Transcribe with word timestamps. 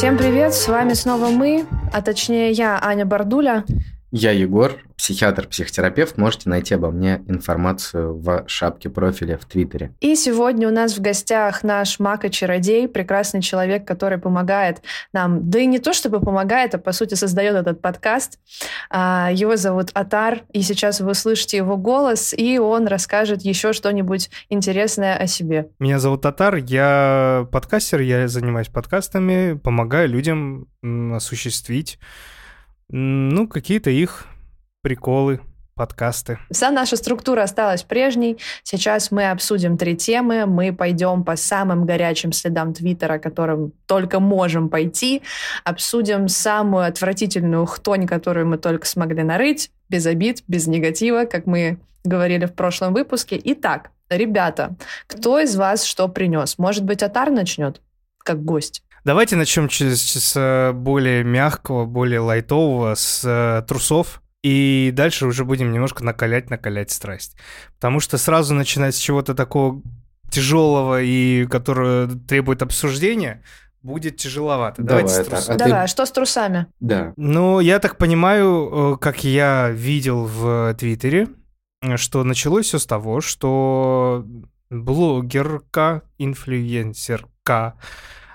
Всем 0.00 0.16
привет, 0.16 0.54
с 0.54 0.66
вами 0.66 0.94
снова 0.94 1.28
мы, 1.28 1.66
а 1.92 2.00
точнее 2.00 2.52
я, 2.52 2.80
Аня 2.82 3.04
Бардуля. 3.04 3.66
Я 4.10 4.30
Егор, 4.30 4.78
психиатр-психотерапевт. 5.10 6.18
Можете 6.18 6.48
найти 6.48 6.74
обо 6.74 6.92
мне 6.92 7.24
информацию 7.26 8.16
в 8.16 8.44
шапке 8.46 8.88
профиля 8.88 9.36
в 9.38 9.44
Твиттере. 9.44 9.92
И 10.00 10.14
сегодня 10.14 10.68
у 10.68 10.70
нас 10.70 10.96
в 10.96 11.00
гостях 11.00 11.64
наш 11.64 11.98
Мака-чародей, 11.98 12.86
прекрасный 12.86 13.42
человек, 13.42 13.84
который 13.84 14.18
помогает 14.18 14.82
нам, 15.12 15.50
да 15.50 15.58
и 15.58 15.66
не 15.66 15.80
то 15.80 15.92
чтобы 15.92 16.20
помогает, 16.20 16.76
а 16.76 16.78
по 16.78 16.92
сути 16.92 17.14
создает 17.14 17.56
этот 17.56 17.82
подкаст. 17.82 18.38
А, 18.88 19.30
его 19.32 19.56
зовут 19.56 19.90
Атар, 19.94 20.42
и 20.52 20.62
сейчас 20.62 21.00
вы 21.00 21.10
услышите 21.10 21.56
его 21.56 21.76
голос, 21.76 22.32
и 22.32 22.60
он 22.60 22.86
расскажет 22.86 23.42
еще 23.42 23.72
что-нибудь 23.72 24.30
интересное 24.48 25.16
о 25.16 25.26
себе. 25.26 25.70
Меня 25.80 25.98
зовут 25.98 26.24
Атар, 26.24 26.54
я 26.54 27.48
подкастер, 27.50 28.00
я 28.00 28.28
занимаюсь 28.28 28.68
подкастами, 28.68 29.54
помогаю 29.54 30.08
людям 30.08 30.68
осуществить 30.82 31.98
ну, 32.88 33.48
какие-то 33.48 33.90
их 33.90 34.26
приколы, 34.82 35.40
подкасты. 35.74 36.38
Вся 36.50 36.70
наша 36.70 36.96
структура 36.96 37.42
осталась 37.42 37.82
прежней. 37.82 38.38
Сейчас 38.62 39.10
мы 39.10 39.30
обсудим 39.30 39.78
три 39.78 39.96
темы. 39.96 40.46
Мы 40.46 40.72
пойдем 40.72 41.24
по 41.24 41.36
самым 41.36 41.86
горячим 41.86 42.32
следам 42.32 42.74
Твиттера, 42.74 43.18
которым 43.18 43.72
только 43.86 44.20
можем 44.20 44.68
пойти. 44.68 45.22
Обсудим 45.64 46.28
самую 46.28 46.86
отвратительную 46.86 47.66
хтонь, 47.66 48.06
которую 48.06 48.46
мы 48.46 48.58
только 48.58 48.86
смогли 48.86 49.22
нарыть. 49.22 49.70
Без 49.88 50.06
обид, 50.06 50.42
без 50.48 50.66
негатива, 50.66 51.24
как 51.24 51.46
мы 51.46 51.78
говорили 52.04 52.46
в 52.46 52.54
прошлом 52.54 52.94
выпуске. 52.94 53.40
Итак, 53.42 53.90
ребята, 54.08 54.76
кто 55.06 55.38
из 55.40 55.56
вас 55.56 55.84
что 55.84 56.08
принес? 56.08 56.58
Может 56.58 56.84
быть, 56.84 57.02
Атар 57.02 57.30
начнет, 57.30 57.80
как 58.18 58.44
гость? 58.44 58.82
Давайте 59.04 59.36
начнем 59.36 59.70
с, 59.70 59.78
с 59.78 60.72
более 60.74 61.24
мягкого, 61.24 61.86
более 61.86 62.20
лайтового, 62.20 62.94
с 62.94 63.22
э, 63.24 63.62
трусов. 63.66 64.20
И 64.42 64.90
дальше 64.94 65.26
уже 65.26 65.44
будем 65.44 65.72
немножко 65.72 66.02
накалять, 66.04 66.50
накалять 66.50 66.90
страсть. 66.90 67.36
Потому 67.74 68.00
что 68.00 68.16
сразу 68.18 68.54
начинать 68.54 68.94
с 68.94 68.98
чего-то 68.98 69.34
такого 69.34 69.82
тяжелого 70.30 71.02
и 71.02 71.46
которое 71.46 72.06
требует 72.06 72.62
обсуждения, 72.62 73.42
будет 73.82 74.16
тяжеловато. 74.16 74.82
Давай, 74.82 75.04
Давайте 75.04 75.24
с 75.24 75.26
трусами. 75.26 75.54
А 75.54 75.58
Давай, 75.58 75.86
ты... 75.86 75.90
что 75.90 76.06
с 76.06 76.12
трусами? 76.12 76.66
Да. 76.80 77.12
Ну, 77.16 77.60
я 77.60 77.78
так 77.78 77.96
понимаю, 77.96 78.94
э, 78.94 78.96
как 78.98 79.24
я 79.24 79.70
видел 79.70 80.24
в 80.24 80.74
Твиттере, 80.74 81.28
что 81.96 82.24
началось 82.24 82.66
все 82.66 82.78
с 82.78 82.86
того, 82.86 83.20
что 83.20 84.24
блогерка, 84.70 86.02
инфлюенсерка 86.18 87.74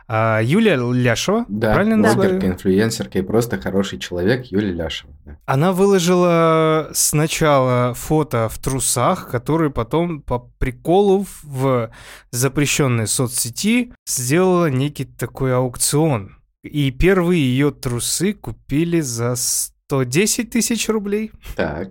а, 0.08 0.40
Юлия 0.42 0.76
Ляшева, 0.76 1.46
да, 1.48 1.74
правильно 1.74 2.14
блогерка, 2.14 2.48
инфлюенсерка 2.48 3.20
и 3.20 3.22
просто 3.24 3.60
хороший 3.60 3.98
человек 3.98 4.46
Юлия 4.46 4.74
Ляшева. 4.74 5.14
Да. 5.26 5.38
Она 5.46 5.74
выложила 5.74 6.92
сначала 6.94 7.94
фото 7.96 8.48
в 8.50 8.60
трусах, 8.60 9.30
которые 9.30 9.72
потом 9.72 10.22
по 10.22 10.40
приколу 10.60 11.26
в 11.44 11.90
запрещенной 12.32 13.08
соцсети 13.08 13.94
сделала 14.08 14.70
некий 14.70 15.06
такой 15.06 15.56
аукцион. 15.56 16.38
И 16.64 16.92
первые 16.92 17.42
ее 17.42 17.72
трусы 17.72 18.34
купили 18.34 19.00
за 19.00 19.36
110 19.36 20.52
тысяч 20.52 20.90
рублей. 20.90 21.32
Так. 21.56 21.90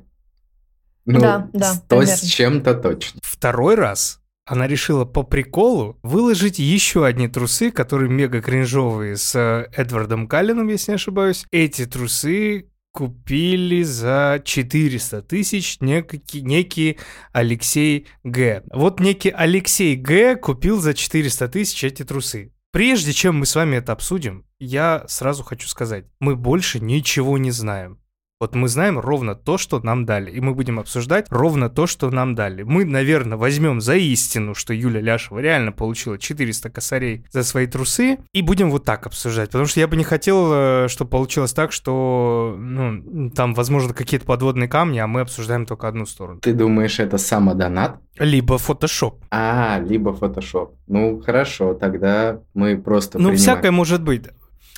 Ну, 1.04 1.20
да, 1.20 1.48
да, 1.52 1.74
100 1.74 2.02
с 2.02 2.20
чем-то 2.22 2.74
точно. 2.74 3.20
Второй 3.22 3.74
раз 3.74 4.20
она 4.46 4.66
решила 4.66 5.04
по 5.04 5.22
приколу 5.22 5.98
выложить 6.02 6.58
еще 6.58 7.06
одни 7.06 7.28
трусы, 7.28 7.70
которые 7.70 8.10
мега 8.10 8.42
кринжовые, 8.42 9.16
с 9.16 9.34
э, 9.34 9.68
Эдвардом 9.74 10.28
Каллином, 10.28 10.68
если 10.68 10.92
не 10.92 10.96
ошибаюсь. 10.96 11.46
Эти 11.50 11.86
трусы 11.86 12.68
купили 12.92 13.82
за 13.82 14.40
400 14.44 15.22
тысяч 15.22 15.80
некий, 15.80 16.42
некий 16.42 16.98
Алексей 17.32 18.06
Г. 18.22 18.62
Вот 18.72 19.00
некий 19.00 19.30
Алексей 19.30 19.96
Г. 19.96 20.36
купил 20.36 20.80
за 20.80 20.94
400 20.94 21.48
тысяч 21.48 21.82
эти 21.82 22.04
трусы. 22.04 22.52
Прежде 22.70 23.12
чем 23.12 23.38
мы 23.38 23.46
с 23.46 23.54
вами 23.54 23.76
это 23.76 23.92
обсудим, 23.92 24.46
я 24.58 25.04
сразу 25.08 25.42
хочу 25.42 25.68
сказать, 25.68 26.06
мы 26.20 26.36
больше 26.36 26.80
ничего 26.80 27.38
не 27.38 27.50
знаем. 27.50 27.98
Вот 28.44 28.54
мы 28.54 28.68
знаем 28.68 28.98
ровно 28.98 29.34
то, 29.34 29.56
что 29.56 29.80
нам 29.80 30.04
дали, 30.04 30.30
и 30.30 30.38
мы 30.38 30.52
будем 30.54 30.78
обсуждать 30.78 31.24
ровно 31.30 31.70
то, 31.70 31.86
что 31.86 32.10
нам 32.10 32.34
дали. 32.34 32.62
Мы, 32.62 32.84
наверное, 32.84 33.38
возьмем 33.38 33.80
за 33.80 33.94
истину, 33.94 34.54
что 34.54 34.74
Юля 34.74 35.00
Ляшева 35.00 35.38
реально 35.38 35.72
получила 35.72 36.18
400 36.18 36.68
косарей 36.68 37.24
за 37.32 37.42
свои 37.42 37.66
трусы, 37.66 38.18
и 38.34 38.42
будем 38.42 38.70
вот 38.70 38.84
так 38.84 39.06
обсуждать. 39.06 39.48
Потому 39.48 39.64
что 39.64 39.80
я 39.80 39.88
бы 39.88 39.96
не 39.96 40.04
хотел, 40.04 40.50
э, 40.52 40.88
чтобы 40.88 41.10
получилось 41.10 41.54
так, 41.54 41.72
что 41.72 42.54
ну, 42.58 43.30
там, 43.30 43.54
возможно, 43.54 43.94
какие-то 43.94 44.26
подводные 44.26 44.68
камни, 44.68 44.98
а 44.98 45.06
мы 45.06 45.22
обсуждаем 45.22 45.64
только 45.64 45.88
одну 45.88 46.04
сторону. 46.04 46.40
Ты 46.40 46.52
думаешь, 46.52 47.00
это 47.00 47.16
самодонат? 47.16 47.96
Либо 48.18 48.58
фотошоп. 48.58 49.24
А, 49.30 49.80
либо 49.80 50.12
фотошоп. 50.12 50.74
Ну, 50.86 51.18
хорошо, 51.24 51.72
тогда 51.72 52.40
мы 52.52 52.76
просто 52.76 53.16
Ну, 53.16 53.30
принимаем. 53.30 53.38
всякое 53.38 53.70
может 53.70 54.02
быть. 54.02 54.24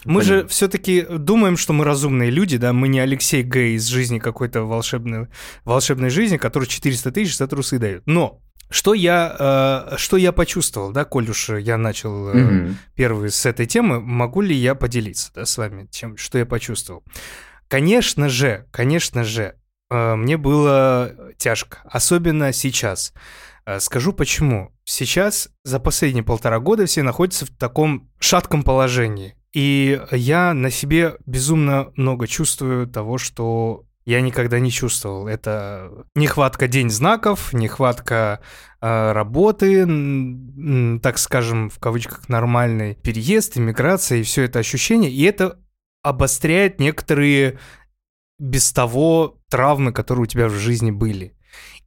Мы 0.07 0.23
же 0.23 0.47
все-таки 0.49 1.03
думаем, 1.03 1.57
что 1.57 1.73
мы 1.73 1.85
разумные 1.85 2.31
люди, 2.31 2.57
да, 2.57 2.73
мы 2.73 2.89
не 2.89 3.01
Алексей 3.01 3.43
Г. 3.43 3.75
из 3.75 3.87
жизни 3.87 4.19
какой-то 4.19 4.63
волшебной, 4.63 5.29
волшебной 5.65 6.11
жизни, 6.11 6.37
который 6.37 6.67
400 6.67 7.11
тысяч 7.13 7.37
за 7.37 7.47
трусы 7.47 7.79
дает. 7.79 8.03
Но 8.07 8.41
что 8.71 8.95
я, 8.95 9.87
э, 9.93 9.97
что 9.97 10.17
я 10.17 10.33
почувствовал, 10.33 10.91
да, 10.93 11.05
коль 11.05 11.31
уж 11.31 11.51
я 11.51 11.77
начал 11.77 12.29
э, 12.31 12.35
Мгм. 12.35 12.77
первый 12.95 13.31
с 13.31 13.47
этой 13.47 13.67
темы, 13.67 14.01
могу 14.01 14.41
ли 14.41 14.55
я 14.55 14.75
поделиться 14.75 15.31
да, 15.35 15.45
с 15.45 15.57
вами 15.59 15.87
тем, 15.87 16.17
что 16.17 16.39
я 16.39 16.47
почувствовал? 16.47 17.05
Конечно 17.69 18.29
же, 18.29 18.67
конечно 18.71 19.25
же, 19.25 19.55
э, 19.91 20.15
мне 20.15 20.37
было 20.37 21.15
тяжко, 21.37 21.79
особенно 21.85 22.53
сейчас. 22.53 23.13
Э, 23.67 23.81
Скажу 23.81 24.13
почему. 24.13 24.73
Сейчас 24.85 25.49
за 25.65 25.81
последние 25.81 26.23
полтора 26.23 26.61
года 26.61 26.87
все 26.87 27.03
находятся 27.03 27.47
в 27.47 27.51
таком 27.51 28.09
шатком 28.21 28.63
положении. 28.63 29.35
И 29.57 30.03
я 30.11 30.53
на 30.53 30.71
себе 30.71 31.17
безумно 31.25 31.91
много 31.97 32.27
чувствую 32.27 32.87
того, 32.87 33.17
что 33.17 33.87
я 34.05 34.21
никогда 34.21 34.59
не 34.59 34.71
чувствовал. 34.71 35.29
Это 35.29 36.05
нехватка 36.15 36.69
день 36.69 36.91
знаков, 36.91 37.55
нехватка 37.55 38.41
э, 38.83 39.13
работы, 39.13 39.87
так 41.03 41.17
скажем, 41.17 41.71
в 41.71 41.79
кавычках 41.79 42.29
нормальный 42.29 42.97
переезд, 42.97 43.57
иммиграция 43.57 44.19
и 44.19 44.25
все 44.25 44.43
это 44.43 44.59
ощущение. 44.59 45.11
И 45.11 45.23
это 45.23 45.59
обостряет 46.03 46.79
некоторые 46.79 47.59
без 48.39 48.71
того 48.75 49.39
травмы, 49.49 49.91
которые 49.91 50.25
у 50.25 50.27
тебя 50.27 50.49
в 50.49 50.53
жизни 50.53 50.91
были. 50.91 51.35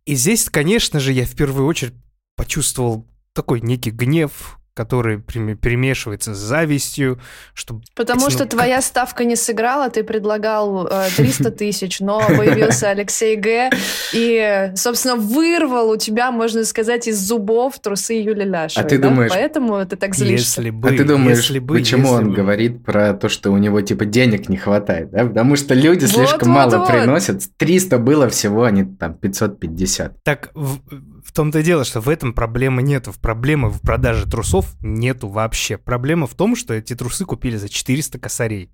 И 0.06 0.16
здесь, 0.16 0.50
конечно 0.50 1.00
же, 1.00 1.14
я 1.14 1.24
в 1.24 1.36
первую 1.36 1.68
очередь 1.68 1.94
почувствовал 2.36 3.08
такой 3.34 3.62
некий 3.62 3.92
гнев, 3.92 4.59
который 4.80 5.20
перемешивается 5.20 6.34
с 6.34 6.38
завистью, 6.38 7.20
что... 7.54 7.82
Потому 7.96 8.22
ну, 8.22 8.30
что 8.30 8.40
как- 8.40 8.52
твоя 8.52 8.82
ставка 8.82 9.26
не 9.26 9.36
сыграла, 9.36 9.90
ты 9.90 10.06
предлагал 10.06 10.88
э, 10.88 11.10
300 11.18 11.52
тысяч, 11.52 12.00
но 12.00 12.22
появился 12.22 12.90
Алексей 12.96 13.36
Г. 13.36 13.72
И, 14.14 14.72
собственно, 14.78 15.18
вырвал 15.18 15.90
у 15.90 15.98
тебя, 15.98 16.32
можно 16.32 16.64
сказать, 16.64 17.10
из 17.10 17.20
зубов 17.20 17.78
трусы 17.80 18.14
Юли 18.14 18.46
Ляшевой. 18.46 18.86
А 18.86 18.88
ты 18.88 18.98
да? 18.98 19.10
думаешь- 19.10 19.32
Поэтому 19.32 19.86
ты 19.86 19.98
так 19.98 20.16
злишься. 20.16 20.62
Если 20.62 20.70
бы, 20.70 20.88
а 20.88 20.92
ты 20.94 21.04
думаешь, 21.04 21.40
если 21.40 21.60
бы, 21.60 21.76
почему 21.76 22.04
если 22.04 22.16
он 22.16 22.30
бы. 22.30 22.36
говорит 22.38 22.86
про 22.86 23.14
то, 23.14 23.28
что 23.28 23.52
у 23.52 23.58
него 23.58 23.82
типа 23.82 24.06
денег 24.06 24.48
не 24.48 24.56
хватает, 24.56 25.12
да? 25.12 25.26
Потому 25.26 25.58
что 25.58 25.74
люди 25.74 26.06
Вот, 26.06 26.14
слишком 26.14 26.54
вот, 26.54 26.56
мало 26.56 26.78
вот. 26.78 26.88
приносят. 26.88 27.42
300 27.58 27.98
было 27.98 28.30
всего, 28.30 28.64
они 28.64 28.86
там 28.86 29.14
550. 29.14 30.24
Так 30.24 30.52
в, 30.54 30.80
в 31.26 31.32
том-то 31.34 31.60
и 31.60 31.64
дело, 31.64 31.84
что 31.84 32.00
в 32.00 32.08
этом 32.08 32.34
проблемы 32.34 32.82
нету. 32.82 33.12
В 33.12 33.20
проблемы 33.20 33.70
в 33.70 33.82
продаже 33.82 34.26
трусов 34.26 34.69
нету 34.82 35.28
вообще. 35.28 35.78
Проблема 35.78 36.28
в 36.28 36.36
том, 36.36 36.56
что 36.56 36.74
эти 36.74 36.96
трусы 36.96 37.26
купили 37.26 37.58
за 37.58 37.70
400 37.70 38.20
косарей. 38.20 38.72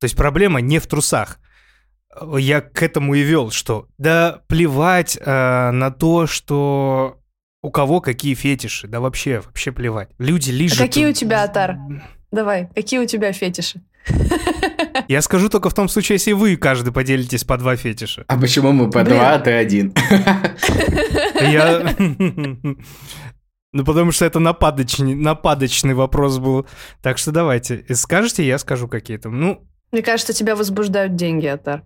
То 0.00 0.04
есть 0.04 0.16
проблема 0.16 0.60
не 0.60 0.78
в 0.78 0.86
трусах. 0.86 1.38
Я 2.38 2.60
к 2.60 2.82
этому 2.82 3.14
и 3.14 3.22
вел, 3.22 3.50
что 3.50 3.88
да 3.98 4.42
плевать 4.46 5.18
э, 5.20 5.70
на 5.70 5.90
то, 5.90 6.26
что 6.26 7.20
у 7.62 7.70
кого 7.70 8.00
какие 8.00 8.34
фетиши, 8.34 8.86
да 8.86 9.00
вообще, 9.00 9.40
вообще 9.40 9.72
плевать. 9.72 10.10
Люди 10.18 10.50
А 10.50 10.52
лишь... 10.52 10.78
какие 10.78 11.06
у 11.06 11.12
тебя, 11.12 11.42
Атар? 11.44 11.78
Давай, 12.30 12.68
какие 12.74 13.00
у 13.00 13.06
тебя 13.06 13.32
фетиши? 13.32 13.80
Я 15.08 15.22
скажу 15.22 15.48
только 15.48 15.70
в 15.70 15.74
том 15.74 15.88
случае, 15.88 16.16
если 16.16 16.32
вы 16.32 16.56
каждый 16.56 16.92
поделитесь 16.92 17.44
по 17.44 17.56
два 17.56 17.76
фетиша. 17.76 18.24
А 18.28 18.36
почему 18.36 18.72
мы 18.72 18.90
по 18.90 19.02
Блин. 19.02 19.16
два, 19.16 19.34
а 19.34 19.38
ты 19.38 19.52
один? 19.52 19.94
Я... 21.40 21.94
Ну, 23.74 23.84
потому 23.84 24.12
что 24.12 24.24
это 24.24 24.38
нападочный, 24.38 25.16
нападочный 25.16 25.94
вопрос 25.94 26.38
был. 26.38 26.64
Так 27.02 27.18
что 27.18 27.32
давайте. 27.32 27.84
Скажете, 27.92 28.46
я 28.46 28.56
скажу 28.58 28.86
какие-то. 28.86 29.30
Ну, 29.30 29.66
Мне 29.90 30.00
кажется, 30.00 30.32
тебя 30.32 30.54
возбуждают 30.54 31.16
деньги, 31.16 31.46
Атар. 31.46 31.82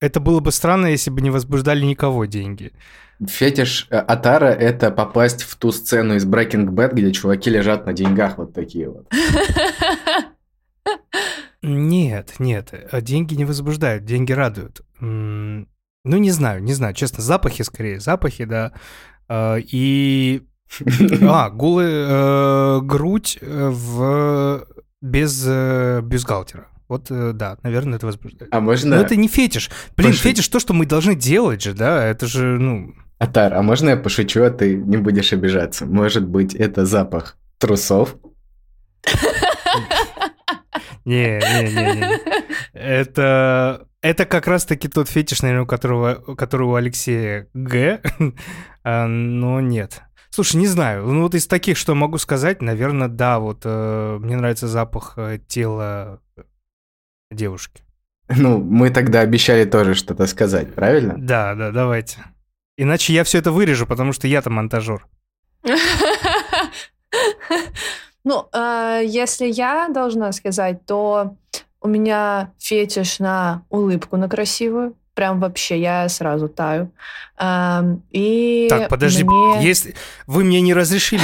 это 0.00 0.20
было 0.20 0.40
бы 0.40 0.52
странно, 0.52 0.88
если 0.88 1.10
бы 1.10 1.22
не 1.22 1.30
возбуждали 1.30 1.82
никого 1.82 2.26
деньги. 2.26 2.72
Фетиш 3.26 3.86
э, 3.88 3.96
Атара– 3.96 4.44
это 4.50 4.90
попасть 4.90 5.44
в 5.44 5.56
ту 5.56 5.72
сцену 5.72 6.16
из 6.16 6.26
Breaking 6.26 6.66
Bad, 6.66 6.92
где 6.92 7.10
чуваки 7.10 7.48
лежат 7.48 7.86
на 7.86 7.94
деньгах 7.94 8.36
вот 8.36 8.52
такие 8.52 8.90
вот. 8.90 9.10
Нет, 11.62 12.34
нет, 12.40 12.70
э, 12.72 13.00
деньги 13.00 13.34
не 13.34 13.44
возбуждают, 13.44 14.04
деньги 14.04 14.32
радуют. 14.32 14.82
Ну, 16.04 16.16
не 16.18 16.30
знаю, 16.30 16.62
не 16.62 16.74
знаю, 16.74 16.94
честно, 16.94 17.22
запахи 17.22 17.62
скорее, 17.62 18.00
запахи, 18.00 18.44
да. 18.44 18.72
А, 19.28 19.56
и... 19.56 20.42
А, 21.22 21.50
голая 21.50 22.06
э, 22.08 22.80
грудь 22.80 23.38
в... 23.42 24.66
без 25.00 25.46
бюстгальтера. 26.02 26.68
Вот, 26.88 27.06
да, 27.08 27.58
наверное, 27.62 27.96
это 27.96 28.06
возбуждает. 28.06 28.54
А 28.54 28.60
можно... 28.60 28.96
Но 28.96 29.02
это 29.02 29.16
не 29.16 29.28
фетиш. 29.28 29.70
Блин, 29.96 30.10
Пошли. 30.10 30.30
фетиш 30.30 30.48
то, 30.48 30.60
что 30.60 30.74
мы 30.74 30.86
должны 30.86 31.14
делать 31.14 31.62
же, 31.62 31.74
да, 31.74 32.04
это 32.04 32.26
же, 32.26 32.58
ну... 32.58 32.94
Атар, 33.18 33.54
а 33.54 33.62
можно 33.62 33.90
я 33.90 33.96
пошучу, 33.96 34.42
а 34.42 34.50
ты 34.50 34.74
не 34.74 34.96
будешь 34.96 35.32
обижаться? 35.32 35.86
Может 35.86 36.26
быть, 36.26 36.54
это 36.54 36.84
запах 36.84 37.38
трусов? 37.58 38.16
Не, 41.04 41.40
не, 41.40 41.72
не, 41.72 41.96
не. 41.96 42.20
Это, 42.74 43.88
это 44.02 44.26
как 44.26 44.46
раз-таки 44.46 44.88
тот 44.88 45.08
фетиш, 45.08 45.42
наверное, 45.42 45.64
у 45.64 45.66
которого, 45.66 46.34
который 46.34 46.66
у 46.66 46.74
Алексея 46.74 47.48
Г, 47.54 48.02
а, 48.84 49.06
но 49.06 49.60
нет. 49.60 50.02
Слушай, 50.30 50.56
не 50.56 50.66
знаю. 50.66 51.06
Ну 51.06 51.22
вот 51.22 51.34
из 51.34 51.46
таких, 51.46 51.76
что 51.76 51.94
могу 51.94 52.18
сказать, 52.18 52.62
наверное, 52.62 53.08
да, 53.08 53.38
вот 53.38 53.62
э, 53.64 54.18
мне 54.20 54.36
нравится 54.36 54.66
запах 54.66 55.14
э, 55.16 55.38
тела 55.46 56.20
девушки. 57.30 57.82
Ну, 58.28 58.58
мы 58.58 58.90
тогда 58.90 59.20
обещали 59.20 59.64
тоже 59.64 59.94
что-то 59.94 60.26
сказать, 60.26 60.74
правильно? 60.74 61.14
Да, 61.18 61.54
да, 61.54 61.70
давайте. 61.70 62.18
Иначе 62.78 63.12
я 63.12 63.24
все 63.24 63.38
это 63.38 63.52
вырежу, 63.52 63.86
потому 63.86 64.12
что 64.12 64.26
я-то 64.26 64.50
монтажер. 64.50 65.06
Ну, 68.24 68.48
э, 68.52 69.02
если 69.04 69.46
я 69.46 69.88
должна 69.88 70.30
сказать, 70.30 70.86
то 70.86 71.36
у 71.82 71.88
меня 71.88 72.52
фетиш 72.58 73.18
на 73.18 73.62
улыбку 73.70 74.16
на 74.16 74.28
красивую. 74.28 74.94
Прям 75.14 75.40
вообще, 75.40 75.78
я 75.78 76.08
сразу 76.08 76.48
таю. 76.48 76.90
Эм, 77.38 78.02
и 78.12 78.66
так, 78.70 78.88
подожди, 78.88 79.24
мне... 79.24 79.62
если 79.62 79.94
вы 80.26 80.42
мне 80.42 80.62
не 80.62 80.72
разрешили 80.72 81.20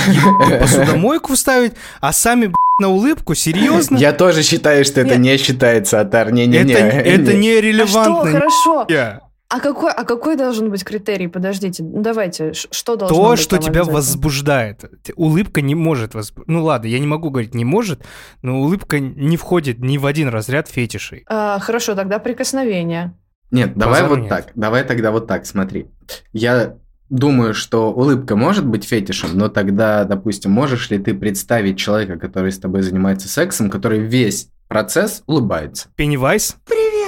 посудомойку 0.60 1.34
вставить, 1.34 1.72
а 2.00 2.12
сами 2.12 2.52
на 2.78 2.88
улыбку, 2.90 3.34
серьезно? 3.34 3.96
Я 3.96 4.12
тоже 4.12 4.42
считаю, 4.42 4.84
что 4.84 5.00
это 5.00 5.16
не 5.16 5.38
считается, 5.38 6.00
Атар. 6.00 6.32
Не-не-не. 6.32 6.74
Это 6.74 7.32
нерелевантно. 7.32 8.20
А 8.20 8.50
что, 8.50 8.84
хорошо. 8.84 9.27
А 9.50 9.60
какой, 9.60 9.90
а 9.92 10.04
какой 10.04 10.36
должен 10.36 10.70
быть 10.70 10.84
критерий? 10.84 11.26
Подождите, 11.26 11.82
ну 11.82 12.02
давайте, 12.02 12.52
что 12.52 12.96
должно 12.96 13.16
То, 13.16 13.30
быть? 13.30 13.40
что 13.40 13.56
тебя 13.56 13.82
возбуждает. 13.82 14.84
Улыбка 15.16 15.62
не 15.62 15.74
может 15.74 16.14
возбуждать. 16.14 16.48
Ну 16.48 16.64
ладно, 16.64 16.86
я 16.86 16.98
не 16.98 17.06
могу 17.06 17.30
говорить 17.30 17.54
не 17.54 17.64
может, 17.64 18.04
но 18.42 18.60
улыбка 18.60 19.00
не 19.00 19.38
входит 19.38 19.78
ни 19.78 19.96
в 19.96 20.04
один 20.04 20.28
разряд 20.28 20.68
фетишей. 20.68 21.24
А, 21.28 21.58
хорошо, 21.60 21.94
тогда 21.94 22.18
прикосновение. 22.18 23.14
Нет, 23.50 23.74
давай 23.74 24.02
Базару 24.02 24.16
вот 24.16 24.20
нет. 24.24 24.28
так. 24.28 24.52
Давай 24.54 24.84
тогда 24.84 25.10
вот 25.10 25.26
так, 25.26 25.46
смотри. 25.46 25.86
Я 26.34 26.76
думаю, 27.08 27.54
что 27.54 27.90
улыбка 27.90 28.36
может 28.36 28.66
быть 28.66 28.84
фетишем, 28.84 29.30
но 29.32 29.48
тогда, 29.48 30.04
допустим, 30.04 30.50
можешь 30.50 30.90
ли 30.90 30.98
ты 30.98 31.14
представить 31.14 31.78
человека, 31.78 32.18
который 32.18 32.52
с 32.52 32.58
тобой 32.58 32.82
занимается 32.82 33.28
сексом, 33.28 33.70
который 33.70 34.00
весь 34.00 34.50
процесс 34.68 35.22
улыбается? 35.26 35.88
Пеннивайз? 35.96 36.56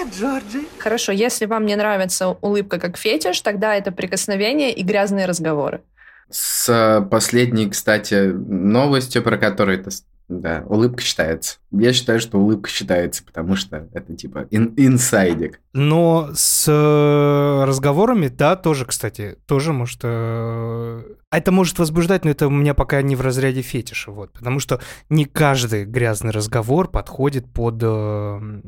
Привет, 0.01 0.15
Джорджи. 0.15 0.67
Хорошо, 0.79 1.13
если 1.13 1.45
вам 1.45 1.67
не 1.67 1.77
нравится 1.77 2.29
улыбка 2.29 2.79
как 2.79 2.97
фетиш, 2.97 3.41
тогда 3.43 3.75
это 3.75 3.93
прикосновение 3.93 4.73
и 4.73 4.83
грязные 4.83 5.27
разговоры. 5.27 5.83
С 6.31 7.07
последней, 7.11 7.69
кстати, 7.69 8.33
новостью, 8.33 9.23
про 9.23 9.37
которую 9.37 9.85
ты 9.85 9.91
да, 10.31 10.63
улыбка 10.69 11.03
считается. 11.03 11.59
Я 11.73 11.93
считаю, 11.93 12.21
что 12.21 12.39
улыбка 12.39 12.71
считается, 12.71 13.25
потому 13.25 13.57
что 13.57 13.89
это 13.93 14.15
типа 14.15 14.47
ин 14.51 14.73
инсайдик. 14.77 15.61
Но 15.73 16.31
с 16.35 16.69
э, 16.69 17.65
разговорами, 17.65 18.29
да, 18.29 18.55
тоже, 18.55 18.87
кстати, 18.87 19.37
тоже 19.47 19.73
может... 19.73 20.01
Э, 20.05 21.03
это 21.33 21.51
может 21.51 21.81
возбуждать, 21.81 22.25
но 22.25 22.31
это 22.31 22.47
у 22.47 22.51
меня 22.51 22.75
пока 22.75 23.03
не 23.03 23.17
в 23.17 23.23
разряде 23.23 23.63
фетиша, 23.63 24.13
вот. 24.13 24.33
Потому 24.33 24.61
что 24.61 24.81
не 25.09 25.25
каждый 25.25 25.85
грязный 25.85 26.31
разговор 26.31 26.89
подходит 26.89 27.53
под 27.53 27.81
э, 27.83 28.61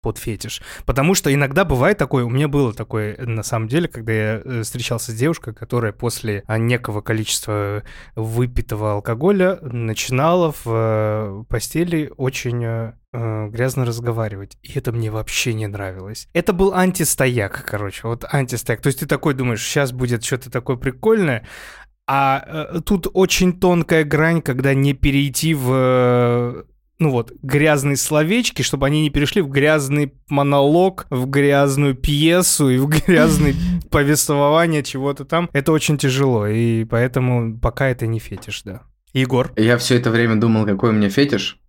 под 0.00 0.18
фетиш. 0.18 0.62
Потому 0.86 1.14
что 1.14 1.32
иногда 1.32 1.64
бывает 1.64 1.98
такое, 1.98 2.24
у 2.24 2.30
меня 2.30 2.48
было 2.48 2.72
такое 2.72 3.16
на 3.18 3.42
самом 3.42 3.68
деле, 3.68 3.88
когда 3.88 4.12
я 4.12 4.42
э, 4.44 4.62
встречался 4.62 5.12
с 5.12 5.14
девушкой, 5.14 5.54
которая 5.54 5.92
после 5.92 6.44
а, 6.46 6.58
некого 6.58 7.00
количества 7.00 7.82
выпитого 8.14 8.92
алкоголя 8.92 9.58
начинала 9.60 10.52
в 10.52 10.66
э, 10.66 11.44
постели 11.48 12.12
очень 12.16 12.64
э, 12.64 12.92
грязно 13.12 13.84
разговаривать. 13.84 14.56
И 14.62 14.78
это 14.78 14.92
мне 14.92 15.10
вообще 15.10 15.52
не 15.52 15.66
нравилось. 15.66 16.28
Это 16.32 16.52
был 16.52 16.74
антистояк, 16.74 17.64
короче, 17.66 18.06
вот 18.06 18.24
антистояк. 18.32 18.80
То 18.80 18.88
есть 18.88 19.00
ты 19.00 19.06
такой 19.06 19.34
думаешь, 19.34 19.64
сейчас 19.64 19.92
будет 19.92 20.24
что-то 20.24 20.50
такое 20.50 20.76
прикольное, 20.76 21.46
а 22.06 22.44
э, 22.46 22.80
тут 22.82 23.08
очень 23.12 23.58
тонкая 23.58 24.04
грань, 24.04 24.42
когда 24.42 24.74
не 24.74 24.94
перейти 24.94 25.54
в 25.54 26.64
ну 26.98 27.10
вот, 27.10 27.32
грязные 27.42 27.96
словечки, 27.96 28.62
чтобы 28.62 28.86
они 28.86 29.02
не 29.02 29.10
перешли 29.10 29.40
в 29.40 29.48
грязный 29.48 30.12
монолог, 30.28 31.06
в 31.10 31.26
грязную 31.26 31.94
пьесу 31.94 32.68
и 32.68 32.78
в 32.78 32.88
грязное 32.88 33.54
повествование 33.90 34.82
чего-то 34.82 35.24
там. 35.24 35.48
Это 35.52 35.72
очень 35.72 35.96
тяжело, 35.96 36.46
и 36.46 36.84
поэтому 36.84 37.56
пока 37.58 37.88
это 37.88 38.06
не 38.06 38.18
фетиш, 38.18 38.62
да. 38.64 38.82
Егор? 39.12 39.52
Я 39.56 39.78
все 39.78 39.96
это 39.96 40.10
время 40.10 40.36
думал, 40.36 40.66
какой 40.66 40.90
у 40.90 40.92
меня 40.92 41.08
фетиш, 41.08 41.60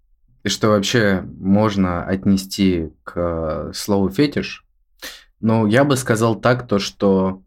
и 0.43 0.49
что 0.49 0.69
вообще 0.69 1.23
можно 1.39 2.03
отнести 2.03 2.89
к 3.03 3.71
слову 3.73 4.09
фетиш. 4.09 4.65
Но 5.39 5.67
я 5.67 5.83
бы 5.83 5.95
сказал 5.95 6.35
так, 6.35 6.67
то 6.67 6.79
что 6.79 7.43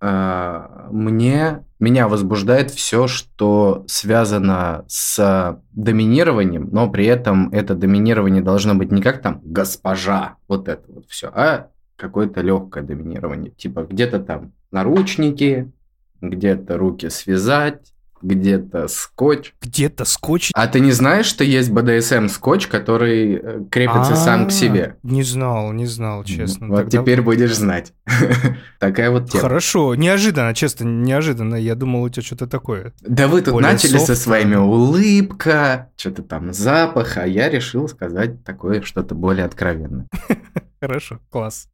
э, 0.00 0.62
мне 0.90 1.64
меня 1.78 2.08
возбуждает 2.08 2.70
все, 2.70 3.06
что 3.06 3.84
связано 3.86 4.84
с 4.88 5.60
доминированием, 5.72 6.68
но 6.72 6.90
при 6.90 7.06
этом 7.06 7.50
это 7.50 7.74
доминирование 7.74 8.42
должно 8.42 8.74
быть 8.74 8.90
не 8.92 9.02
как 9.02 9.20
там 9.20 9.40
госпожа, 9.44 10.36
вот 10.48 10.68
это 10.68 10.84
вот 10.90 11.06
все, 11.08 11.28
а 11.28 11.70
какое-то 11.96 12.40
легкое 12.40 12.82
доминирование. 12.82 13.50
Типа 13.50 13.86
где-то 13.88 14.20
там 14.20 14.52
наручники, 14.70 15.72
где-то 16.20 16.78
руки 16.78 17.08
связать, 17.08 17.92
где-то 18.22 18.88
скотч. 18.88 19.54
Где-то 19.60 20.04
скотч? 20.04 20.50
А 20.54 20.66
ты 20.66 20.80
не 20.80 20.92
знаешь, 20.92 21.26
что 21.26 21.44
есть 21.44 21.70
BDSM 21.70 22.28
скотч, 22.28 22.66
который 22.66 23.34
э, 23.34 23.64
крепится 23.70 24.12
А-а-а, 24.12 24.16
сам 24.16 24.48
к 24.48 24.52
себе? 24.52 24.96
Не 25.02 25.22
знал, 25.22 25.72
не 25.72 25.86
знал, 25.86 26.24
честно. 26.24 26.68
Вот 26.68 26.76
Тогда... 26.76 27.02
теперь 27.02 27.22
будешь 27.22 27.54
знать. 27.54 27.92
Такая 28.78 29.10
вот 29.10 29.30
тема. 29.30 29.42
Хорошо, 29.42 29.94
неожиданно, 29.94 30.54
честно, 30.54 30.84
неожиданно. 30.84 31.56
Я 31.56 31.74
думал, 31.74 32.02
у 32.02 32.08
тебя 32.08 32.22
что-то 32.22 32.46
такое. 32.46 32.92
Да 33.00 33.28
вы 33.28 33.42
тут 33.42 33.60
начали 33.60 33.98
со 33.98 34.14
своими 34.14 34.56
улыбка, 34.56 35.90
что-то 35.96 36.22
там 36.22 36.52
запах, 36.52 37.16
а 37.16 37.26
я 37.26 37.48
решил 37.48 37.88
сказать 37.88 38.44
такое 38.44 38.82
что-то 38.82 39.14
более 39.14 39.44
откровенное. 39.44 40.06
Хорошо, 40.80 41.20
класс. 41.30 41.68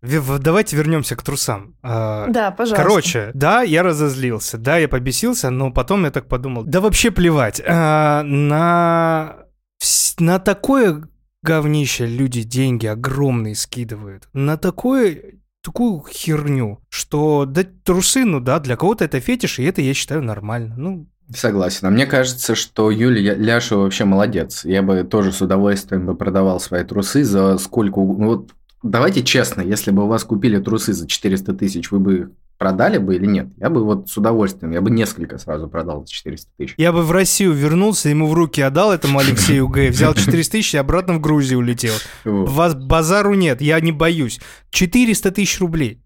Давайте 0.00 0.76
вернемся 0.76 1.16
к 1.16 1.22
трусам. 1.22 1.74
А, 1.82 2.28
да, 2.28 2.50
пожалуйста. 2.50 2.82
Короче, 2.82 3.30
да, 3.34 3.62
я 3.62 3.82
разозлился, 3.82 4.58
да, 4.58 4.78
я 4.78 4.88
побесился, 4.88 5.50
но 5.50 5.72
потом 5.72 6.04
я 6.04 6.10
так 6.10 6.28
подумал, 6.28 6.64
да 6.64 6.80
вообще 6.80 7.10
плевать. 7.10 7.60
А, 7.66 8.22
на, 8.22 9.36
на 10.18 10.38
такое 10.38 11.08
говнище 11.42 12.06
люди 12.06 12.42
деньги 12.42 12.86
огромные 12.86 13.54
скидывают. 13.54 14.28
На 14.32 14.56
такое 14.56 15.38
такую 15.62 16.04
херню, 16.08 16.80
что 16.88 17.44
да, 17.44 17.64
трусы, 17.84 18.24
ну 18.24 18.40
да, 18.40 18.60
для 18.60 18.76
кого-то 18.76 19.04
это 19.04 19.20
фетиш, 19.20 19.58
и 19.58 19.64
это 19.64 19.82
я 19.82 19.94
считаю 19.94 20.22
нормально. 20.22 20.74
Ну, 20.76 21.08
Согласен. 21.34 21.86
А 21.86 21.90
мне 21.90 22.06
кажется, 22.06 22.54
что 22.54 22.90
Юлия 22.90 23.34
Ляшева 23.34 23.80
вообще 23.80 24.06
молодец. 24.06 24.64
Я 24.64 24.82
бы 24.82 25.04
тоже 25.04 25.30
с 25.30 25.42
удовольствием 25.42 26.06
бы 26.06 26.14
продавал 26.14 26.58
свои 26.58 26.84
трусы 26.84 27.22
за 27.22 27.58
сколько... 27.58 28.00
Ну, 28.00 28.26
вот 28.28 28.50
давайте 28.82 29.22
честно, 29.22 29.62
если 29.62 29.90
бы 29.90 30.04
у 30.04 30.06
вас 30.06 30.24
купили 30.24 30.58
трусы 30.58 30.92
за 30.92 31.06
400 31.06 31.54
тысяч, 31.54 31.90
вы 31.90 31.98
бы 31.98 32.16
их 32.16 32.30
продали 32.58 32.98
бы 32.98 33.14
или 33.16 33.26
нет? 33.26 33.48
Я 33.56 33.70
бы 33.70 33.84
вот 33.84 34.08
с 34.08 34.16
удовольствием, 34.16 34.72
я 34.72 34.80
бы 34.80 34.90
несколько 34.90 35.38
сразу 35.38 35.68
продал 35.68 36.04
за 36.04 36.12
400 36.12 36.50
тысяч. 36.56 36.74
Я 36.76 36.92
бы 36.92 37.02
в 37.02 37.12
Россию 37.12 37.52
вернулся, 37.52 38.08
ему 38.08 38.26
в 38.26 38.34
руки 38.34 38.60
отдал 38.60 38.92
этому 38.92 39.18
Алексею 39.20 39.68
Г, 39.68 39.88
взял 39.90 40.14
400 40.14 40.52
тысяч 40.52 40.74
и 40.74 40.78
обратно 40.78 41.14
в 41.14 41.20
Грузию 41.20 41.60
улетел. 41.60 41.94
Вас 42.24 42.74
базару 42.74 43.34
нет, 43.34 43.60
я 43.60 43.80
не 43.80 43.92
боюсь. 43.92 44.40
400 44.70 45.30
тысяч 45.30 45.60
рублей. 45.60 46.02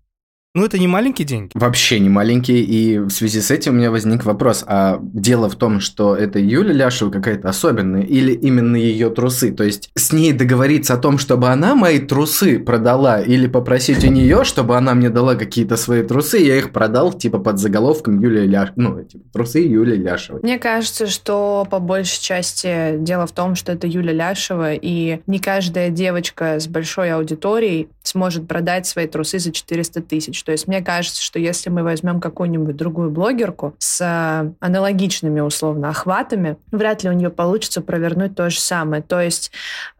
Ну, 0.54 0.66
это 0.66 0.78
не 0.78 0.86
маленькие 0.86 1.26
деньги. 1.26 1.52
Вообще 1.54 1.98
не 1.98 2.10
маленькие, 2.10 2.60
и 2.60 2.98
в 2.98 3.08
связи 3.08 3.40
с 3.40 3.50
этим 3.50 3.72
у 3.72 3.76
меня 3.76 3.90
возник 3.90 4.26
вопрос, 4.26 4.62
а 4.66 4.98
дело 5.00 5.48
в 5.48 5.56
том, 5.56 5.80
что 5.80 6.14
это 6.14 6.38
Юля 6.38 6.74
Ляшева 6.74 7.10
какая-то 7.10 7.48
особенная, 7.48 8.02
или 8.02 8.32
именно 8.32 8.76
ее 8.76 9.08
трусы? 9.08 9.50
То 9.52 9.64
есть 9.64 9.88
с 9.94 10.12
ней 10.12 10.32
договориться 10.32 10.92
о 10.92 10.98
том, 10.98 11.16
чтобы 11.16 11.48
она 11.48 11.74
мои 11.74 12.00
трусы 12.00 12.58
продала, 12.58 13.22
или 13.22 13.46
попросить 13.46 14.04
у 14.04 14.08
нее, 14.08 14.44
чтобы 14.44 14.76
она 14.76 14.92
мне 14.92 15.08
дала 15.08 15.36
какие-то 15.36 15.78
свои 15.78 16.02
трусы, 16.02 16.36
я 16.36 16.58
их 16.58 16.70
продал, 16.70 17.14
типа, 17.14 17.38
под 17.38 17.58
заголовком 17.58 18.20
Юлия 18.20 18.44
Ляшева, 18.44 18.74
ну, 18.76 19.02
типа, 19.02 19.24
трусы 19.32 19.60
Юлии 19.60 19.96
Ляшевой. 19.96 20.42
Мне 20.42 20.58
кажется, 20.58 21.06
что 21.06 21.66
по 21.70 21.78
большей 21.78 22.20
части 22.20 22.98
дело 22.98 23.26
в 23.26 23.32
том, 23.32 23.54
что 23.54 23.72
это 23.72 23.86
Юля 23.86 24.12
Ляшева, 24.12 24.74
и 24.74 25.20
не 25.26 25.38
каждая 25.38 25.88
девочка 25.88 26.60
с 26.60 26.66
большой 26.66 27.10
аудиторией 27.10 27.88
сможет 28.02 28.46
продать 28.46 28.86
свои 28.86 29.06
трусы 29.06 29.38
за 29.38 29.50
400 29.50 30.02
тысяч. 30.02 30.41
То 30.44 30.52
есть 30.52 30.68
мне 30.68 30.82
кажется, 30.82 31.22
что 31.22 31.38
если 31.38 31.70
мы 31.70 31.82
возьмем 31.82 32.20
какую-нибудь 32.20 32.76
другую 32.76 33.10
блогерку 33.10 33.74
с 33.78 34.00
э, 34.00 34.52
аналогичными 34.60 35.40
условно 35.40 35.90
охватами, 35.90 36.56
вряд 36.70 37.02
ли 37.02 37.10
у 37.10 37.12
нее 37.12 37.30
получится 37.30 37.80
провернуть 37.80 38.34
то 38.34 38.50
же 38.50 38.60
самое. 38.60 39.02
То 39.02 39.20
есть, 39.20 39.52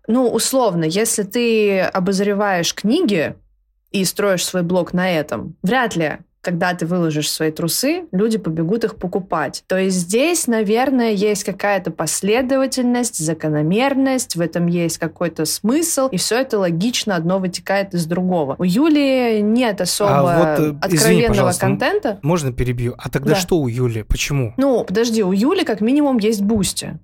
ну, 0.06 0.28
условно, 0.28 0.84
если 0.84 1.22
ты 1.22 1.80
обозреваешь 1.80 2.74
книги 2.74 3.34
и 3.90 4.04
строишь 4.04 4.44
свой 4.44 4.62
блог 4.62 4.92
на 4.92 5.10
этом, 5.10 5.56
вряд 5.62 5.96
ли 5.96 6.18
когда 6.42 6.74
ты 6.74 6.86
выложишь 6.86 7.30
свои 7.30 7.52
трусы, 7.52 8.04
люди 8.10 8.36
побегут 8.36 8.82
их 8.84 8.96
покупать. 8.96 9.62
То 9.68 9.78
есть 9.78 9.96
здесь, 9.96 10.48
наверное, 10.48 11.12
есть 11.12 11.44
какая-то 11.44 11.92
последовательность, 11.92 13.16
закономерность, 13.18 14.34
в 14.34 14.40
этом 14.40 14.66
есть 14.66 14.98
какой-то 14.98 15.44
смысл, 15.44 16.08
и 16.08 16.16
все 16.16 16.40
это 16.40 16.58
логично, 16.58 17.14
одно 17.14 17.38
вытекает 17.38 17.94
из 17.94 18.06
другого. 18.06 18.56
У 18.58 18.64
Юли 18.64 19.40
нет 19.40 19.80
особо 19.80 20.34
а 20.34 20.38
вот, 20.38 20.66
э, 20.66 20.78
откровенного 20.82 21.50
извини, 21.50 21.60
контента. 21.60 22.18
Можно 22.22 22.52
перебью? 22.52 22.94
А 22.98 23.08
тогда 23.08 23.34
да. 23.34 23.36
что 23.36 23.58
у 23.58 23.68
Юли? 23.68 24.02
Почему? 24.02 24.52
Ну, 24.56 24.84
подожди, 24.84 25.22
у 25.22 25.32
Юли 25.32 25.64
как 25.64 25.80
минимум 25.80 26.18
есть 26.18 26.42
Boosty 26.42 26.98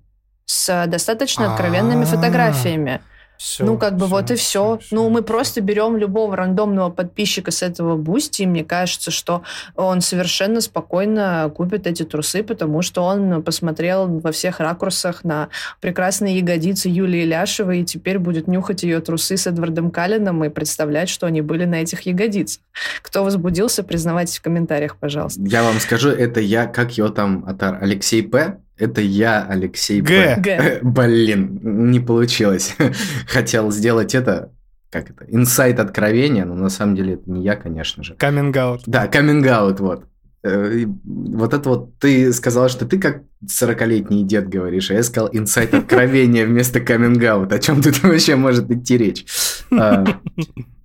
с 0.46 0.86
достаточно 0.88 1.52
откровенными 1.52 2.02
А-а-а. 2.02 2.16
фотографиями. 2.16 3.00
Все, 3.38 3.64
ну, 3.64 3.78
как 3.78 3.94
бы 3.94 4.06
все, 4.06 4.08
вот 4.08 4.30
и 4.32 4.34
все. 4.34 4.78
все. 4.78 4.96
Ну, 4.96 5.08
мы 5.10 5.22
просто 5.22 5.60
берем 5.60 5.96
любого 5.96 6.36
рандомного 6.36 6.90
подписчика 6.90 7.52
с 7.52 7.62
этого 7.62 7.96
Boosty, 7.96 8.42
и 8.42 8.46
мне 8.46 8.64
кажется, 8.64 9.12
что 9.12 9.44
он 9.76 10.00
совершенно 10.00 10.60
спокойно 10.60 11.50
купит 11.54 11.86
эти 11.86 12.02
трусы, 12.02 12.42
потому 12.42 12.82
что 12.82 13.02
он 13.04 13.44
посмотрел 13.44 14.08
во 14.08 14.32
всех 14.32 14.58
ракурсах 14.58 15.22
на 15.22 15.50
прекрасные 15.80 16.38
ягодицы 16.38 16.88
Юлии 16.88 17.24
Ляшевой, 17.24 17.82
и 17.82 17.84
теперь 17.84 18.18
будет 18.18 18.48
нюхать 18.48 18.82
ее 18.82 19.00
трусы 19.00 19.36
с 19.36 19.46
Эдвардом 19.46 19.92
Калленом 19.92 20.44
и 20.44 20.48
представлять, 20.48 21.08
что 21.08 21.28
они 21.28 21.40
были 21.40 21.64
на 21.64 21.76
этих 21.76 22.02
ягодицах. 22.02 22.60
Кто 23.02 23.22
возбудился, 23.22 23.84
признавайтесь 23.84 24.38
в 24.38 24.42
комментариях, 24.42 24.96
пожалуйста. 24.96 25.40
Я 25.42 25.62
вам 25.62 25.78
скажу, 25.78 26.08
это 26.08 26.40
я, 26.40 26.66
как 26.66 26.98
его 26.98 27.08
там, 27.08 27.44
Атар, 27.46 27.78
Алексей 27.80 28.24
П., 28.24 28.58
это 28.78 29.00
я, 29.00 29.44
Алексей 29.48 30.00
Г. 30.00 30.36
Г. 30.38 30.80
Блин, 30.82 31.60
не 31.90 32.00
получилось. 32.00 32.76
Хотел 33.26 33.70
сделать 33.70 34.14
это, 34.14 34.52
как 34.90 35.10
это, 35.10 35.24
инсайт 35.28 35.80
откровения, 35.80 36.44
но 36.44 36.54
на 36.54 36.68
самом 36.68 36.96
деле 36.96 37.14
это 37.14 37.30
не 37.30 37.42
я, 37.42 37.56
конечно 37.56 38.02
же. 38.02 38.14
Каминг-аут. 38.14 38.82
Да, 38.86 39.06
каминг-аут, 39.06 39.80
вот. 39.80 40.04
Э, 40.44 40.84
вот 41.04 41.52
это 41.52 41.68
вот 41.68 41.98
ты 41.98 42.32
сказал, 42.32 42.68
что 42.68 42.86
ты 42.86 42.98
как 42.98 43.22
40-летний 43.44 44.24
дед 44.24 44.48
говоришь, 44.48 44.90
а 44.90 44.94
я 44.94 45.02
сказал 45.02 45.28
инсайт 45.32 45.74
откровения 45.74 46.46
вместо 46.46 46.80
каминг-аут. 46.80 47.52
О 47.52 47.58
чем 47.58 47.82
тут 47.82 47.98
вообще 48.02 48.36
может 48.36 48.70
идти 48.70 48.96
речь? 48.96 49.26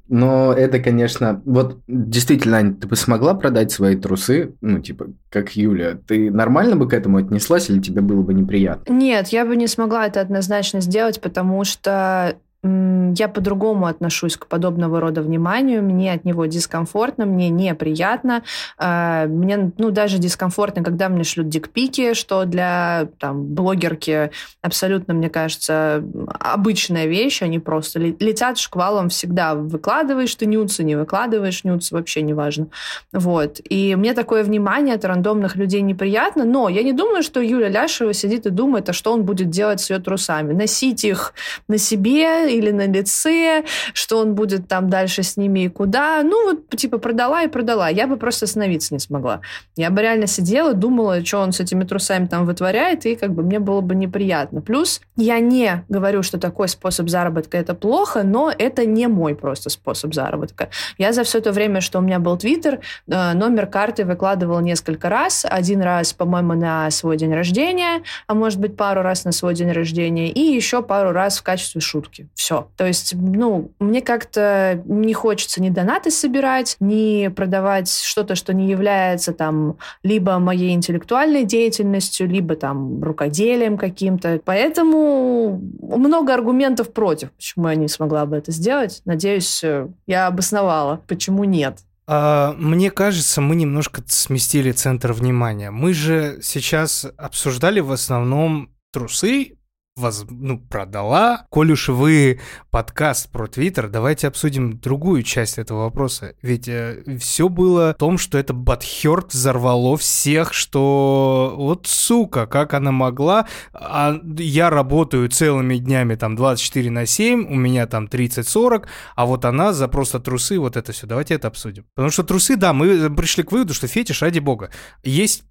Но 0.10 0.54
это, 0.54 0.80
конечно, 0.80 1.42
вот 1.46 1.80
действительно, 1.88 2.58
Ань, 2.58 2.76
ты 2.76 2.88
бы 2.88 2.96
смогла 2.96 3.34
продать 3.34 3.72
свои 3.72 3.96
трусы, 3.96 4.54
ну, 4.62 4.80
типа, 4.80 5.08
как 5.30 5.56
Юля, 5.56 5.98
ты 6.08 6.30
нормально 6.30 6.76
бы 6.76 6.88
к 6.88 6.94
этому 6.94 7.18
отнеслась 7.18 7.70
или 7.70 7.80
тебе 7.80 8.02
было 8.02 8.22
бы 8.22 8.34
неприятно? 8.34 8.92
Нет, 8.92 9.30
я 9.30 9.46
бы 9.46 9.56
не 9.56 9.68
смогла 9.68 10.06
это 10.06 10.22
однозначно 10.22 10.82
сделать, 10.82 11.22
потому 11.22 11.64
что 11.64 12.38
я 12.64 13.28
по-другому 13.28 13.88
отношусь 13.88 14.38
к 14.38 14.48
подобного 14.48 15.02
рода 15.02 15.22
вниманию, 15.22 15.84
мне 15.84 16.14
от 16.14 16.24
него 16.24 16.46
дискомфортно, 16.46 17.26
мне 17.26 17.50
неприятно, 17.50 18.44
а, 18.78 19.26
мне, 19.26 19.72
ну, 19.78 19.92
даже 19.92 20.18
дискомфортно, 20.18 20.84
когда 20.84 21.10
мне 21.10 21.24
шлют 21.24 21.50
дикпики, 21.50 22.14
что 22.14 22.46
для 22.46 23.10
там, 23.20 23.44
блогерки 23.54 24.32
абсолютно, 24.62 25.14
мне 25.14 25.30
кажется, 25.30 26.04
обычная 26.40 27.06
вещь, 27.06 27.42
они 27.42 27.60
просто 27.60 28.00
летят 28.00 28.58
шквалом 28.58 29.10
всегда, 29.10 29.56
выкладываешь 29.56 30.34
ты 30.36 30.46
нюцы, 30.46 30.84
не 30.84 30.96
выкладываешь 30.96 31.66
нюцы, 31.66 31.94
вообще 31.94 32.22
неважно. 32.22 32.68
Вот. 33.12 33.60
И 33.68 33.96
мне 33.96 34.14
такое 34.14 34.44
внимание 34.44 34.96
от 34.96 35.04
рандомных 35.04 35.58
людей 35.58 35.82
неприятно, 35.82 36.46
но 36.46 36.70
я 36.70 36.84
не 36.84 36.94
думаю, 36.94 37.24
что 37.24 37.42
Юля 37.42 37.68
Ляшева 37.68 38.14
сидит 38.14 38.46
и 38.46 38.50
думает, 38.50 38.90
а 38.90 38.94
что 38.94 39.12
он 39.12 39.24
будет 39.24 39.50
делать 39.50 39.82
с 39.82 39.90
ее 39.90 40.00
трусами. 40.00 40.54
Носить 40.54 41.04
их 41.04 41.34
на 41.68 41.78
себе 41.78 42.53
или 42.54 42.72
на 42.72 42.88
лице, 42.88 43.64
что 43.94 44.20
он 44.20 44.36
будет 44.36 44.68
там 44.68 44.90
дальше 44.90 45.24
с 45.24 45.38
ними 45.38 45.66
и 45.66 45.70
куда. 45.70 46.24
Ну, 46.24 46.46
вот, 46.46 46.70
типа, 46.70 46.98
продала 46.98 47.44
и 47.44 47.48
продала. 47.48 47.90
Я 47.90 48.08
бы 48.08 48.18
просто 48.18 48.46
остановиться 48.46 48.94
не 48.94 49.00
смогла. 49.00 49.42
Я 49.76 49.90
бы 49.90 50.02
реально 50.02 50.28
сидела, 50.28 50.74
думала, 50.74 51.24
что 51.26 51.40
он 51.40 51.52
с 51.52 51.60
этими 51.60 51.84
трусами 51.84 52.28
там 52.28 52.46
вытворяет, 52.46 53.06
и 53.06 53.16
как 53.16 53.34
бы 53.34 53.44
мне 53.44 53.60
было 53.60 53.82
бы 53.82 53.96
неприятно. 53.96 54.62
Плюс 54.62 55.02
я 55.16 55.40
не 55.40 55.84
говорю, 55.90 56.24
что 56.24 56.38
такой 56.40 56.68
способ 56.68 57.10
заработка 57.10 57.58
это 57.58 57.74
плохо, 57.74 58.24
но 58.24 58.52
это 58.56 58.86
не 58.86 59.08
мой 59.08 59.36
просто 59.36 59.70
способ 59.70 60.14
заработка. 60.14 60.70
Я 60.98 61.14
за 61.14 61.24
все 61.24 61.40
то 61.40 61.52
время, 61.52 61.82
что 61.82 62.00
у 62.00 62.02
меня 62.02 62.20
был 62.20 62.38
Твиттер, 62.38 62.80
э, 63.08 63.34
номер 63.34 63.68
карты 63.68 64.06
выкладывала 64.06 64.60
несколько 64.60 65.10
раз. 65.10 65.46
Один 65.50 65.82
раз, 65.82 66.14
по-моему, 66.14 66.54
на 66.54 66.90
свой 66.92 67.18
день 67.18 67.34
рождения, 67.34 68.04
а 68.28 68.34
может 68.34 68.60
быть, 68.60 68.76
пару 68.78 69.02
раз 69.02 69.26
на 69.26 69.32
свой 69.32 69.54
день 69.54 69.72
рождения, 69.72 70.32
и 70.32 70.40
еще 70.40 70.82
пару 70.82 71.12
раз 71.12 71.38
в 71.40 71.44
качестве 71.44 71.82
шутки 71.82 72.28
все. 72.44 72.68
То 72.76 72.86
есть, 72.86 73.16
ну, 73.16 73.72
мне 73.80 74.02
как-то 74.02 74.84
не 74.86 75.14
хочется 75.14 75.62
ни 75.62 75.70
донаты 75.70 76.12
собирать, 76.12 76.76
ни 76.82 77.30
продавать 77.30 77.90
что-то, 77.90 78.36
что 78.36 78.54
не 78.54 78.70
является 78.70 79.32
там 79.32 79.78
либо 80.04 80.38
моей 80.40 80.74
интеллектуальной 80.74 81.46
деятельностью, 81.46 82.28
либо 82.28 82.56
там 82.56 83.02
рукоделием 83.02 83.78
каким-то. 83.78 84.42
Поэтому 84.44 85.58
много 85.82 86.34
аргументов 86.34 86.92
против, 86.92 87.32
почему 87.32 87.70
я 87.70 87.76
не 87.76 87.88
смогла 87.88 88.26
бы 88.26 88.36
это 88.36 88.52
сделать. 88.52 89.02
Надеюсь, 89.06 89.64
я 90.06 90.28
обосновала, 90.28 91.00
почему 91.08 91.46
нет. 91.46 91.78
А, 92.08 92.54
мне 92.58 92.92
кажется, 92.92 93.40
мы 93.40 93.56
немножко 93.56 94.04
сместили 94.06 94.74
центр 94.74 95.14
внимания. 95.14 95.72
Мы 95.72 95.94
же 95.94 96.40
сейчас 96.42 97.08
обсуждали 97.16 97.80
в 97.80 97.94
основном 97.94 98.70
трусы 98.92 99.56
воз, 99.96 100.26
ну, 100.30 100.60
продала. 100.60 101.46
Коль 101.50 101.72
уж 101.72 101.90
вы 101.90 102.40
подкаст 102.72 103.30
про 103.32 103.48
Твиттер, 103.48 103.90
давайте 103.90 104.28
обсудим 104.28 104.80
другую 104.80 105.22
часть 105.24 105.60
этого 105.60 105.84
вопроса. 105.84 106.34
Ведь 106.42 106.68
э, 106.68 107.04
все 107.20 107.48
было 107.48 107.94
в 107.94 107.98
том, 107.98 108.18
что 108.18 108.38
это 108.38 108.54
Батхерт 108.54 109.34
взорвало 109.34 109.96
всех, 109.98 110.54
что 110.54 111.54
вот 111.56 111.86
сука, 111.86 112.48
как 112.48 112.74
она 112.74 112.92
могла. 112.92 113.48
А 113.72 114.20
я 114.38 114.70
работаю 114.70 115.30
целыми 115.30 115.78
днями 115.78 116.16
там 116.16 116.36
24 116.36 116.90
на 116.90 117.06
7, 117.06 117.46
у 117.48 117.56
меня 117.56 117.86
там 117.86 118.06
30-40, 118.06 118.86
а 119.16 119.26
вот 119.26 119.46
она 119.46 119.74
за 119.74 119.88
просто 119.88 120.20
трусы, 120.20 120.58
вот 120.60 120.76
это 120.76 120.92
все. 120.92 121.06
Давайте 121.06 121.36
это 121.36 121.48
обсудим. 121.50 121.86
Потому 121.94 122.12
что 122.12 122.24
трусы, 122.24 122.56
да, 122.56 122.74
мы 122.74 123.14
пришли 123.16 123.44
к 123.44 123.52
выводу, 123.52 123.74
что 123.74 123.88
фетиш, 123.88 124.24
ради 124.24 124.40
бога. 124.40 124.72
Есть 125.04 125.44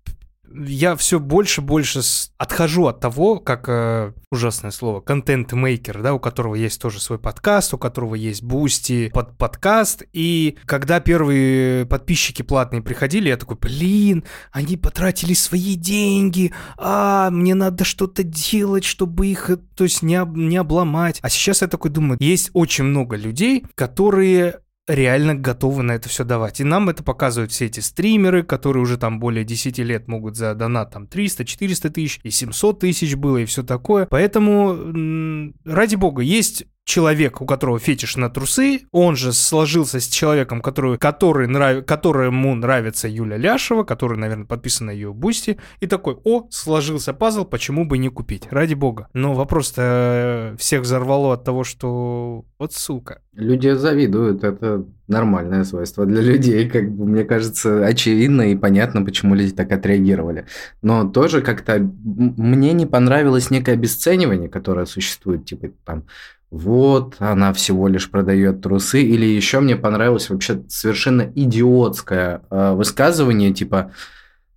я 0.55 0.97
все 0.97 1.19
больше 1.19 1.61
и 1.61 1.65
больше 1.65 2.01
отхожу 2.39 2.87
от 2.87 3.01
того, 3.01 3.39
как 3.39 3.69
э, 3.69 4.13
ужасное 4.31 4.71
слово, 4.71 5.01
контент-мейкер, 5.01 6.03
да, 6.03 6.15
у 6.15 6.19
которого 6.19 6.55
есть 6.55 6.81
тоже 6.81 7.01
свой 7.01 7.19
подкаст, 7.19 7.75
у 7.75 7.79
которого 7.79 8.15
есть 8.15 8.43
Boosty 8.43 9.11
под 9.13 9.37
подкаст. 9.39 10.05
И 10.13 10.59
когда 10.67 11.01
первые 11.01 11.87
подписчики 11.87 12.43
платные 12.43 12.83
приходили, 12.83 13.29
я 13.29 13.37
такой, 13.37 13.57
блин, 13.57 14.25
они 14.51 14.77
потратили 14.77 15.35
свои 15.35 15.75
деньги, 15.75 16.53
а 16.77 17.31
мне 17.31 17.55
надо 17.55 17.85
что-то 17.85 18.23
делать, 18.23 18.85
чтобы 18.85 19.29
их, 19.29 19.51
то 19.77 19.85
есть 19.85 20.03
не, 20.03 20.21
не 20.35 20.57
обломать. 20.57 21.19
А 21.23 21.29
сейчас 21.29 21.63
я 21.63 21.69
такой 21.69 21.91
думаю, 21.91 22.19
есть 22.21 22.51
очень 22.53 22.85
много 22.85 23.17
людей, 23.17 23.65
которые 23.75 24.61
реально 24.89 25.35
готовы 25.35 25.83
на 25.83 25.93
это 25.93 26.09
все 26.09 26.25
давать. 26.25 26.61
И 26.61 26.65
нам 26.65 26.89
это 26.89 27.03
показывают 27.03 27.53
все 27.53 27.67
эти 27.67 27.81
стримеры, 27.81 28.43
которые 28.43 28.83
уже 28.83 28.97
там 28.97 29.21
более 29.21 29.45
10 29.45 29.79
лет 29.79 30.09
могут 30.09 30.37
за 30.37 30.55
донат 30.55 30.91
там 30.93 31.07
300, 31.07 31.45
400 31.45 31.91
тысяч, 31.91 32.21
и 32.23 32.31
700 32.31 32.81
тысяч 32.81 33.15
было, 33.15 33.39
и 33.39 33.45
все 33.45 33.63
такое. 33.63 34.07
Поэтому, 34.07 35.53
ради 35.65 35.95
бога, 35.97 36.23
есть 36.23 36.65
человек, 36.85 37.41
у 37.41 37.47
которого 37.47 37.79
фетиш 37.79 38.17
на 38.17 38.29
трусы, 38.29 38.83
он 38.91 39.17
же 39.17 39.33
сложился 39.33 40.01
с 40.01 40.09
человеком, 40.09 40.61
который, 40.61 40.99
который 40.99 41.47
нрав... 41.47 41.85
которому 41.85 42.55
нравится 42.55 43.09
Юля 43.09 43.37
Ляшева, 43.37 43.85
который, 43.85 44.19
наверное, 44.19 44.47
подписан 44.47 44.89
на 44.89 44.91
ее 44.91 45.13
Boosty, 45.13 45.59
и 45.81 45.87
такой, 45.87 46.19
о, 46.25 46.49
сложился 46.51 47.13
пазл, 47.13 47.45
почему 47.45 47.87
бы 47.87 47.99
не 47.99 48.09
купить? 48.09 48.49
Ради 48.51 48.75
бога. 48.75 49.09
Но 49.13 49.35
вопрос-то 49.35 50.55
всех 50.59 50.83
взорвало 50.83 51.35
от 51.35 51.45
того, 51.45 51.65
что 51.65 52.45
вот 52.59 52.73
сука. 52.73 53.21
Люди 53.35 53.71
завидуют, 53.71 54.45
это 54.45 54.85
нормальное 55.09 55.65
свойство 55.65 56.05
для 56.05 56.21
людей, 56.21 56.69
как 56.69 56.91
бы, 56.91 57.07
мне 57.07 57.25
кажется, 57.25 57.87
очевидно 57.87 58.51
и 58.51 58.57
понятно, 58.57 59.05
почему 59.05 59.35
люди 59.35 59.53
так 59.53 59.71
отреагировали. 59.73 60.47
Но 60.83 61.09
тоже 61.09 61.43
как-то 61.43 61.79
мне 61.79 62.73
не 62.73 62.87
понравилось 62.87 63.51
некое 63.51 63.73
обесценивание, 63.73 64.49
которое 64.49 64.87
существует, 64.87 65.45
типа 65.45 65.69
там 65.85 66.05
вот, 66.53 67.17
она 67.19 67.55
всего 67.55 67.89
лишь 67.89 68.11
продает 68.11 68.61
трусы. 68.61 69.01
Или 69.01 69.25
еще 69.25 69.61
мне 69.61 69.75
понравилось 69.75 70.29
вообще 70.29 70.63
совершенно 70.69 71.23
идиотское 71.35 72.43
э, 72.51 72.73
высказывание, 72.75 73.55
типа, 73.55 73.93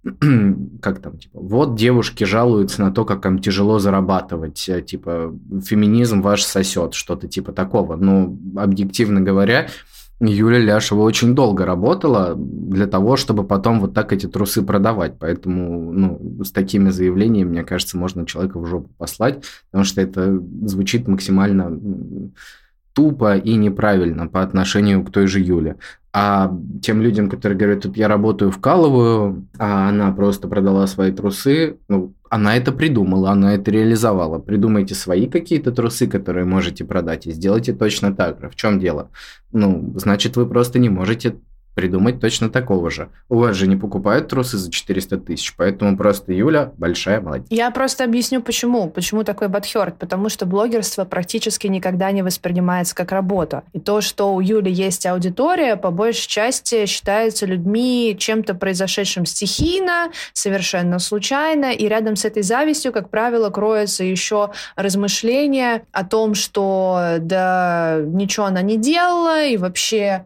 как 0.81 0.99
там, 0.99 1.17
типа, 1.17 1.39
вот 1.39 1.75
девушки 1.77 2.25
жалуются 2.25 2.81
на 2.81 2.91
то, 2.91 3.05
как 3.05 3.25
им 3.25 3.39
тяжело 3.39 3.79
зарабатывать, 3.79 4.67
э, 4.67 4.81
типа, 4.81 5.33
феминизм 5.65 6.21
ваш 6.21 6.43
сосет, 6.43 6.95
что-то 6.95 7.29
типа 7.29 7.53
такого. 7.53 7.95
Ну, 7.95 8.37
объективно 8.57 9.21
говоря, 9.21 9.69
Юля 10.21 10.59
Ляшева 10.59 11.01
очень 11.01 11.35
долго 11.35 11.65
работала 11.65 12.35
для 12.35 12.87
того, 12.87 13.17
чтобы 13.17 13.43
потом 13.43 13.81
вот 13.81 13.93
так 13.93 14.13
эти 14.13 14.27
трусы 14.27 14.61
продавать. 14.61 15.19
Поэтому 15.19 15.91
ну, 15.91 16.43
с 16.43 16.51
такими 16.51 16.89
заявлениями, 16.89 17.49
мне 17.49 17.63
кажется, 17.63 17.97
можно 17.97 18.25
человека 18.25 18.59
в 18.59 18.65
жопу 18.65 18.89
послать, 18.97 19.43
потому 19.71 19.83
что 19.83 20.01
это 20.01 20.41
звучит 20.63 21.07
максимально 21.07 21.79
тупо 22.93 23.35
и 23.35 23.55
неправильно 23.55 24.27
по 24.27 24.41
отношению 24.41 25.03
к 25.03 25.11
той 25.11 25.27
же 25.27 25.41
Юле. 25.41 25.75
А 26.13 26.49
тем 26.81 27.01
людям, 27.01 27.29
которые 27.29 27.57
говорят, 27.57 27.83
тут 27.83 27.97
я 27.97 28.07
работаю, 28.07 28.51
вкалываю, 28.51 29.45
а 29.59 29.89
она 29.89 30.13
просто 30.13 30.47
продала 30.47 30.87
свои 30.87 31.11
трусы, 31.11 31.75
ну, 31.89 32.13
она 32.35 32.57
это 32.57 32.73
придумала, 32.73 33.31
она 33.31 33.55
это 33.55 33.71
реализовала. 33.71 34.39
Придумайте 34.39 34.93
свои 34.93 35.27
какие-то 35.27 35.71
трусы, 35.71 36.05
которые 36.05 36.45
можете 36.45 36.83
продать, 36.83 37.27
и 37.27 37.31
сделайте 37.31 37.73
точно 37.73 38.13
так 38.13 38.41
же. 38.41 38.49
В 38.49 38.55
чем 38.55 38.79
дело? 38.79 39.09
Ну, 39.53 39.93
значит, 39.95 40.35
вы 40.35 40.45
просто 40.45 40.77
не 40.77 40.89
можете 40.89 41.35
придумать 41.75 42.19
точно 42.19 42.49
такого 42.49 42.89
же. 42.89 43.09
У 43.29 43.37
вас 43.37 43.55
же 43.55 43.67
не 43.67 43.75
покупают 43.75 44.29
трусы 44.29 44.57
за 44.57 44.71
400 44.71 45.17
тысяч, 45.17 45.55
поэтому 45.55 45.97
просто 45.97 46.33
Юля 46.33 46.71
большая 46.77 47.21
молодец. 47.21 47.47
Я 47.49 47.69
просто 47.69 48.05
объясню, 48.05 48.41
почему. 48.41 48.89
Почему 48.89 49.23
такой 49.23 49.49
бадхерт? 49.49 49.99
Потому 49.99 50.29
что 50.29 50.45
блогерство 50.45 51.05
практически 51.05 51.67
никогда 51.67 52.11
не 52.11 52.23
воспринимается 52.23 52.95
как 52.95 53.11
работа. 53.11 53.63
И 53.73 53.79
то, 53.79 54.01
что 54.01 54.33
у 54.33 54.39
Юли 54.39 54.71
есть 54.71 55.05
аудитория, 55.05 55.75
по 55.75 55.91
большей 55.91 56.27
части 56.27 56.85
считается 56.85 57.45
людьми 57.45 58.15
чем-то 58.17 58.55
произошедшим 58.55 59.25
стихийно, 59.25 60.11
совершенно 60.33 60.99
случайно, 60.99 61.73
и 61.73 61.87
рядом 61.87 62.15
с 62.15 62.23
этой 62.23 62.43
завистью, 62.43 62.93
как 62.93 63.09
правило, 63.09 63.49
кроется 63.49 64.03
еще 64.03 64.51
размышление 64.77 65.83
о 65.91 66.05
том, 66.05 66.35
что 66.35 67.17
да 67.19 67.99
ничего 68.01 68.45
она 68.45 68.61
не 68.61 68.77
делала, 68.77 69.43
и 69.45 69.57
вообще 69.57 70.25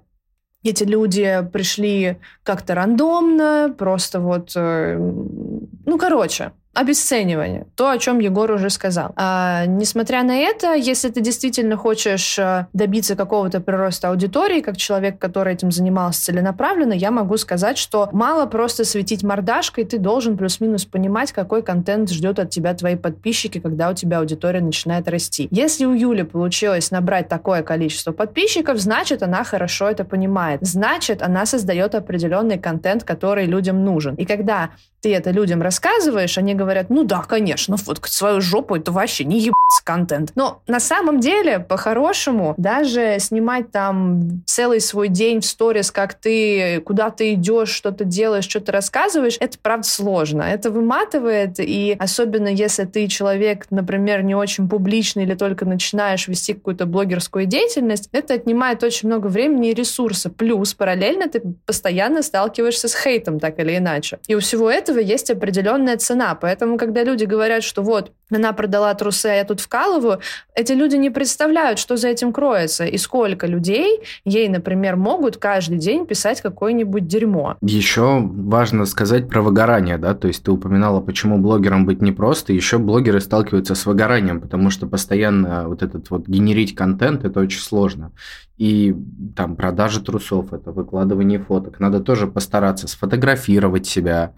эти 0.64 0.84
люди 0.84 1.48
пришли 1.54 2.18
как-то 2.44 2.76
рандомно, 2.76 3.74
просто 3.78 4.20
вот, 4.20 4.52
э, 4.56 4.98
ну, 4.98 5.98
короче, 5.98 6.52
обесценивание. 6.80 7.68
То, 7.76 7.90
о 7.90 7.98
чем 7.98 8.20
Егор 8.20 8.50
уже 8.52 8.70
сказал. 8.70 9.12
А, 9.16 9.66
несмотря 9.66 10.24
на 10.24 10.38
это, 10.38 10.74
если 10.76 11.10
ты 11.10 11.20
действительно 11.20 11.76
хочешь 11.76 12.40
э, 12.40 12.68
добиться 12.72 13.16
какого-то 13.16 13.60
прироста 13.60 14.10
аудитории, 14.10 14.62
как 14.62 14.78
человек, 14.78 15.20
который 15.20 15.54
этим 15.54 15.72
занимался 15.72 16.24
целенаправленно, 16.24 16.94
я 16.94 17.12
могу 17.12 17.36
сказать, 17.36 17.78
что 17.78 18.08
мало 18.14 18.46
просто 18.46 18.86
светить 18.86 19.24
мордашкой, 19.24 19.84
ты 19.84 19.98
должен 19.98 20.38
плюс-минус 20.38 20.86
понимать, 20.86 21.34
какой 21.34 21.64
контент 21.64 22.10
ждет 22.10 22.40
от 22.40 22.50
тебя 22.50 22.74
твои 22.74 22.96
подписчики, 22.96 23.60
когда 23.60 23.90
у 23.90 23.94
тебя 23.94 24.20
аудитория 24.20 24.62
начинает 24.62 25.10
расти. 25.10 25.50
Если 25.52 25.84
у 25.86 25.94
Юли 25.94 26.24
получилось 26.24 26.92
набрать 26.92 27.28
такое 27.28 27.62
количество 27.62 28.14
подписчиков, 28.14 28.80
значит, 28.80 29.22
она 29.22 29.44
хорошо 29.44 29.90
это 29.90 30.06
понимает. 30.06 30.62
Значит, 30.62 31.22
она 31.22 31.46
создает 31.46 31.94
определенный 31.94 32.58
контент, 32.58 33.04
который 33.04 33.46
людям 33.46 33.84
нужен. 33.84 34.16
И 34.16 34.26
когда 34.26 34.70
ты 35.02 35.14
это 35.14 35.32
людям 35.32 35.62
рассказываешь, 35.62 36.38
они 36.38 36.54
говорят, 36.54 36.69
ну 36.90 37.04
да, 37.04 37.22
конечно, 37.22 37.78
вот 37.86 38.00
свою 38.06 38.42
жопу 38.42 38.76
это 38.76 38.92
вообще 38.92 39.26
не 39.26 39.40
ебать 39.40 39.59
контент. 39.90 40.34
Но 40.36 40.62
на 40.68 40.80
самом 40.80 41.20
деле, 41.20 41.58
по-хорошему, 41.58 42.54
даже 42.58 43.18
снимать 43.18 43.72
там 43.72 44.44
целый 44.46 44.82
свой 44.82 45.08
день 45.08 45.40
в 45.40 45.46
сторис, 45.46 45.90
как 45.90 46.14
ты 46.14 46.80
куда 46.86 47.10
ты 47.10 47.34
идешь, 47.34 47.70
что 47.70 47.92
ты 47.92 48.06
делаешь, 48.06 48.44
что 48.44 48.60
ты 48.60 48.72
рассказываешь, 48.72 49.38
это 49.40 49.58
правда 49.60 49.88
сложно. 49.88 50.44
Это 50.44 50.70
выматывает, 50.70 51.56
и 51.58 51.96
особенно 51.98 52.50
если 52.50 52.86
ты 52.86 53.08
человек, 53.08 53.66
например, 53.72 54.22
не 54.22 54.36
очень 54.36 54.70
публичный 54.70 55.24
или 55.24 55.34
только 55.34 55.66
начинаешь 55.66 56.28
вести 56.28 56.54
какую-то 56.54 56.86
блогерскую 56.86 57.48
деятельность, 57.48 58.10
это 58.12 58.36
отнимает 58.36 58.84
очень 58.84 59.10
много 59.10 59.26
времени 59.26 59.72
и 59.72 59.74
ресурса. 59.74 60.30
Плюс 60.30 60.76
параллельно 60.76 61.28
ты 61.30 61.42
постоянно 61.66 62.22
сталкиваешься 62.22 62.88
с 62.88 62.96
хейтом, 62.96 63.40
так 63.40 63.58
или 63.58 63.76
иначе. 63.76 64.20
И 64.28 64.36
у 64.36 64.40
всего 64.40 64.70
этого 64.70 65.00
есть 65.00 65.32
определенная 65.32 65.98
цена. 65.98 66.36
Поэтому, 66.36 66.78
когда 66.78 67.04
люди 67.04 67.26
говорят, 67.26 67.64
что 67.64 67.82
вот, 67.82 68.12
она 68.32 68.54
продала 68.54 68.94
трусы, 68.94 69.26
а 69.26 69.34
я 69.34 69.44
тут 69.44 69.62
вкалываю, 69.80 70.20
эти 70.56 70.74
люди 70.74 70.96
не 70.96 71.10
представляют, 71.10 71.80
что 71.80 71.98
за 71.98 72.10
этим 72.10 72.34
кроется, 72.34 72.86
и 72.86 72.98
сколько 72.98 73.48
людей 73.48 74.02
ей, 74.26 74.50
например, 74.50 74.96
могут 74.96 75.38
каждый 75.38 75.78
день 75.78 76.06
писать 76.06 76.42
какое-нибудь 76.42 77.08
дерьмо. 77.08 77.56
Еще 77.62 78.20
важно 78.22 78.86
сказать 78.86 79.30
про 79.30 79.42
выгорание, 79.42 79.98
да, 79.98 80.14
то 80.14 80.28
есть 80.28 80.44
ты 80.44 80.52
упоминала, 80.52 81.00
почему 81.00 81.38
блогерам 81.38 81.86
быть 81.86 82.02
непросто, 82.02 82.54
еще 82.54 82.78
блогеры 82.78 83.22
сталкиваются 83.22 83.76
с 83.76 83.86
выгоранием, 83.86 84.42
потому 84.42 84.70
что 84.70 84.88
постоянно 84.88 85.68
вот 85.68 85.82
этот 85.82 86.10
вот 86.10 86.28
генерить 86.28 86.76
контент, 86.76 87.24
это 87.24 87.40
очень 87.40 87.62
сложно. 87.62 88.12
И 88.58 88.94
там 89.38 89.56
продажа 89.56 90.02
трусов, 90.02 90.52
это 90.52 90.72
выкладывание 90.72 91.40
фоток, 91.40 91.80
надо 91.80 92.02
тоже 92.02 92.28
постараться 92.28 92.88
сфотографировать 92.88 93.86
себя, 93.86 94.34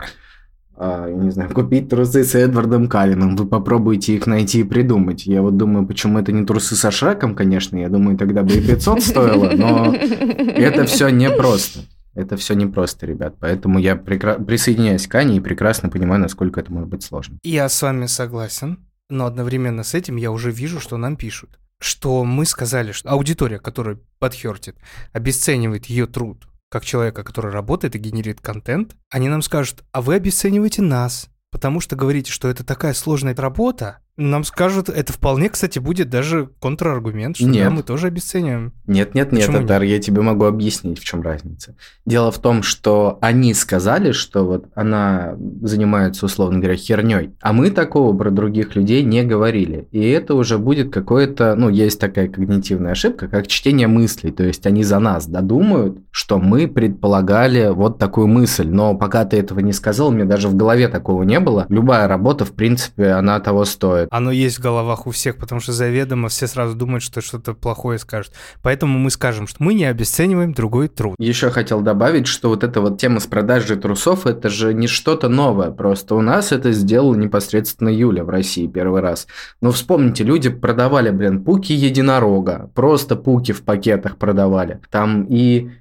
я 0.83 1.13
не 1.13 1.29
знаю, 1.29 1.51
купить 1.53 1.89
трусы 1.89 2.23
с 2.23 2.33
Эдвардом 2.33 2.87
Калином. 2.87 3.35
Вы 3.35 3.45
попробуйте 3.45 4.15
их 4.15 4.25
найти 4.25 4.61
и 4.61 4.63
придумать. 4.63 5.27
Я 5.27 5.41
вот 5.41 5.55
думаю, 5.55 5.85
почему 5.85 6.17
это 6.17 6.31
не 6.31 6.45
трусы 6.45 6.75
со 6.75 6.89
Шреком, 6.89 7.35
конечно. 7.35 7.77
Я 7.77 7.89
думаю, 7.89 8.17
тогда 8.17 8.41
бы 8.41 8.53
и 8.53 8.65
500 8.65 9.03
стоило, 9.03 9.51
но 9.51 9.93
это 9.95 10.85
все 10.85 11.09
непросто. 11.09 11.81
Это 12.13 12.35
все 12.35 12.55
непросто, 12.55 13.05
ребят. 13.05 13.35
Поэтому 13.39 13.79
я 13.79 13.95
прекра... 13.95 14.35
присоединяюсь 14.35 15.07
к 15.07 15.15
Ане 15.15 15.37
и 15.37 15.39
прекрасно 15.39 15.89
понимаю, 15.89 16.21
насколько 16.21 16.59
это 16.59 16.71
может 16.73 16.89
быть 16.89 17.03
сложно. 17.03 17.37
Я 17.43 17.69
с 17.69 17.81
вами 17.81 18.07
согласен, 18.07 18.79
но 19.09 19.25
одновременно 19.25 19.83
с 19.83 19.93
этим 19.93 20.15
я 20.15 20.31
уже 20.31 20.51
вижу, 20.51 20.79
что 20.79 20.97
нам 20.97 21.15
пишут. 21.15 21.59
Что 21.79 22.23
мы 22.23 22.45
сказали, 22.45 22.91
что 22.91 23.09
аудитория, 23.09 23.59
которая 23.59 23.99
подхертит, 24.19 24.75
обесценивает 25.13 25.85
ее 25.85 26.05
труд, 26.05 26.47
как 26.71 26.85
человека, 26.85 27.25
который 27.25 27.51
работает 27.51 27.95
и 27.95 27.99
генерит 27.99 28.39
контент, 28.39 28.95
они 29.09 29.27
нам 29.27 29.41
скажут, 29.41 29.83
а 29.91 30.01
вы 30.01 30.15
обесцениваете 30.15 30.81
нас, 30.81 31.27
потому 31.51 31.81
что 31.81 31.97
говорите, 31.97 32.31
что 32.31 32.47
это 32.47 32.63
такая 32.63 32.93
сложная 32.93 33.35
работа, 33.35 33.99
нам 34.17 34.43
скажут, 34.43 34.89
это 34.89 35.13
вполне, 35.13 35.49
кстати, 35.49 35.79
будет 35.79 36.09
даже 36.09 36.49
контраргумент, 36.59 37.37
что 37.37 37.45
нет. 37.45 37.65
да, 37.65 37.69
мы 37.69 37.83
тоже 37.83 38.07
обесцениваем. 38.07 38.73
Нет, 38.85 39.15
нет, 39.15 39.31
нет, 39.31 39.51
Татар, 39.51 39.83
я 39.83 39.99
тебе 39.99 40.21
могу 40.21 40.45
объяснить, 40.45 40.99
в 40.99 41.03
чем 41.03 41.21
разница. 41.21 41.75
Дело 42.05 42.31
в 42.31 42.39
том, 42.39 42.61
что 42.61 43.17
они 43.21 43.53
сказали, 43.53 44.11
что 44.11 44.45
вот 44.45 44.65
она 44.75 45.35
занимается, 45.61 46.25
условно 46.25 46.59
говоря, 46.59 46.75
херней, 46.75 47.31
а 47.41 47.53
мы 47.53 47.71
такого 47.71 48.15
про 48.15 48.31
других 48.31 48.75
людей 48.75 49.03
не 49.03 49.23
говорили. 49.23 49.87
И 49.91 50.09
это 50.09 50.35
уже 50.35 50.57
будет 50.57 50.93
какое-то, 50.93 51.55
ну, 51.55 51.69
есть 51.69 51.99
такая 51.99 52.27
когнитивная 52.27 52.91
ошибка, 52.91 53.27
как 53.27 53.47
чтение 53.47 53.87
мыслей. 53.87 54.31
То 54.31 54.43
есть 54.43 54.65
они 54.67 54.83
за 54.83 54.99
нас 54.99 55.25
додумают, 55.25 55.99
что 56.11 56.37
мы 56.37 56.67
предполагали 56.67 57.69
вот 57.69 57.97
такую 57.97 58.27
мысль. 58.27 58.67
Но 58.67 58.95
пока 58.95 59.25
ты 59.25 59.37
этого 59.37 59.59
не 59.59 59.73
сказал, 59.73 60.11
меня 60.11 60.25
даже 60.25 60.49
в 60.49 60.55
голове 60.55 60.89
такого 60.89 61.23
не 61.23 61.39
было. 61.39 61.65
Любая 61.69 62.07
работа, 62.07 62.43
в 62.45 62.51
принципе, 62.51 63.11
она 63.11 63.39
того 63.39 63.65
стоит 63.65 64.00
оно 64.09 64.31
есть 64.31 64.59
в 64.59 64.61
головах 64.61 65.07
у 65.07 65.11
всех, 65.11 65.37
потому 65.37 65.61
что 65.61 65.73
заведомо 65.73 66.29
все 66.29 66.47
сразу 66.47 66.75
думают, 66.75 67.03
что 67.03 67.21
что-то 67.21 67.53
плохое 67.53 67.99
скажут. 67.99 68.33
Поэтому 68.61 68.97
мы 68.97 69.09
скажем, 69.11 69.47
что 69.47 69.63
мы 69.63 69.73
не 69.73 69.85
обесцениваем 69.85 70.53
другой 70.53 70.87
труд. 70.87 71.15
Еще 71.19 71.49
хотел 71.51 71.81
добавить, 71.81 72.27
что 72.27 72.49
вот 72.49 72.63
эта 72.63 72.81
вот 72.81 72.99
тема 72.99 73.19
с 73.19 73.27
продажей 73.27 73.77
трусов, 73.77 74.25
это 74.25 74.49
же 74.49 74.73
не 74.73 74.87
что-то 74.87 75.29
новое. 75.29 75.71
Просто 75.71 76.15
у 76.15 76.21
нас 76.21 76.51
это 76.51 76.71
сделал 76.71 77.15
непосредственно 77.15 77.89
Юля 77.89 78.23
в 78.23 78.29
России 78.29 78.67
первый 78.67 79.01
раз. 79.01 79.27
Но 79.61 79.71
вспомните, 79.71 80.23
люди 80.23 80.49
продавали, 80.49 81.09
блин, 81.11 81.43
пуки 81.43 81.73
единорога. 81.73 82.69
Просто 82.73 83.15
пуки 83.15 83.51
в 83.51 83.63
пакетах 83.63 84.17
продавали. 84.17 84.79
Там 84.89 85.25
и 85.29 85.71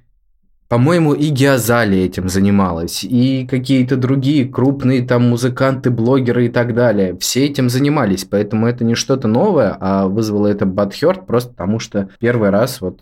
По-моему, 0.71 1.13
и 1.13 1.27
Геозали 1.27 1.97
этим 1.97 2.29
занималась, 2.29 3.03
и 3.03 3.45
какие-то 3.45 3.97
другие 3.97 4.45
крупные 4.45 5.05
там 5.05 5.29
музыканты, 5.29 5.89
блогеры 5.89 6.45
и 6.45 6.49
так 6.49 6.73
далее. 6.73 7.17
Все 7.19 7.45
этим 7.45 7.69
занимались, 7.69 8.23
поэтому 8.23 8.67
это 8.67 8.85
не 8.85 8.95
что-то 8.95 9.27
новое, 9.27 9.75
а 9.81 10.07
вызвало 10.07 10.47
это 10.47 10.65
Бадхерт 10.65 11.27
просто 11.27 11.49
потому, 11.49 11.79
что 11.79 12.07
первый 12.21 12.51
раз 12.51 12.79
вот 12.79 13.01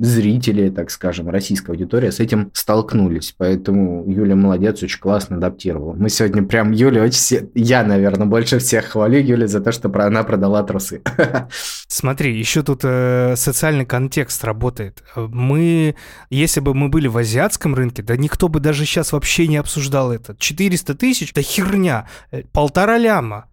зрители, 0.00 0.68
так 0.68 0.90
скажем, 0.90 1.28
российская 1.28 1.72
аудитория 1.72 2.12
с 2.12 2.20
этим 2.20 2.50
столкнулись. 2.52 3.34
Поэтому 3.36 4.04
Юля 4.10 4.36
молодец, 4.36 4.82
очень 4.82 5.00
классно 5.00 5.36
адаптировала. 5.36 5.94
Мы 5.94 6.10
сегодня 6.10 6.42
прям 6.42 6.72
Юля 6.72 7.02
очень... 7.02 7.50
Я, 7.54 7.82
наверное, 7.84 8.26
больше 8.26 8.58
всех 8.58 8.86
хвалю 8.86 9.18
Юлю 9.18 9.46
за 9.48 9.60
то, 9.60 9.72
что 9.72 9.90
она 10.04 10.22
продала 10.22 10.62
трусы. 10.62 11.02
Смотри, 11.88 12.38
еще 12.38 12.62
тут 12.62 12.80
э, 12.82 13.34
социальный 13.36 13.86
контекст 13.86 14.44
работает. 14.44 15.02
Мы, 15.16 15.94
если 16.28 16.60
бы 16.60 16.74
мы 16.74 16.88
были 16.88 17.06
в 17.06 17.16
азиатском 17.16 17.74
рынке, 17.74 18.02
да 18.02 18.16
никто 18.16 18.48
бы 18.48 18.60
даже 18.60 18.84
сейчас 18.84 19.12
вообще 19.12 19.46
не 19.46 19.56
обсуждал 19.56 20.12
это. 20.12 20.36
400 20.36 20.94
тысяч, 20.94 21.32
да 21.32 21.40
херня, 21.40 22.06
э, 22.30 22.42
полтора 22.52 22.98
ляма. 22.98 23.46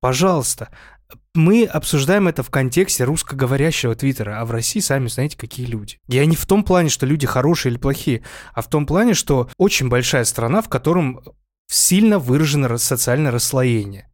Пожалуйста 0.00 0.68
мы 1.34 1.64
обсуждаем 1.64 2.28
это 2.28 2.42
в 2.42 2.50
контексте 2.50 3.04
русскоговорящего 3.04 3.94
Твиттера, 3.94 4.40
а 4.40 4.44
в 4.44 4.50
России 4.50 4.80
сами 4.80 5.08
знаете, 5.08 5.36
какие 5.36 5.66
люди. 5.66 6.00
Я 6.08 6.24
не 6.26 6.36
в 6.36 6.46
том 6.46 6.64
плане, 6.64 6.88
что 6.88 7.06
люди 7.06 7.26
хорошие 7.26 7.72
или 7.72 7.78
плохие, 7.78 8.22
а 8.52 8.62
в 8.62 8.68
том 8.68 8.86
плане, 8.86 9.14
что 9.14 9.50
очень 9.56 9.88
большая 9.88 10.24
страна, 10.24 10.62
в 10.62 10.68
котором 10.68 11.20
сильно 11.68 12.18
выражено 12.18 12.76
социальное 12.78 13.30
расслоение 13.30 14.10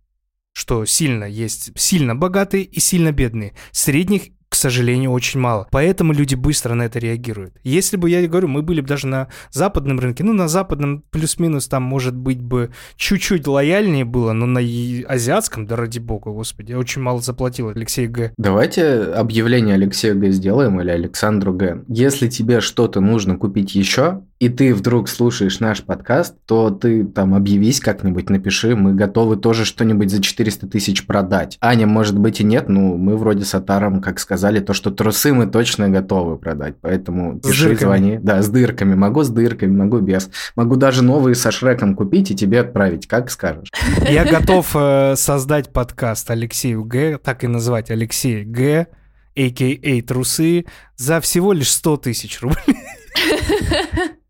что 0.52 0.84
сильно 0.84 1.24
есть 1.24 1.72
сильно 1.78 2.14
богатые 2.14 2.64
и 2.64 2.78
сильно 2.78 3.12
бедные. 3.12 3.54
Средних 3.70 4.32
сожалению, 4.62 5.10
очень 5.10 5.40
мало. 5.40 5.66
Поэтому 5.70 6.12
люди 6.12 6.34
быстро 6.34 6.74
на 6.74 6.84
это 6.84 6.98
реагируют. 6.98 7.54
Если 7.64 7.96
бы, 7.96 8.08
я 8.08 8.26
говорю, 8.26 8.48
мы 8.48 8.62
были 8.62 8.80
бы 8.80 8.88
даже 8.88 9.06
на 9.06 9.28
западном 9.50 9.98
рынке, 9.98 10.24
ну, 10.24 10.32
на 10.32 10.48
западном 10.48 11.02
плюс-минус 11.10 11.68
там, 11.68 11.82
может 11.82 12.16
быть, 12.16 12.40
бы 12.40 12.70
чуть-чуть 12.96 13.46
лояльнее 13.46 14.04
было, 14.04 14.32
но 14.32 14.46
на 14.46 14.60
азиатском, 14.60 15.66
да 15.66 15.76
ради 15.76 15.98
бога, 15.98 16.30
господи, 16.30 16.70
я 16.72 16.78
очень 16.78 17.02
мало 17.02 17.20
заплатил 17.20 17.68
Алексей 17.68 18.06
Г. 18.06 18.32
Давайте 18.38 19.02
объявление 19.02 19.74
Алексею 19.74 20.18
Г 20.18 20.30
сделаем 20.30 20.80
или 20.80 20.90
Александру 20.90 21.52
Г. 21.52 21.84
Если 21.88 22.28
тебе 22.28 22.60
что-то 22.60 23.00
нужно 23.00 23.36
купить 23.36 23.74
еще, 23.74 24.22
и 24.42 24.48
ты 24.48 24.74
вдруг 24.74 25.08
слушаешь 25.08 25.60
наш 25.60 25.84
подкаст, 25.84 26.34
то 26.46 26.70
ты 26.70 27.04
там 27.04 27.32
объявись 27.32 27.78
как-нибудь, 27.78 28.28
напиши, 28.28 28.74
мы 28.74 28.92
готовы 28.92 29.36
тоже 29.36 29.64
что-нибудь 29.64 30.10
за 30.10 30.20
400 30.20 30.66
тысяч 30.66 31.06
продать. 31.06 31.58
Аня, 31.60 31.86
может 31.86 32.18
быть, 32.18 32.40
и 32.40 32.44
нет, 32.44 32.68
ну, 32.68 32.96
мы 32.96 33.16
вроде 33.16 33.44
с 33.44 33.54
Атаром, 33.54 34.00
как 34.00 34.18
сказали, 34.18 34.58
то, 34.58 34.72
что 34.72 34.90
трусы 34.90 35.32
мы 35.32 35.46
точно 35.46 35.90
готовы 35.90 36.38
продать, 36.38 36.74
поэтому 36.80 37.38
пиши, 37.38 37.76
звони. 37.76 38.18
Да, 38.20 38.42
с 38.42 38.48
дырками, 38.48 38.96
могу 38.96 39.22
с 39.22 39.28
дырками, 39.28 39.76
могу 39.76 40.00
без. 40.00 40.28
Могу 40.56 40.74
даже 40.74 41.04
новые 41.04 41.36
со 41.36 41.52
Шреком 41.52 41.94
купить 41.94 42.32
и 42.32 42.34
тебе 42.34 42.62
отправить, 42.62 43.06
как 43.06 43.30
скажешь. 43.30 43.70
Я 44.10 44.24
готов 44.24 44.74
э, 44.74 45.14
создать 45.14 45.72
подкаст 45.72 46.28
Алексею 46.32 46.82
Г, 46.82 47.18
так 47.22 47.44
и 47.44 47.46
назвать 47.46 47.92
Алексей 47.92 48.42
Г, 48.42 48.88
а.к.а. 49.36 50.02
трусы, 50.02 50.64
за 50.96 51.20
всего 51.20 51.52
лишь 51.52 51.70
100 51.70 51.96
тысяч 51.98 52.40
рублей. 52.40 52.58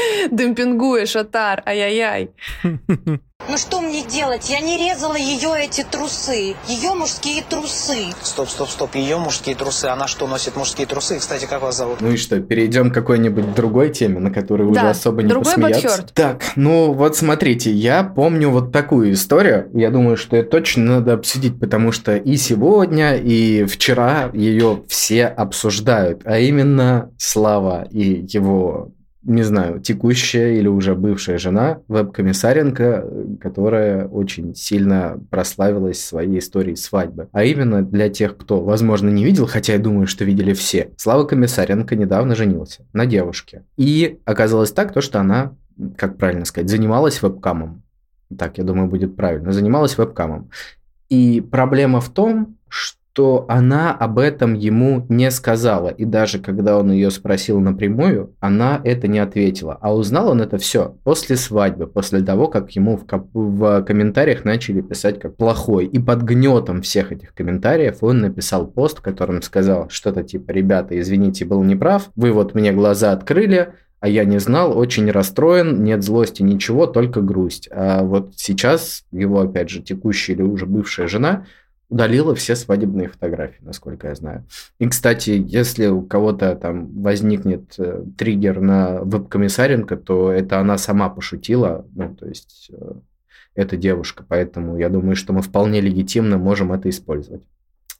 Демпингуешь, 0.30 1.16
Атар, 1.16 1.62
ай-яй-яй. 1.66 2.30
Ну 3.48 3.56
что 3.56 3.80
мне 3.80 4.04
делать? 4.04 4.50
Я 4.50 4.60
не 4.60 4.76
резала 4.76 5.16
ее 5.16 5.50
эти 5.58 5.82
трусы. 5.82 6.54
Ее 6.68 6.94
мужские 6.94 7.42
трусы. 7.42 8.10
Стоп, 8.22 8.48
стоп, 8.48 8.68
стоп. 8.68 8.94
Ее 8.94 9.16
мужские 9.16 9.56
трусы. 9.56 9.86
Она 9.86 10.06
что, 10.06 10.26
носит 10.26 10.56
мужские 10.56 10.86
трусы? 10.86 11.18
Кстати, 11.18 11.46
как 11.46 11.62
вас 11.62 11.76
зовут? 11.76 12.00
Ну 12.00 12.10
и 12.12 12.16
что, 12.16 12.38
перейдем 12.40 12.90
к 12.90 12.94
какой-нибудь 12.94 13.54
другой 13.54 13.90
теме, 13.90 14.20
на 14.20 14.30
которую 14.30 14.72
да, 14.72 14.80
уже 14.80 14.90
особо 14.90 15.22
не 15.22 15.28
другой 15.28 15.54
посмеяться. 15.54 15.88
Бадхёрд. 15.88 16.12
Так, 16.14 16.42
ну 16.56 16.92
вот 16.92 17.16
смотрите, 17.16 17.72
я 17.72 18.04
помню 18.04 18.50
вот 18.50 18.72
такую 18.72 19.14
историю. 19.14 19.70
Я 19.72 19.90
думаю, 19.90 20.16
что 20.16 20.36
это 20.36 20.50
точно 20.50 20.84
надо 20.84 21.14
обсудить, 21.14 21.58
потому 21.58 21.92
что 21.92 22.16
и 22.16 22.36
сегодня, 22.36 23.16
и 23.16 23.64
вчера 23.64 24.30
ее 24.34 24.84
все 24.86 25.26
обсуждают. 25.26 26.22
А 26.24 26.38
именно 26.38 27.10
Слава 27.18 27.88
и 27.90 28.26
его 28.28 28.92
не 29.22 29.42
знаю, 29.42 29.80
текущая 29.80 30.58
или 30.58 30.66
уже 30.66 30.94
бывшая 30.94 31.38
жена 31.38 31.80
веб-комиссаренко, 31.88 33.36
которая 33.40 34.06
очень 34.06 34.54
сильно 34.54 35.20
прославилась 35.30 36.02
своей 36.02 36.38
историей 36.38 36.76
свадьбы. 36.76 37.28
А 37.32 37.44
именно 37.44 37.82
для 37.82 38.08
тех, 38.08 38.36
кто, 38.36 38.62
возможно, 38.62 39.10
не 39.10 39.24
видел, 39.24 39.46
хотя 39.46 39.74
я 39.74 39.78
думаю, 39.78 40.06
что 40.06 40.24
видели 40.24 40.54
все. 40.54 40.92
Слава 40.96 41.24
Комиссаренко 41.24 41.96
недавно 41.96 42.34
женился 42.34 42.86
на 42.92 43.04
девушке. 43.04 43.64
И 43.76 44.20
оказалось 44.24 44.72
так, 44.72 44.92
то, 44.92 45.00
что 45.00 45.20
она, 45.20 45.54
как 45.96 46.16
правильно 46.16 46.46
сказать, 46.46 46.70
занималась 46.70 47.22
вебкамом. 47.22 47.82
Так, 48.38 48.58
я 48.58 48.64
думаю, 48.64 48.88
будет 48.88 49.16
правильно. 49.16 49.52
Занималась 49.52 49.98
вебкамом. 49.98 50.50
И 51.08 51.40
проблема 51.40 52.00
в 52.00 52.08
том, 52.08 52.56
что 52.68 52.99
что 53.12 53.44
она 53.48 53.92
об 53.92 54.18
этом 54.18 54.54
ему 54.54 55.04
не 55.08 55.30
сказала. 55.30 55.88
И 55.88 56.04
даже 56.04 56.38
когда 56.38 56.78
он 56.78 56.92
ее 56.92 57.10
спросил 57.10 57.58
напрямую, 57.58 58.34
она 58.38 58.80
это 58.84 59.08
не 59.08 59.18
ответила. 59.18 59.76
А 59.80 59.94
узнал 59.94 60.30
он 60.30 60.40
это 60.40 60.58
все 60.58 60.96
после 61.02 61.36
свадьбы, 61.36 61.86
после 61.86 62.22
того, 62.22 62.46
как 62.46 62.70
ему 62.70 62.96
в, 62.96 63.04
коп- 63.06 63.28
в 63.34 63.82
комментариях 63.82 64.44
начали 64.44 64.80
писать 64.80 65.18
как 65.18 65.36
плохой. 65.36 65.86
И 65.86 65.98
под 65.98 66.22
гнетом 66.22 66.82
всех 66.82 67.10
этих 67.10 67.34
комментариев 67.34 67.98
он 68.00 68.20
написал 68.20 68.66
пост, 68.66 68.98
в 68.98 69.02
котором 69.02 69.42
сказал 69.42 69.88
что-то 69.90 70.22
типа 70.22 70.52
«Ребята, 70.52 70.98
извините, 70.98 71.44
был 71.44 71.62
неправ, 71.64 72.10
вы 72.14 72.30
вот 72.30 72.54
мне 72.54 72.72
глаза 72.72 73.12
открыли, 73.12 73.74
а 73.98 74.08
я 74.08 74.24
не 74.24 74.38
знал, 74.38 74.78
очень 74.78 75.10
расстроен, 75.10 75.82
нет 75.82 76.02
злости, 76.02 76.42
ничего, 76.42 76.86
только 76.86 77.20
грусть. 77.20 77.68
А 77.70 78.02
вот 78.02 78.32
сейчас 78.36 79.04
его, 79.12 79.40
опять 79.40 79.68
же, 79.68 79.82
текущая 79.82 80.34
или 80.34 80.42
уже 80.42 80.64
бывшая 80.64 81.08
жена– 81.08 81.44
удалила 81.90 82.34
все 82.34 82.56
свадебные 82.56 83.08
фотографии, 83.08 83.62
насколько 83.62 84.08
я 84.08 84.14
знаю. 84.14 84.46
И, 84.78 84.88
кстати, 84.88 85.44
если 85.46 85.88
у 85.88 86.02
кого-то 86.02 86.54
там 86.54 87.02
возникнет 87.02 87.74
э, 87.78 88.04
триггер 88.16 88.60
на 88.60 89.00
веб-комиссаренко, 89.00 89.96
то 89.96 90.30
это 90.30 90.60
она 90.60 90.78
сама 90.78 91.10
пошутила, 91.10 91.84
ну, 91.94 92.14
то 92.14 92.26
есть 92.26 92.70
э, 92.72 92.92
эта 93.56 93.76
девушка, 93.76 94.24
поэтому 94.26 94.78
я 94.78 94.88
думаю, 94.88 95.16
что 95.16 95.32
мы 95.32 95.42
вполне 95.42 95.80
легитимно 95.80 96.38
можем 96.38 96.72
это 96.72 96.88
использовать. 96.88 97.42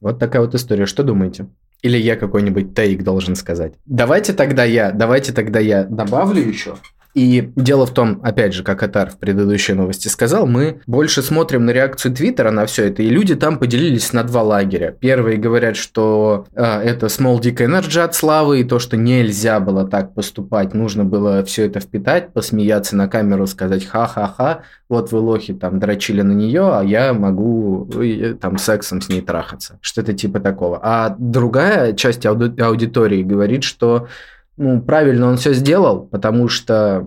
Вот 0.00 0.18
такая 0.18 0.42
вот 0.42 0.54
история. 0.54 0.86
Что 0.86 1.02
думаете? 1.02 1.48
Или 1.82 1.98
я 1.98 2.16
какой-нибудь 2.16 2.74
тейк 2.74 3.02
должен 3.02 3.34
сказать? 3.34 3.74
Давайте 3.86 4.32
тогда 4.32 4.64
я, 4.64 4.92
давайте 4.92 5.32
тогда 5.32 5.58
я 5.58 5.84
добавлю 5.84 6.40
еще. 6.40 6.76
И 7.14 7.50
дело 7.56 7.86
в 7.86 7.92
том, 7.92 8.20
опять 8.22 8.54
же, 8.54 8.62
как 8.62 8.82
Атар 8.82 9.10
в 9.10 9.18
предыдущей 9.18 9.72
новости 9.72 10.08
сказал, 10.08 10.46
мы 10.46 10.80
больше 10.86 11.22
смотрим 11.22 11.66
на 11.66 11.70
реакцию 11.70 12.14
Твиттера 12.14 12.50
на 12.50 12.66
все 12.66 12.86
это, 12.86 13.02
и 13.02 13.08
люди 13.08 13.34
там 13.34 13.58
поделились 13.58 14.12
на 14.12 14.22
два 14.22 14.42
лагеря. 14.42 14.96
Первые 14.98 15.36
говорят, 15.36 15.76
что 15.76 16.46
э, 16.54 16.62
это 16.62 17.06
small 17.06 17.40
dick 17.40 17.56
energy 17.56 18.00
от 18.00 18.14
славы, 18.14 18.60
и 18.60 18.64
то, 18.64 18.78
что 18.78 18.96
нельзя 18.96 19.58
было 19.58 19.86
так 19.86 20.14
поступать, 20.14 20.72
нужно 20.74 21.04
было 21.04 21.44
все 21.44 21.66
это 21.66 21.80
впитать, 21.80 22.32
посмеяться 22.32 22.94
на 22.96 23.08
камеру, 23.08 23.46
сказать 23.46 23.84
ха-ха-ха, 23.84 24.62
вот 24.88 25.12
вы 25.12 25.18
лохи 25.18 25.54
там 25.54 25.78
дрочили 25.80 26.22
на 26.22 26.32
нее, 26.32 26.70
а 26.72 26.82
я 26.82 27.12
могу 27.12 27.88
э, 27.94 28.34
там 28.40 28.58
сексом 28.58 29.00
с 29.00 29.08
ней 29.08 29.20
трахаться. 29.20 29.78
Что-то 29.80 30.12
типа 30.12 30.40
такого. 30.40 30.78
А 30.82 31.14
другая 31.18 31.92
часть 31.92 32.24
ауди- 32.24 32.60
аудитории 32.60 33.22
говорит, 33.22 33.64
что 33.64 34.08
ну, 34.56 34.82
правильно 34.82 35.28
он 35.28 35.36
все 35.36 35.54
сделал, 35.54 36.02
потому 36.02 36.48
что 36.48 37.06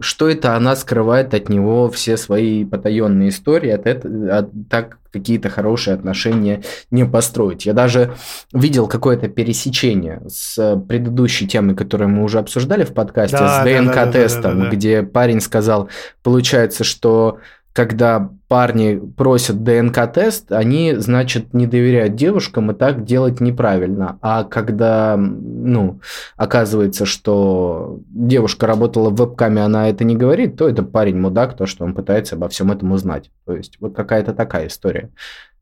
что 0.00 0.28
это 0.28 0.56
она 0.56 0.76
скрывает 0.76 1.34
от 1.34 1.48
него 1.48 1.90
все 1.90 2.16
свои 2.16 2.64
потаенные 2.64 3.28
истории, 3.28 3.70
от 3.70 3.86
этого, 3.86 4.38
от, 4.38 4.50
так 4.70 4.98
какие-то 5.12 5.48
хорошие 5.48 5.94
отношения 5.94 6.62
не 6.90 7.04
построить. 7.04 7.66
Я 7.66 7.72
даже 7.72 8.14
видел 8.52 8.86
какое-то 8.88 9.28
пересечение 9.28 10.22
с 10.28 10.76
предыдущей 10.88 11.46
темой, 11.46 11.74
которую 11.74 12.10
мы 12.10 12.24
уже 12.24 12.38
обсуждали 12.38 12.84
в 12.84 12.94
подкасте, 12.94 13.38
да, 13.38 13.62
с 13.62 13.64
ДНК-тестом, 13.64 14.42
да, 14.42 14.48
да, 14.50 14.52
да, 14.52 14.64
да, 14.64 14.70
да. 14.70 14.76
где 14.76 15.02
парень 15.02 15.40
сказал, 15.40 15.88
получается, 16.22 16.84
что 16.84 17.38
когда 17.78 18.30
парни 18.48 19.00
просят 19.16 19.62
ДНК-тест, 19.62 20.50
они, 20.50 20.96
значит, 20.96 21.54
не 21.54 21.68
доверяют 21.68 22.16
девушкам 22.16 22.72
и 22.72 22.74
так 22.74 23.04
делать 23.04 23.38
неправильно. 23.38 24.18
А 24.20 24.42
когда, 24.42 25.16
ну, 25.16 26.00
оказывается, 26.34 27.06
что 27.06 28.00
девушка 28.08 28.66
работала 28.66 29.10
в 29.10 29.14
вебкаме, 29.16 29.62
она 29.62 29.88
это 29.88 30.02
не 30.02 30.16
говорит, 30.16 30.56
то 30.56 30.68
это 30.68 30.82
парень 30.82 31.20
мудак, 31.20 31.56
то, 31.56 31.66
что 31.66 31.84
он 31.84 31.94
пытается 31.94 32.34
обо 32.34 32.48
всем 32.48 32.72
этом 32.72 32.90
узнать. 32.90 33.30
То 33.46 33.54
есть 33.54 33.76
вот 33.78 33.94
какая-то 33.94 34.34
такая 34.34 34.66
история. 34.66 35.10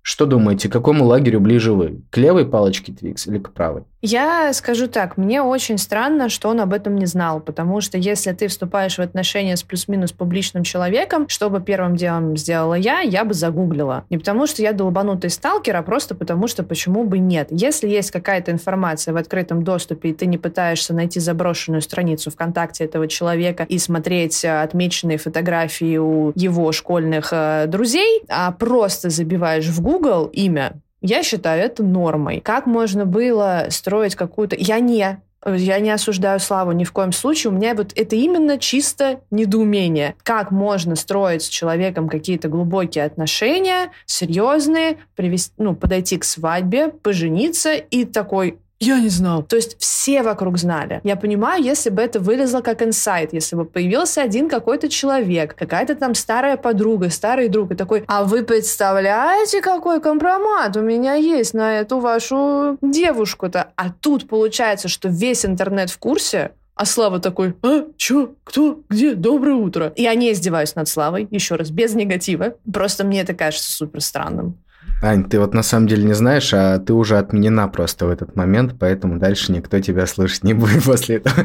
Что 0.00 0.24
думаете, 0.24 0.70
к 0.70 0.72
какому 0.72 1.04
лагерю 1.04 1.40
ближе 1.40 1.74
вы? 1.74 2.00
К 2.08 2.16
левой 2.16 2.46
палочке 2.46 2.94
Твикс 2.94 3.26
или 3.26 3.38
к 3.38 3.52
правой? 3.52 3.82
Я 4.02 4.52
скажу 4.52 4.88
так, 4.88 5.16
мне 5.16 5.42
очень 5.42 5.78
странно, 5.78 6.28
что 6.28 6.50
он 6.50 6.60
об 6.60 6.74
этом 6.74 6.96
не 6.96 7.06
знал, 7.06 7.40
потому 7.40 7.80
что 7.80 7.96
если 7.96 8.32
ты 8.32 8.48
вступаешь 8.48 8.98
в 8.98 9.00
отношения 9.00 9.56
с 9.56 9.62
плюс-минус 9.62 10.12
публичным 10.12 10.64
человеком, 10.64 11.28
что 11.28 11.48
бы 11.48 11.60
первым 11.60 11.96
делом 11.96 12.36
сделала 12.36 12.74
я, 12.74 13.00
я 13.00 13.24
бы 13.24 13.32
загуглила. 13.32 14.04
Не 14.10 14.18
потому 14.18 14.46
что 14.46 14.60
я 14.60 14.72
долбанутый 14.72 15.30
сталкер, 15.30 15.74
а 15.76 15.82
просто 15.82 16.14
потому 16.14 16.46
что 16.46 16.62
почему 16.62 17.04
бы 17.04 17.18
нет. 17.18 17.48
Если 17.50 17.88
есть 17.88 18.10
какая-то 18.10 18.52
информация 18.52 19.14
в 19.14 19.16
открытом 19.16 19.64
доступе, 19.64 20.10
и 20.10 20.14
ты 20.14 20.26
не 20.26 20.36
пытаешься 20.36 20.92
найти 20.92 21.18
заброшенную 21.18 21.80
страницу 21.80 22.30
ВКонтакте 22.30 22.84
этого 22.84 23.08
человека 23.08 23.64
и 23.68 23.78
смотреть 23.78 24.44
э, 24.44 24.62
отмеченные 24.62 25.16
фотографии 25.16 25.96
у 25.96 26.32
его 26.34 26.70
школьных 26.72 27.30
э, 27.32 27.64
друзей, 27.66 28.22
а 28.28 28.52
просто 28.52 29.08
забиваешь 29.08 29.66
в 29.66 29.80
Google 29.80 30.26
имя 30.26 30.74
я 31.06 31.22
считаю 31.22 31.62
это 31.62 31.82
нормой. 31.82 32.40
Как 32.40 32.66
можно 32.66 33.06
было 33.06 33.66
строить 33.70 34.14
какую-то... 34.14 34.56
Я 34.58 34.80
не 34.80 35.20
я 35.46 35.78
не 35.78 35.90
осуждаю 35.90 36.40
Славу 36.40 36.72
ни 36.72 36.82
в 36.82 36.92
коем 36.92 37.12
случае. 37.12 37.52
У 37.52 37.54
меня 37.54 37.74
вот 37.74 37.92
это 37.94 38.16
именно 38.16 38.58
чисто 38.58 39.20
недоумение. 39.30 40.16
Как 40.24 40.50
можно 40.50 40.96
строить 40.96 41.42
с 41.42 41.48
человеком 41.48 42.08
какие-то 42.08 42.48
глубокие 42.48 43.04
отношения, 43.04 43.92
серьезные, 44.06 44.98
привести, 45.14 45.52
ну, 45.58 45.76
подойти 45.76 46.18
к 46.18 46.24
свадьбе, 46.24 46.88
пожениться 46.88 47.74
и 47.74 48.04
такой, 48.04 48.58
я 48.78 49.00
не 49.00 49.08
знал. 49.08 49.42
То 49.42 49.56
есть 49.56 49.78
все 49.80 50.22
вокруг 50.22 50.58
знали. 50.58 51.00
Я 51.02 51.16
понимаю, 51.16 51.62
если 51.62 51.90
бы 51.90 52.02
это 52.02 52.20
вылезло 52.20 52.60
как 52.60 52.82
инсайт, 52.82 53.32
если 53.32 53.56
бы 53.56 53.64
появился 53.64 54.22
один 54.22 54.48
какой-то 54.48 54.88
человек, 54.88 55.54
какая-то 55.54 55.94
там 55.94 56.14
старая 56.14 56.56
подруга, 56.56 57.10
старый 57.10 57.48
друг, 57.48 57.72
и 57.72 57.74
такой, 57.74 58.04
а 58.06 58.24
вы 58.24 58.42
представляете, 58.42 59.62
какой 59.62 60.00
компромат 60.00 60.76
у 60.76 60.80
меня 60.80 61.14
есть 61.14 61.54
на 61.54 61.78
эту 61.78 62.00
вашу 62.00 62.78
девушку-то? 62.82 63.72
А 63.76 63.90
тут 63.90 64.28
получается, 64.28 64.88
что 64.88 65.08
весь 65.08 65.46
интернет 65.46 65.90
в 65.90 65.98
курсе, 65.98 66.52
а 66.74 66.84
Слава 66.84 67.20
такой, 67.20 67.56
а, 67.62 67.86
чё, 67.96 68.34
кто, 68.44 68.82
где, 68.90 69.14
доброе 69.14 69.54
утро. 69.54 69.94
Я 69.96 70.14
не 70.14 70.30
издеваюсь 70.30 70.74
над 70.74 70.88
Славой, 70.88 71.26
еще 71.30 71.54
раз, 71.54 71.70
без 71.70 71.94
негатива. 71.94 72.56
Просто 72.70 73.02
мне 73.02 73.22
это 73.22 73.32
кажется 73.32 73.72
супер 73.72 74.02
странным. 74.02 74.58
Ань, 75.02 75.24
ты 75.24 75.38
вот 75.38 75.52
на 75.52 75.62
самом 75.62 75.88
деле 75.88 76.04
не 76.04 76.14
знаешь, 76.14 76.54
а 76.54 76.78
ты 76.78 76.94
уже 76.94 77.18
отменена 77.18 77.68
просто 77.68 78.06
в 78.06 78.10
этот 78.10 78.34
момент, 78.34 78.76
поэтому 78.80 79.18
дальше 79.18 79.52
никто 79.52 79.78
тебя 79.80 80.06
слышать 80.06 80.42
не 80.42 80.54
будет 80.54 80.84
после 80.86 81.16
этого. 81.16 81.44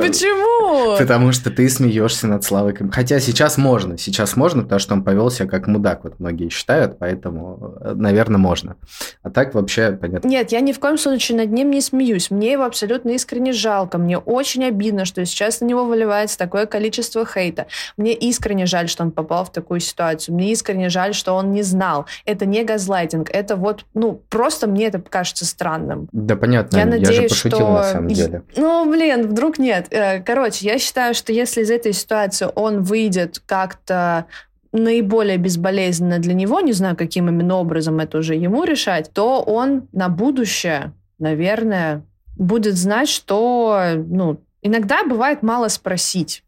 Почему? 0.00 0.96
Потому 0.96 1.32
что 1.32 1.50
ты 1.50 1.68
смеешься 1.68 2.28
над 2.28 2.44
Славой. 2.44 2.76
Хотя 2.92 3.18
сейчас 3.18 3.58
можно, 3.58 3.98
сейчас 3.98 4.36
можно, 4.36 4.62
потому 4.62 4.78
что 4.78 4.94
он 4.94 5.02
повел 5.02 5.30
себя 5.30 5.48
как 5.48 5.66
мудак, 5.66 6.04
вот 6.04 6.20
многие 6.20 6.48
считают, 6.48 6.98
поэтому, 6.98 7.74
наверное, 7.94 8.38
можно. 8.38 8.76
А 9.22 9.30
так 9.30 9.54
вообще 9.54 9.92
понятно. 9.92 10.28
Нет, 10.28 10.52
я 10.52 10.60
ни 10.60 10.72
в 10.72 10.78
коем 10.78 10.96
случае 10.96 11.38
над 11.38 11.50
ним 11.50 11.70
не 11.70 11.80
смеюсь. 11.80 12.30
Мне 12.30 12.52
его 12.52 12.64
абсолютно 12.64 13.10
искренне 13.10 13.52
жалко. 13.52 13.98
Мне 13.98 14.16
очень 14.16 14.64
обидно, 14.64 15.06
что 15.06 15.24
сейчас 15.24 15.60
на 15.60 15.64
него 15.64 15.84
выливается 15.84 16.38
такое 16.38 16.66
количество 16.66 17.26
хейта. 17.26 17.66
Мне 17.96 18.14
искренне 18.14 18.66
жаль, 18.66 18.88
что 18.88 19.02
он 19.02 19.10
попал 19.10 19.44
в 19.44 19.52
такую 19.52 19.80
ситуацию. 19.80 20.36
Мне 20.36 20.52
искренне 20.52 20.88
жаль, 20.88 21.14
что 21.14 21.34
он 21.34 21.50
не 21.50 21.62
знал. 21.62 22.06
Это 22.24 22.46
не 22.46 22.62
газлайт 22.62 22.91
газлайтинг. 22.92 23.30
Это 23.30 23.56
вот, 23.56 23.84
ну, 23.94 24.22
просто 24.28 24.66
мне 24.66 24.86
это 24.86 25.00
кажется 25.00 25.44
странным. 25.44 26.08
Да, 26.12 26.36
понятно. 26.36 26.76
Я, 26.76 26.86
надеюсь, 26.86 27.08
я 27.08 27.22
же 27.22 27.28
пошутил 27.28 27.58
что... 27.58 27.72
на 27.72 27.82
самом 27.84 28.08
деле. 28.08 28.42
Ну, 28.56 28.90
блин, 28.90 29.28
вдруг 29.28 29.58
нет. 29.58 29.86
Э, 29.90 30.20
короче, 30.20 30.66
я 30.66 30.78
считаю, 30.78 31.14
что 31.14 31.32
если 31.32 31.62
из 31.62 31.70
этой 31.70 31.92
ситуации 31.92 32.48
он 32.54 32.82
выйдет 32.82 33.40
как-то 33.46 34.26
наиболее 34.72 35.36
безболезненно 35.36 36.18
для 36.18 36.34
него, 36.34 36.60
не 36.60 36.72
знаю, 36.72 36.96
каким 36.96 37.28
именно 37.28 37.56
образом 37.56 37.98
это 38.00 38.18
уже 38.18 38.34
ему 38.34 38.64
решать, 38.64 39.10
то 39.12 39.42
он 39.42 39.88
на 39.92 40.08
будущее, 40.08 40.92
наверное, 41.18 42.02
будет 42.36 42.76
знать, 42.76 43.08
что, 43.08 43.82
ну, 43.96 44.40
иногда 44.62 45.04
бывает 45.04 45.42
мало 45.42 45.68
спросить. 45.68 46.42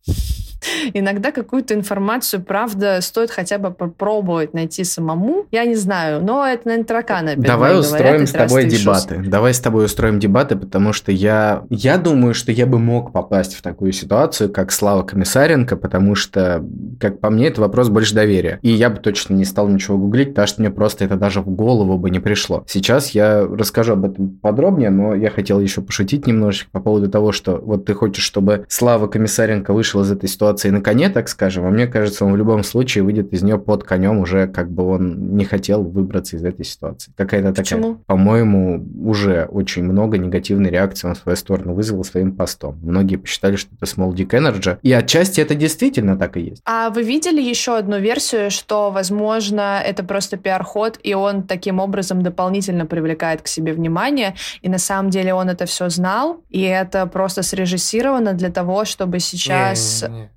Иногда 0.93 1.33
какую-то 1.33 1.75
информацию, 1.75 2.43
правда, 2.43 3.01
стоит 3.01 3.31
хотя 3.31 3.59
бы 3.59 3.71
попробовать 3.71 4.55
найти 4.55 4.85
самому. 4.85 5.47
Я 5.51 5.65
не 5.65 5.75
знаю, 5.75 6.23
но 6.25 6.47
это, 6.47 6.69
наверное, 6.69 6.87
тараканы 6.87 7.37
Давай 7.37 7.79
устроим 7.79 8.25
говорят, 8.25 8.29
с 8.29 8.33
тобой 8.33 8.65
дебаты. 8.65 9.23
Давай 9.27 9.55
с 9.55 9.61
тобой 9.61 9.85
устроим 9.87 10.19
дебаты, 10.19 10.57
потому 10.57 10.93
что 10.93 11.13
я, 11.13 11.65
я 11.71 11.99
думаю, 11.99 12.35
что 12.35 12.53
я 12.53 12.67
бы 12.67 12.79
мог 12.79 13.13
попасть 13.13 13.55
в 13.55 13.63
такую 13.63 13.93
ситуацию, 13.93 14.51
как 14.51 14.73
Слава 14.73 15.03
Комиссаренко, 15.03 15.77
потому 15.77 16.15
что, 16.15 16.65
как 17.01 17.21
по 17.21 17.31
мне, 17.31 17.49
это 17.49 17.61
вопрос 17.61 17.89
больше 17.89 18.15
доверия. 18.15 18.59
И 18.63 18.71
я 18.71 18.91
бы 18.91 18.99
точно 18.99 19.35
не 19.35 19.45
стал 19.45 19.69
ничего 19.69 19.99
гуглить, 19.99 20.31
потому 20.31 20.47
что 20.47 20.61
мне 20.63 20.71
просто 20.71 21.05
это 21.05 21.17
даже 21.17 21.41
в 21.41 21.49
голову 21.49 21.99
бы 21.99 22.11
не 22.11 22.21
пришло. 22.21 22.65
Сейчас 22.67 23.11
я 23.11 23.47
расскажу 23.47 23.93
об 23.95 24.05
этом 24.05 24.31
подробнее, 24.31 24.91
но 24.91 25.15
я 25.15 25.31
хотел 25.31 25.61
еще 25.61 25.81
пошутить 25.81 26.27
немножечко 26.27 26.71
по 26.71 26.81
поводу 26.81 27.11
того, 27.11 27.33
что 27.33 27.57
вот 27.57 27.85
ты 27.85 27.95
хочешь, 27.95 28.25
чтобы 28.25 28.65
Слава 28.69 29.07
Комиссаренко 29.07 29.73
вышел 29.73 30.01
из 30.03 30.11
этой 30.11 30.29
ситуации 30.29 30.54
ситуации 30.55 30.71
на 30.71 30.81
коне, 30.81 31.09
так 31.09 31.29
скажем, 31.29 31.67
а 31.67 31.71
мне 31.71 31.87
кажется, 31.87 32.25
он 32.25 32.33
в 32.33 32.37
любом 32.37 32.63
случае 32.63 33.05
выйдет 33.05 33.33
из 33.33 33.43
нее 33.43 33.59
под 33.59 33.85
конем 33.85 34.19
уже, 34.19 34.47
как 34.47 34.71
бы 34.71 34.87
он 34.87 35.37
не 35.37 35.45
хотел 35.45 35.83
выбраться 35.83 36.37
из 36.37 36.45
этой 36.45 36.65
ситуации. 36.65 37.13
Какая-то 37.17 37.53
такая, 37.53 37.97
по-моему, 38.07 38.85
уже 39.05 39.47
очень 39.51 39.85
много 39.85 40.19
негативной 40.19 40.71
реакции 40.71 41.09
на 41.09 41.15
свою 41.15 41.37
сторону 41.37 41.75
вызвал 41.75 42.05
своим 42.05 42.33
постом. 42.33 42.79
Многие 42.83 43.17
посчитали, 43.17 43.57
что 43.57 43.71
это 43.75 43.87
Small 43.87 44.13
Dick 44.13 44.31
Energy, 44.31 44.79
и 44.83 44.93
отчасти 44.93 45.41
это 45.41 45.55
действительно 45.55 46.17
так 46.17 46.37
и 46.37 46.41
есть. 46.41 46.63
А 46.65 46.91
вы 46.91 47.03
видели 47.03 47.41
еще 47.41 47.77
одну 47.77 47.99
версию, 47.99 48.51
что, 48.51 48.91
возможно, 48.91 49.81
это 49.85 50.05
просто 50.05 50.37
пиар-ход, 50.37 50.99
и 51.03 51.15
он 51.15 51.43
таким 51.43 51.81
образом 51.81 52.23
дополнительно 52.23 52.87
привлекает 52.87 53.43
к 53.43 53.49
себе 53.49 53.73
внимание, 53.73 54.35
и 54.63 54.69
на 54.69 54.79
самом 54.79 55.11
деле 55.11 55.35
он 55.35 55.49
это 55.49 55.67
все 55.67 55.89
знал, 55.89 56.41
и 56.51 56.63
это 56.63 57.07
просто 57.07 57.43
срежиссировано 57.43 58.33
для 58.33 58.51
того, 58.51 58.85
чтобы 58.85 59.19
сейчас... 59.21 60.03
Не, 60.03 60.09
не, 60.09 60.21
не. 60.21 60.31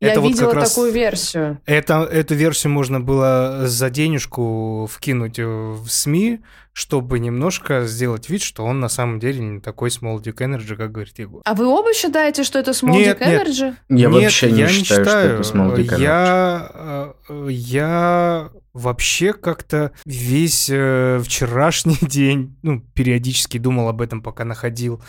Я 0.00 0.12
это 0.12 0.20
видела 0.20 0.54
вот 0.54 0.64
такую 0.64 0.92
версию. 0.92 1.60
Это, 1.66 2.04
эту 2.04 2.34
версию 2.34 2.72
можно 2.72 3.00
было 3.00 3.62
за 3.66 3.90
денежку 3.90 4.88
вкинуть 4.90 5.38
в 5.38 5.86
СМИ, 5.88 6.40
чтобы 6.72 7.18
немножко 7.18 7.86
сделать 7.86 8.30
вид, 8.30 8.42
что 8.42 8.64
он 8.64 8.80
на 8.80 8.88
самом 8.88 9.18
деле 9.18 9.40
не 9.40 9.60
такой 9.60 9.90
Small 9.90 10.22
Dick 10.22 10.36
Energy, 10.36 10.74
как 10.76 10.92
говорит 10.92 11.18
Егор. 11.18 11.42
А 11.44 11.54
вы 11.54 11.66
оба 11.66 11.92
считаете, 11.92 12.44
что 12.44 12.58
это 12.58 12.70
Small 12.70 12.92
нет, 12.92 13.20
Dick 13.20 13.26
Energy? 13.26 13.74
Нет, 13.90 14.00
я 14.00 14.08
нет, 14.08 14.22
вообще 14.22 14.50
не 14.50 14.58
я 14.60 14.68
считаю, 14.68 14.78
не 14.78 14.84
считаю, 14.84 15.44
что 15.44 15.58
это 15.58 15.58
Small 15.58 15.76
Dick 15.76 15.98
Energy. 15.98 16.02
Я, 16.02 17.12
э, 17.28 17.48
я 17.50 18.50
вообще 18.72 19.32
как-то 19.34 19.92
весь 20.06 20.70
э, 20.70 21.20
вчерашний 21.22 21.98
день, 22.00 22.56
ну, 22.62 22.80
периодически 22.94 23.58
думал 23.58 23.88
об 23.88 24.00
этом, 24.00 24.22
пока 24.22 24.44
находил 24.44 25.02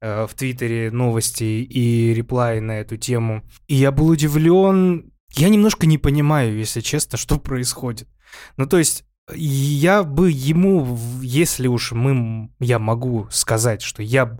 Э, 0.00 0.26
в 0.28 0.34
Твиттере 0.34 0.92
новости 0.92 1.42
и 1.42 2.14
реплай 2.14 2.60
на 2.60 2.78
эту 2.78 2.96
тему. 2.96 3.42
И 3.66 3.74
я 3.74 3.90
был 3.90 4.08
удивлен. 4.08 5.12
Я 5.34 5.48
немножко 5.48 5.86
не 5.86 5.98
понимаю, 5.98 6.56
если 6.56 6.80
честно, 6.80 7.18
что 7.18 7.38
происходит. 7.38 8.08
Ну, 8.56 8.66
то 8.66 8.78
есть, 8.78 9.04
я 9.34 10.04
бы 10.04 10.30
ему, 10.30 10.98
если 11.20 11.66
уж 11.66 11.92
мы, 11.92 12.50
я 12.60 12.78
могу 12.78 13.26
сказать, 13.30 13.82
что 13.82 14.02
я 14.02 14.38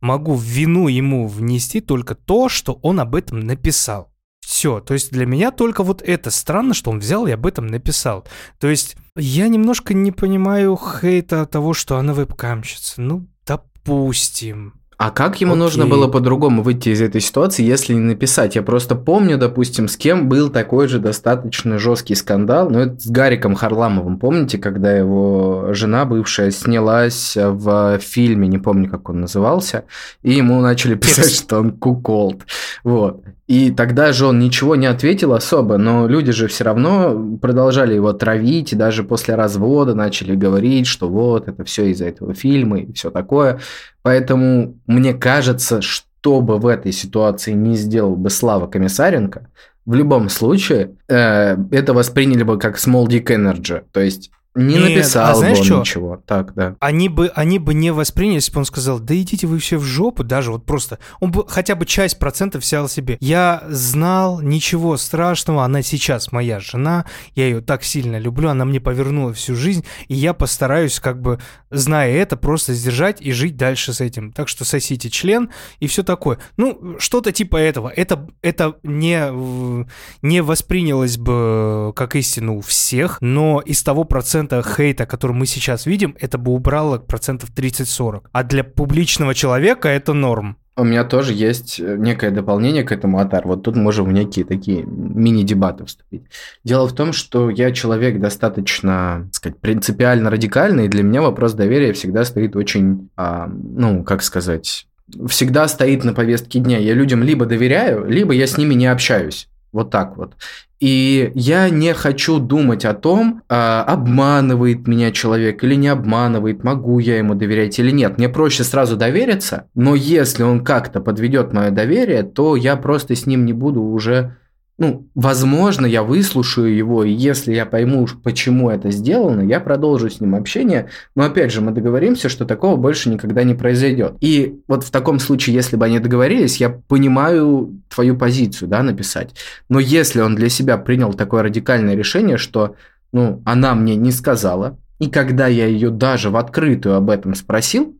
могу 0.00 0.34
в 0.34 0.42
вину 0.42 0.88
ему 0.88 1.26
внести 1.26 1.80
только 1.80 2.14
то, 2.14 2.48
что 2.48 2.74
он 2.82 3.00
об 3.00 3.14
этом 3.14 3.40
написал. 3.40 4.12
Все, 4.40 4.80
то 4.80 4.94
есть 4.94 5.10
для 5.10 5.26
меня 5.26 5.50
только 5.50 5.82
вот 5.82 6.02
это 6.02 6.30
странно, 6.30 6.72
что 6.72 6.90
он 6.90 7.00
взял 7.00 7.26
и 7.26 7.32
об 7.32 7.46
этом 7.46 7.66
написал. 7.66 8.26
То 8.58 8.68
есть 8.68 8.96
я 9.16 9.48
немножко 9.48 9.92
не 9.92 10.12
понимаю 10.12 10.76
хейта 10.76 11.44
того, 11.46 11.74
что 11.74 11.96
она 11.96 12.12
вебкамщица. 12.12 13.00
Ну, 13.02 13.28
допустим. 13.44 14.78
А 14.98 15.12
как 15.12 15.40
ему 15.40 15.52
Окей. 15.52 15.62
нужно 15.62 15.86
было 15.86 16.08
по-другому 16.08 16.62
выйти 16.62 16.88
из 16.88 17.00
этой 17.00 17.20
ситуации, 17.20 17.62
если 17.62 17.94
не 17.94 18.00
написать? 18.00 18.56
Я 18.56 18.62
просто 18.62 18.96
помню, 18.96 19.38
допустим, 19.38 19.86
с 19.86 19.96
кем 19.96 20.28
был 20.28 20.50
такой 20.50 20.88
же 20.88 20.98
достаточно 20.98 21.78
жесткий 21.78 22.16
скандал, 22.16 22.68
ну 22.68 22.80
это 22.80 22.98
с 22.98 23.06
Гариком 23.06 23.54
Харламовым. 23.54 24.18
Помните, 24.18 24.58
когда 24.58 24.90
его 24.90 25.68
жена 25.70 26.04
бывшая 26.04 26.50
снялась 26.50 27.36
в 27.36 28.00
фильме, 28.00 28.48
не 28.48 28.58
помню, 28.58 28.90
как 28.90 29.08
он 29.08 29.20
назывался, 29.20 29.84
и 30.22 30.32
ему 30.32 30.60
начали 30.60 30.96
писать, 30.96 31.32
что 31.32 31.60
он 31.60 31.78
куколд. 31.78 32.42
Вот. 32.82 33.22
И 33.46 33.70
тогда 33.70 34.12
же 34.12 34.26
он 34.26 34.40
ничего 34.40 34.76
не 34.76 34.86
ответил 34.86 35.32
особо, 35.32 35.78
но 35.78 36.06
люди 36.06 36.32
же 36.32 36.48
все 36.48 36.64
равно 36.64 37.38
продолжали 37.40 37.94
его 37.94 38.12
травить, 38.12 38.72
и 38.74 38.76
даже 38.76 39.04
после 39.04 39.36
развода 39.36 39.94
начали 39.94 40.34
говорить, 40.34 40.86
что 40.86 41.08
вот, 41.08 41.48
это 41.48 41.64
все 41.64 41.86
из-за 41.86 42.06
этого 42.06 42.34
фильма 42.34 42.80
и 42.80 42.92
все 42.92 43.10
такое. 43.10 43.60
Поэтому 44.02 44.76
мне 44.86 45.14
кажется, 45.14 45.82
что 45.82 46.40
бы 46.40 46.58
в 46.58 46.66
этой 46.66 46.92
ситуации 46.92 47.52
не 47.52 47.76
сделал 47.76 48.16
бы 48.16 48.30
Слава 48.30 48.66
Комиссаренко, 48.66 49.48
в 49.86 49.94
любом 49.94 50.28
случае 50.28 50.96
э, 51.08 51.56
это 51.70 51.94
восприняли 51.94 52.42
бы 52.42 52.58
как 52.58 52.76
small 52.76 53.06
dick 53.06 53.26
energy. 53.26 53.82
То 53.92 54.00
есть 54.00 54.30
Не 54.58 54.74
Нет, 54.74 54.96
написал 54.96 55.30
а 55.30 55.34
знаешь 55.36 55.58
бы 55.58 55.62
он 55.62 55.68
чё? 55.68 55.80
ничего. 55.80 56.22
Так, 56.26 56.52
да. 56.54 56.74
Они 56.80 57.08
бы, 57.08 57.28
они 57.28 57.60
бы 57.60 57.74
не 57.74 57.92
восприняли, 57.92 58.36
если 58.36 58.52
бы 58.52 58.58
он 58.58 58.64
сказал, 58.64 58.98
да 58.98 59.14
идите 59.14 59.46
вы 59.46 59.60
все 59.60 59.78
в 59.78 59.84
жопу, 59.84 60.24
даже 60.24 60.50
вот 60.50 60.66
просто. 60.66 60.98
Он 61.20 61.30
бы 61.30 61.44
хотя 61.46 61.76
бы 61.76 61.86
часть 61.86 62.18
процентов 62.18 62.62
взял 62.62 62.88
себе. 62.88 63.18
Я 63.20 63.62
знал, 63.68 64.40
ничего 64.40 64.96
страшного, 64.96 65.64
она 65.64 65.82
сейчас 65.82 66.32
моя 66.32 66.58
жена, 66.58 67.04
я 67.36 67.44
ее 67.44 67.60
так 67.60 67.84
сильно 67.84 68.18
люблю, 68.18 68.48
она 68.48 68.64
мне 68.64 68.80
повернула 68.80 69.32
всю 69.32 69.54
жизнь, 69.54 69.84
и 70.08 70.14
я 70.14 70.34
постараюсь, 70.34 70.98
как 70.98 71.22
бы, 71.22 71.38
зная 71.70 72.10
это, 72.12 72.36
просто 72.36 72.74
сдержать 72.74 73.20
и 73.20 73.30
жить 73.30 73.56
дальше 73.56 73.92
с 73.92 74.00
этим. 74.00 74.32
Так 74.32 74.48
что 74.48 74.64
сосите 74.64 75.08
член 75.08 75.50
и 75.78 75.86
все 75.86 76.02
такое. 76.02 76.38
Ну, 76.56 76.96
что-то 76.98 77.30
типа 77.30 77.58
этого. 77.58 77.92
Это, 77.94 78.26
это 78.42 78.74
не, 78.82 79.20
э, 79.30 79.84
не 80.22 80.40
воспринялось 80.40 81.16
бы 81.16 81.92
как 81.94 82.16
истину 82.16 82.56
у 82.56 82.60
всех, 82.60 83.18
но 83.20 83.60
из 83.60 83.82
того 83.82 84.04
процента 84.04 84.47
хейта, 84.62 85.06
который 85.06 85.32
мы 85.32 85.46
сейчас 85.46 85.86
видим, 85.86 86.16
это 86.20 86.38
бы 86.38 86.52
убрало 86.52 86.98
процентов 86.98 87.50
30-40. 87.54 88.22
А 88.32 88.44
для 88.44 88.64
публичного 88.64 89.34
человека 89.34 89.88
это 89.88 90.12
норм. 90.12 90.56
У 90.76 90.84
меня 90.84 91.02
тоже 91.02 91.32
есть 91.32 91.80
э, 91.80 91.96
некое 91.98 92.30
дополнение 92.30 92.84
к 92.84 92.92
этому, 92.92 93.18
Атар. 93.18 93.48
Вот 93.48 93.64
тут 93.64 93.74
можем 93.74 94.06
в 94.06 94.12
некие 94.12 94.44
такие 94.44 94.84
мини-дебаты 94.84 95.84
вступить. 95.84 96.22
Дело 96.62 96.86
в 96.86 96.94
том, 96.94 97.12
что 97.12 97.50
я 97.50 97.72
человек 97.72 98.20
достаточно, 98.20 99.22
так 99.24 99.34
сказать, 99.34 99.58
принципиально 99.58 100.30
радикальный, 100.30 100.86
и 100.86 100.88
для 100.88 101.02
меня 101.02 101.20
вопрос 101.20 101.54
доверия 101.54 101.92
всегда 101.92 102.24
стоит 102.24 102.54
очень, 102.54 103.10
а, 103.16 103.48
ну, 103.48 104.04
как 104.04 104.22
сказать, 104.22 104.86
всегда 105.28 105.66
стоит 105.66 106.04
на 106.04 106.14
повестке 106.14 106.60
дня. 106.60 106.78
Я 106.78 106.94
людям 106.94 107.24
либо 107.24 107.44
доверяю, 107.44 108.04
либо 108.08 108.32
я 108.32 108.46
с 108.46 108.56
ними 108.56 108.74
не 108.74 108.86
общаюсь. 108.86 109.48
Вот 109.72 109.90
так 109.90 110.16
вот. 110.16 110.34
И 110.80 111.32
я 111.34 111.68
не 111.70 111.92
хочу 111.92 112.38
думать 112.38 112.84
о 112.84 112.94
том, 112.94 113.42
а, 113.48 113.82
обманывает 113.82 114.86
меня 114.86 115.10
человек 115.10 115.64
или 115.64 115.74
не 115.74 115.88
обманывает, 115.88 116.62
могу 116.62 117.00
я 117.00 117.18
ему 117.18 117.34
доверять 117.34 117.78
или 117.78 117.90
нет. 117.90 118.16
Мне 118.16 118.28
проще 118.28 118.62
сразу 118.62 118.96
довериться, 118.96 119.66
но 119.74 119.94
если 119.96 120.44
он 120.44 120.64
как-то 120.64 121.00
подведет 121.00 121.52
мое 121.52 121.70
доверие, 121.70 122.22
то 122.22 122.54
я 122.54 122.76
просто 122.76 123.16
с 123.16 123.26
ним 123.26 123.44
не 123.44 123.52
буду 123.52 123.82
уже 123.82 124.36
ну, 124.78 125.08
возможно, 125.16 125.86
я 125.86 126.04
выслушаю 126.04 126.74
его, 126.74 127.02
и 127.02 127.10
если 127.10 127.52
я 127.52 127.66
пойму, 127.66 128.06
почему 128.22 128.70
это 128.70 128.92
сделано, 128.92 129.40
я 129.42 129.58
продолжу 129.58 130.08
с 130.08 130.20
ним 130.20 130.36
общение, 130.36 130.88
но 131.16 131.24
опять 131.24 131.52
же, 131.52 131.60
мы 131.60 131.72
договоримся, 131.72 132.28
что 132.28 132.44
такого 132.44 132.76
больше 132.76 133.10
никогда 133.10 133.42
не 133.42 133.54
произойдет. 133.54 134.14
И 134.20 134.60
вот 134.68 134.84
в 134.84 134.90
таком 134.92 135.18
случае, 135.18 135.56
если 135.56 135.74
бы 135.74 135.84
они 135.84 135.98
договорились, 135.98 136.58
я 136.58 136.70
понимаю 136.70 137.80
твою 137.92 138.16
позицию, 138.16 138.68
да, 138.68 138.84
написать. 138.84 139.34
Но 139.68 139.80
если 139.80 140.20
он 140.20 140.36
для 140.36 140.48
себя 140.48 140.78
принял 140.78 141.12
такое 141.12 141.42
радикальное 141.42 141.96
решение, 141.96 142.36
что, 142.36 142.76
ну, 143.12 143.42
она 143.44 143.74
мне 143.74 143.96
не 143.96 144.12
сказала, 144.12 144.78
и 145.00 145.10
когда 145.10 145.48
я 145.48 145.66
ее 145.66 145.90
даже 145.90 146.30
в 146.30 146.36
открытую 146.36 146.94
об 146.94 147.10
этом 147.10 147.34
спросил, 147.34 147.97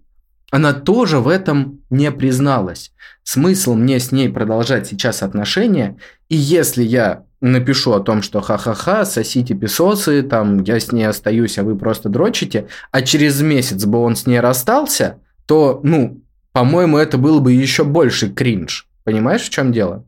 она 0.51 0.73
тоже 0.73 1.19
в 1.19 1.29
этом 1.29 1.81
не 1.91 2.11
призналась. 2.11 2.93
Смысл 3.23 3.75
мне 3.75 4.01
с 4.01 4.13
ней 4.13 4.29
продолжать 4.29 4.87
сейчас 4.87 5.23
отношения, 5.23 5.99
и 6.29 6.37
если 6.37 6.83
я 6.83 7.25
напишу 7.41 7.93
о 7.93 8.01
том, 8.01 8.23
что 8.23 8.41
ха-ха-ха, 8.41 9.05
сосите 9.05 9.55
песосы, 9.55 10.23
там, 10.23 10.63
я 10.63 10.81
с 10.81 10.93
ней 10.93 11.05
остаюсь, 11.05 11.59
а 11.59 11.63
вы 11.63 11.77
просто 11.77 12.09
дрочите, 12.09 12.69
а 12.91 13.03
через 13.03 13.41
месяц 13.41 13.85
бы 13.85 13.99
он 13.99 14.17
с 14.17 14.27
ней 14.27 14.41
расстался, 14.41 15.21
то, 15.47 15.81
ну, 15.83 16.23
по-моему, 16.53 16.97
это 16.97 17.19
было 17.19 17.39
бы 17.41 17.53
еще 17.53 17.85
больше 17.85 18.31
кринж. 18.31 18.89
Понимаешь, 19.05 19.43
в 19.43 19.51
чем 19.51 19.73
дело? 19.73 20.05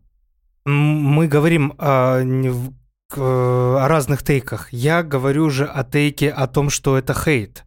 Мы 0.64 1.28
говорим 1.28 1.74
о, 1.78 2.20
о 3.16 3.88
разных 3.88 4.22
тейках. 4.22 4.72
Я 4.72 5.02
говорю 5.02 5.50
же 5.50 5.66
о 5.66 5.84
тейке 5.84 6.30
о 6.30 6.46
том, 6.46 6.70
что 6.70 6.98
это 6.98 7.14
хейт. 7.14 7.64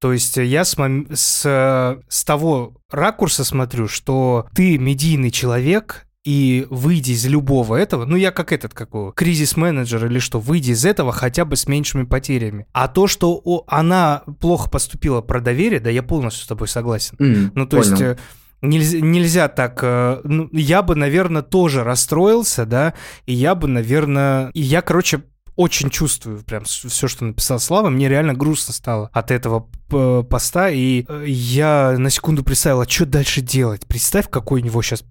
То 0.00 0.12
есть 0.12 0.36
я 0.36 0.64
с, 0.64 0.76
мом- 0.76 1.06
с, 1.14 1.42
э, 1.44 2.00
с 2.08 2.24
того 2.24 2.74
ракурса 2.90 3.44
смотрю, 3.44 3.88
что 3.88 4.46
ты 4.54 4.78
медийный 4.78 5.30
человек, 5.30 6.04
и 6.24 6.66
выйди 6.68 7.12
из 7.12 7.24
любого 7.26 7.76
этого, 7.76 8.04
ну 8.04 8.14
я 8.16 8.32
как 8.32 8.52
этот, 8.52 8.74
как 8.74 8.90
кризис-менеджер 9.14 10.06
или 10.06 10.18
что, 10.18 10.40
выйди 10.40 10.72
из 10.72 10.84
этого 10.84 11.10
хотя 11.10 11.44
бы 11.46 11.56
с 11.56 11.66
меньшими 11.66 12.02
потерями. 12.04 12.66
А 12.72 12.86
то, 12.88 13.06
что 13.06 13.40
о- 13.42 13.64
она 13.66 14.24
плохо 14.40 14.68
поступила 14.68 15.22
про 15.22 15.40
доверие, 15.40 15.80
да 15.80 15.88
я 15.90 16.02
полностью 16.02 16.44
с 16.44 16.48
тобой 16.48 16.68
согласен. 16.68 17.16
М, 17.18 17.52
Ну, 17.54 17.64
то 17.66 17.78
понял. 17.78 17.90
есть 17.90 18.02
э, 18.02 18.18
нельзя, 18.60 19.00
нельзя 19.00 19.48
так... 19.48 19.78
э, 19.82 20.20
ну, 20.24 20.48
я 20.52 20.82
бы, 20.82 20.96
наверное, 20.96 21.40
тоже 21.42 21.82
расстроился, 21.82 22.66
да, 22.66 22.92
и 23.24 23.32
я 23.32 23.54
бы, 23.54 23.66
наверное... 23.66 24.50
И 24.52 24.60
я, 24.60 24.82
короче, 24.82 25.22
очень 25.58 25.90
чувствую 25.90 26.44
прям 26.44 26.62
все, 26.62 27.08
что 27.08 27.24
написал 27.24 27.58
Слава. 27.58 27.90
Мне 27.90 28.08
реально 28.08 28.32
грустно 28.32 28.72
стало 28.72 29.10
от 29.12 29.32
этого 29.32 29.68
поста, 30.22 30.70
и 30.70 31.04
э, 31.08 31.24
я 31.26 31.96
на 31.98 32.10
секунду 32.10 32.44
представил, 32.44 32.82
а 32.82 32.88
что 32.88 33.06
дальше 33.06 33.40
делать? 33.40 33.84
Представь, 33.84 34.30
какой 34.30 34.62
у 34.62 34.64
него 34.64 34.80
сейчас 34.82 35.02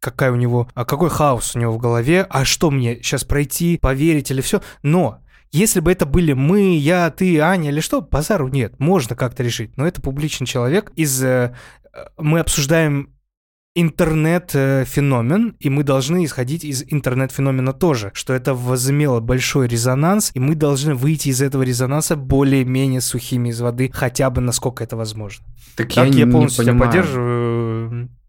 какая 0.00 0.32
у 0.32 0.36
него, 0.36 0.70
а 0.72 0.86
какой 0.86 1.10
хаос 1.10 1.54
у 1.54 1.58
него 1.58 1.72
в 1.72 1.78
голове, 1.78 2.26
а 2.30 2.46
что 2.46 2.70
мне 2.70 2.96
сейчас 2.96 3.24
пройти, 3.24 3.76
поверить 3.76 4.30
или 4.30 4.40
все. 4.40 4.62
Но 4.82 5.18
если 5.52 5.80
бы 5.80 5.92
это 5.92 6.06
были 6.06 6.32
мы, 6.32 6.78
я, 6.78 7.10
ты, 7.10 7.38
Аня 7.40 7.68
или 7.68 7.80
что, 7.80 8.00
базару 8.00 8.48
нет, 8.48 8.80
можно 8.80 9.14
как-то 9.14 9.42
решить. 9.42 9.76
Но 9.76 9.86
это 9.86 10.00
публичный 10.00 10.46
человек. 10.46 10.92
Из 10.96 11.22
э, 11.22 11.54
мы 12.16 12.40
обсуждаем 12.40 13.13
интернет-феномен, 13.74 15.54
и 15.60 15.70
мы 15.70 15.82
должны 15.82 16.24
исходить 16.24 16.64
из 16.64 16.84
интернет-феномена 16.88 17.72
тоже, 17.72 18.10
что 18.14 18.32
это 18.32 18.54
возымело 18.54 19.20
большой 19.20 19.68
резонанс, 19.68 20.30
и 20.34 20.40
мы 20.40 20.54
должны 20.54 20.94
выйти 20.94 21.28
из 21.28 21.40
этого 21.42 21.62
резонанса 21.62 22.16
более-менее 22.16 23.00
сухими 23.00 23.48
из 23.50 23.60
воды, 23.60 23.90
хотя 23.92 24.30
бы 24.30 24.40
насколько 24.40 24.84
это 24.84 24.96
возможно. 24.96 25.44
Так 25.76 25.92
Так, 25.92 26.08
не- 26.08 26.18
я 26.20 26.24
не 26.26 26.30
полностью 26.32 26.64
тебя 26.64 26.72
понимаю. 26.74 26.92
поддерживаю. 26.92 27.53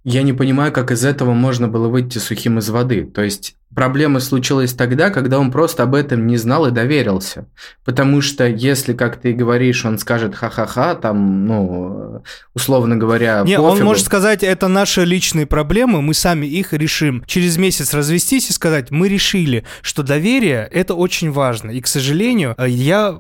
Я 0.06 0.22
не 0.22 0.34
понимаю, 0.34 0.72
как 0.72 0.92
из 0.92 1.04
этого 1.04 1.34
можно 1.34 1.68
было 1.68 1.88
выйти 1.88 2.20
сухим 2.20 2.60
из 2.60 2.70
воды. 2.70 3.06
То 3.06 3.24
есть 3.24 3.56
проблема 3.74 4.20
случилась 4.20 4.72
тогда, 4.72 5.10
когда 5.10 5.40
он 5.40 5.52
просто 5.52 5.82
об 5.82 5.96
этом 5.96 6.28
не 6.28 6.38
знал 6.38 6.68
и 6.68 6.72
доверился. 6.72 7.48
Потому 7.84 8.22
что 8.22 8.46
если, 8.46 8.94
как 8.94 9.20
ты 9.20 9.34
говоришь, 9.34 9.84
он 9.84 9.98
скажет 9.98 10.36
ха-ха-ха, 10.36 10.94
там, 10.94 11.48
ну, 11.48 12.24
условно 12.54 12.98
говоря, 12.98 13.42
Не, 13.48 13.60
он 13.60 13.84
может 13.84 14.06
сказать, 14.06 14.44
это 14.44 14.68
наши 14.68 15.04
личные 15.06 15.48
проблемы, 15.48 16.04
мы 16.04 16.14
сами 16.14 16.46
их 16.46 16.72
решим. 16.74 17.24
Через 17.26 17.58
месяц 17.58 17.92
развестись 17.92 18.52
и 18.52 18.54
сказать, 18.54 18.92
мы 18.92 19.10
решили, 19.10 19.66
что 19.82 20.04
доверие 20.04 20.70
это 20.72 20.94
очень 20.94 21.32
важно. 21.32 21.72
И, 21.72 21.82
к 21.82 21.88
сожалению, 21.88 22.54
э, 22.60 22.70
я 22.70 23.18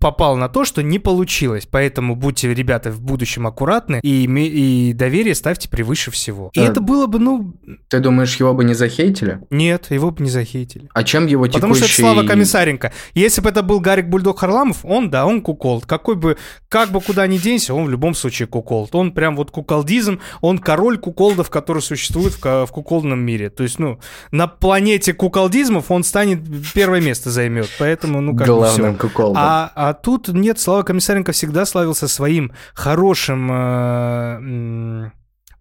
попал 0.00 0.36
на 0.36 0.48
то, 0.48 0.64
что 0.64 0.82
не 0.82 0.98
получилось. 0.98 1.66
Поэтому 1.70 2.16
будьте, 2.16 2.52
ребята, 2.52 2.90
в 2.90 3.00
будущем 3.00 3.46
аккуратны 3.46 4.00
и, 4.02 4.24
и 4.24 4.92
доверие 4.92 5.34
ставьте 5.34 5.68
превыше 5.68 6.10
всего. 6.10 6.50
И 6.54 6.60
Да. 6.60 6.66
это 6.66 6.80
было 6.80 7.06
бы, 7.06 7.18
ну, 7.18 7.54
Ты 7.88 8.00
думаешь, 8.00 8.36
его 8.36 8.54
бы 8.54 8.64
не 8.64 8.74
захейтили? 8.74 9.40
нет, 9.50 9.90
его 9.90 10.10
бы 10.10 10.22
не 10.22 10.30
захейтили. 10.30 10.88
А 10.94 11.04
чем 11.04 11.26
его 11.26 11.46
текущий... 11.46 11.60
Потому 11.60 11.74
что 11.74 11.84
это 11.84 11.94
Слава 11.94 12.22
Комиссаренко. 12.26 12.92
Если 13.14 13.40
бы 13.40 13.48
это 13.50 13.62
был 13.62 13.80
Гарик 13.80 14.06
Бульдог 14.08 14.38
Харламов, 14.38 14.84
он, 14.84 15.10
да, 15.10 15.26
он 15.26 15.40
куколд. 15.42 15.86
Какой 15.86 16.14
бы, 16.16 16.36
как 16.68 16.90
бы 16.90 17.00
куда 17.00 17.26
ни 17.26 17.38
денься, 17.38 17.74
он 17.74 17.84
в 17.86 17.90
любом 17.90 18.14
случае 18.14 18.48
куколд. 18.48 18.94
Он 18.94 19.12
прям 19.12 19.36
вот 19.36 19.50
куколдизм, 19.50 20.20
он 20.40 20.58
король 20.58 20.98
куколдов, 20.98 21.50
который 21.50 21.82
существует 21.82 22.32
в, 22.34 22.66
в 22.66 22.70
куколдном 22.70 23.20
мире. 23.20 23.50
То 23.50 23.62
есть, 23.62 23.78
ну, 23.78 23.98
на 24.30 24.46
планете 24.46 25.12
куколдизмов 25.14 25.90
он 25.90 26.04
станет, 26.04 26.40
первое 26.74 27.00
место 27.00 27.30
займет. 27.30 27.68
Поэтому, 27.78 28.20
ну, 28.20 28.36
как 28.36 28.46
бы 28.46 28.54
Главным 28.54 28.98
все. 28.98 29.08
куколдом. 29.08 29.42
А, 29.44 29.72
а 29.74 29.92
тут 29.94 30.28
нет, 30.28 30.58
Слава 30.58 30.82
Комиссаренко 30.82 31.32
всегда 31.32 31.64
славился 31.64 32.08
своим 32.08 32.52
хорошим 32.74 33.50
э, 33.52 35.10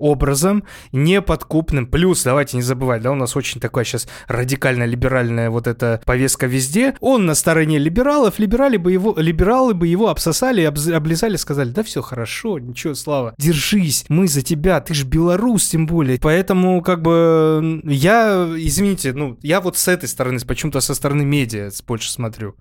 образом, 0.03 0.65
неподкупным. 0.91 1.87
Плюс, 1.87 2.23
давайте 2.23 2.57
не 2.57 2.63
забывать, 2.63 3.01
да, 3.01 3.11
у 3.11 3.15
нас 3.15 3.35
очень 3.35 3.61
такая 3.61 3.85
сейчас 3.85 4.07
радикально-либеральная 4.27 5.49
вот 5.49 5.67
эта 5.67 6.01
повестка 6.05 6.45
везде. 6.45 6.95
Он 6.99 7.25
на 7.25 7.35
стороне 7.35 7.77
либералов, 7.77 8.37
либерали 8.39 8.77
бы 8.77 8.91
его, 8.91 9.15
либералы 9.17 9.73
бы 9.73 9.87
его 9.87 10.09
обсосали, 10.09 10.63
обз- 10.63 10.91
облизали, 10.91 11.37
сказали, 11.37 11.69
да 11.69 11.83
все 11.83 12.01
хорошо, 12.01 12.59
ничего, 12.59 12.93
Слава, 12.93 13.33
держись, 13.37 14.05
мы 14.09 14.27
за 14.27 14.41
тебя, 14.41 14.81
ты 14.81 14.93
же 14.93 15.05
белорус 15.05 15.69
тем 15.69 15.85
более. 15.85 16.19
Поэтому, 16.19 16.81
как 16.81 17.01
бы, 17.01 17.81
я, 17.85 18.49
извините, 18.57 19.13
ну, 19.13 19.37
я 19.41 19.61
вот 19.61 19.77
с 19.77 19.87
этой 19.87 20.09
стороны, 20.09 20.39
почему-то 20.45 20.81
со 20.81 20.95
стороны 20.95 21.23
медиа 21.23 21.69
больше 21.87 22.11
смотрю. 22.11 22.55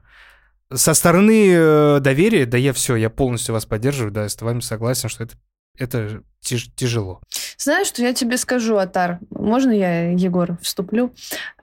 Со 0.75 0.95
стороны 0.95 1.49
э, 1.53 2.01
доверия, 2.01 2.47
да 2.47 2.57
я 2.59 2.73
все, 2.73 2.97
я 2.97 3.11
полностью 3.11 3.55
вас 3.55 3.67
поддерживаю, 3.67 4.13
да, 4.13 4.23
я 4.25 4.29
с 4.29 4.41
вами 4.41 4.61
согласен, 4.61 5.09
что 5.09 5.25
это, 5.25 5.35
это 5.79 6.23
тяж- 6.45 6.71
тяжело. 6.75 7.21
Знаешь, 7.57 7.87
что 7.87 8.03
я 8.03 8.13
тебе 8.15 8.37
скажу, 8.37 8.77
Атар? 8.77 9.19
Можно 9.31 9.71
я, 9.71 10.11
Егор, 10.13 10.59
вступлю? 10.61 11.15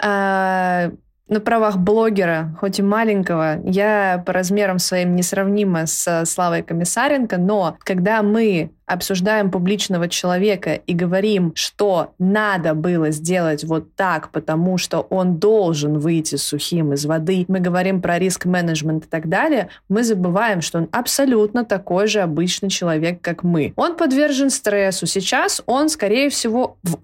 А, 0.02 0.92
на 1.30 1.40
правах 1.40 1.78
блогера, 1.78 2.56
хоть 2.60 2.80
и 2.80 2.84
маленького, 2.84 3.62
я 3.64 4.22
по 4.26 4.34
размерам 4.34 4.80
своим 4.80 5.16
несравнима 5.16 5.86
с 5.86 6.26
Славой 6.26 6.64
Комиссаренко, 6.64 7.38
но 7.38 7.78
когда 7.84 8.22
мы 8.24 8.72
обсуждаем 8.90 9.52
публичного 9.52 10.10
человека 10.10 10.74
и 10.74 10.94
говорим, 10.94 11.52
что 11.56 12.14
надо 12.18 12.74
было 12.74 13.12
сделать 13.12 13.64
вот 13.64 13.96
так, 13.96 14.32
потому 14.32 14.80
что 14.80 15.02
он 15.02 15.38
должен 15.38 16.00
выйти 16.00 16.36
сухим 16.36 16.94
из 16.94 17.06
воды, 17.06 17.46
мы 17.48 17.60
говорим 17.60 18.02
про 18.02 18.18
риск-менеджмент 18.18 19.06
и 19.06 19.08
так 19.08 19.30
далее, 19.30 19.70
мы 19.90 20.04
забываем, 20.04 20.62
что 20.62 20.80
он 20.80 20.90
абсолютно 20.92 21.64
такой 21.64 22.08
же 22.08 22.22
обычный 22.22 22.70
человек, 22.70 23.22
как 23.22 23.44
мы. 23.44 23.74
Он 23.76 23.96
подвержен 23.96 24.50
стрессу. 24.50 25.06
Сейчас 25.06 25.62
он, 25.68 25.90
скорее 25.90 26.30
всего, 26.30 26.78
в 26.82 26.98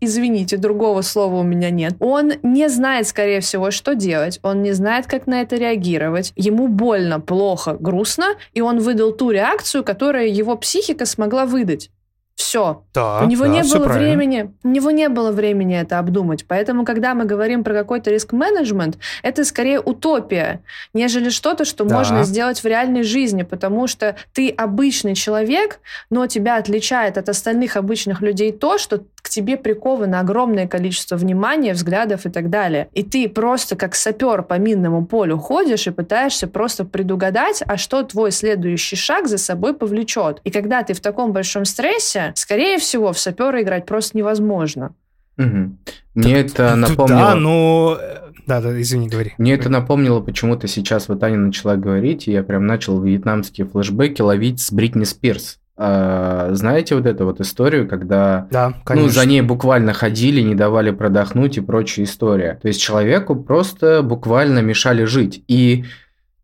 извините, 0.00 0.56
другого 0.56 1.02
слова 1.02 1.36
у 1.36 1.42
меня 1.42 1.70
нет. 1.70 1.94
Он 2.00 2.32
не 2.42 2.68
знает, 2.68 3.06
скорее 3.08 3.40
всего, 3.40 3.70
что 3.70 3.94
делать, 3.94 4.38
он 4.42 4.62
не 4.62 4.72
знает, 4.72 5.06
как 5.06 5.26
на 5.26 5.42
это 5.42 5.56
реагировать. 5.56 6.32
Ему 6.36 6.68
больно, 6.68 7.20
плохо, 7.20 7.76
грустно, 7.78 8.26
и 8.54 8.60
он 8.60 8.78
выдал 8.78 9.12
ту 9.12 9.30
реакцию, 9.30 9.84
которая 9.84 10.26
его 10.26 10.56
психика 10.56 11.06
смогла 11.06 11.46
выдать. 11.46 11.90
Все. 12.36 12.82
Да, 12.92 13.22
у 13.22 13.26
него 13.26 13.44
да, 13.44 13.50
не 13.50 13.62
было 13.62 13.84
правильно. 13.84 14.08
времени, 14.08 14.54
у 14.62 14.68
него 14.68 14.90
не 14.90 15.08
было 15.08 15.32
времени 15.32 15.74
это 15.80 15.98
обдумать. 15.98 16.44
Поэтому, 16.46 16.84
когда 16.84 17.14
мы 17.14 17.24
говорим 17.24 17.64
про 17.64 17.72
какой-то 17.72 18.10
риск-менеджмент, 18.10 18.98
это 19.22 19.42
скорее 19.42 19.80
утопия, 19.80 20.60
нежели 20.92 21.30
что-то, 21.30 21.64
что 21.64 21.84
Да. 21.84 21.96
можно 21.96 22.24
сделать 22.24 22.62
в 22.62 22.66
реальной 22.66 23.04
жизни, 23.04 23.42
потому 23.42 23.86
что 23.86 24.16
ты 24.34 24.50
обычный 24.50 25.14
человек, 25.14 25.80
но 26.10 26.26
тебя 26.26 26.56
отличает 26.58 27.16
от 27.16 27.30
остальных 27.30 27.74
обычных 27.76 28.20
людей 28.20 28.52
то, 28.52 28.76
что 28.76 29.00
к 29.26 29.28
тебе 29.28 29.56
приковано 29.56 30.20
огромное 30.20 30.68
количество 30.68 31.16
внимания, 31.16 31.72
взглядов 31.72 32.26
и 32.26 32.30
так 32.30 32.48
далее. 32.48 32.88
И 32.92 33.02
ты 33.02 33.28
просто 33.28 33.74
как 33.74 33.96
сапер 33.96 34.42
по 34.42 34.54
минному 34.54 35.04
полю 35.04 35.36
ходишь 35.36 35.88
и 35.88 35.90
пытаешься 35.90 36.46
просто 36.46 36.84
предугадать, 36.84 37.60
а 37.66 37.76
что 37.76 38.04
твой 38.04 38.30
следующий 38.30 38.94
шаг 38.94 39.26
за 39.26 39.38
собой 39.38 39.74
повлечет. 39.74 40.40
И 40.44 40.52
когда 40.52 40.84
ты 40.84 40.94
в 40.94 41.00
таком 41.00 41.32
большом 41.32 41.64
стрессе, 41.64 42.32
скорее 42.36 42.78
всего, 42.78 43.12
в 43.12 43.18
сапера 43.18 43.60
играть 43.60 43.84
просто 43.84 44.16
невозможно. 44.16 44.94
Мгм. 45.36 45.78
Мне 46.14 46.34
это 46.38 46.70
Тут 46.70 46.90
напомнило... 46.90 47.18
Да, 47.18 47.34
но... 47.34 47.98
э, 48.00 48.18
Да, 48.46 48.60
да, 48.60 48.80
извини, 48.80 49.08
говори. 49.08 49.34
Мне 49.38 49.54
это 49.54 49.68
напомнило 49.68 50.20
почему-то 50.20 50.68
сейчас 50.68 51.08
вот 51.08 51.20
Аня 51.24 51.38
начала 51.38 51.74
говорить, 51.74 52.28
и 52.28 52.32
я 52.32 52.44
прям 52.44 52.64
начал 52.64 53.02
вьетнамские 53.02 53.66
флешбеки 53.66 54.22
ловить 54.22 54.60
с 54.60 54.72
Бритни 54.72 55.02
Спирс. 55.02 55.58
А, 55.78 56.48
знаете 56.52 56.94
вот 56.94 57.04
эту 57.04 57.26
вот 57.26 57.40
историю, 57.40 57.86
когда 57.86 58.48
Да, 58.50 58.72
конечно. 58.84 59.08
ну, 59.08 59.12
за 59.12 59.26
ней 59.26 59.42
буквально 59.42 59.92
ходили, 59.92 60.40
не 60.40 60.54
давали 60.54 60.90
продохнуть 60.90 61.58
и 61.58 61.60
прочая 61.60 62.06
история. 62.06 62.58
То 62.62 62.68
есть 62.68 62.80
человеку 62.80 63.36
просто 63.36 64.02
буквально 64.02 64.60
мешали 64.60 65.04
жить. 65.04 65.44
И 65.48 65.84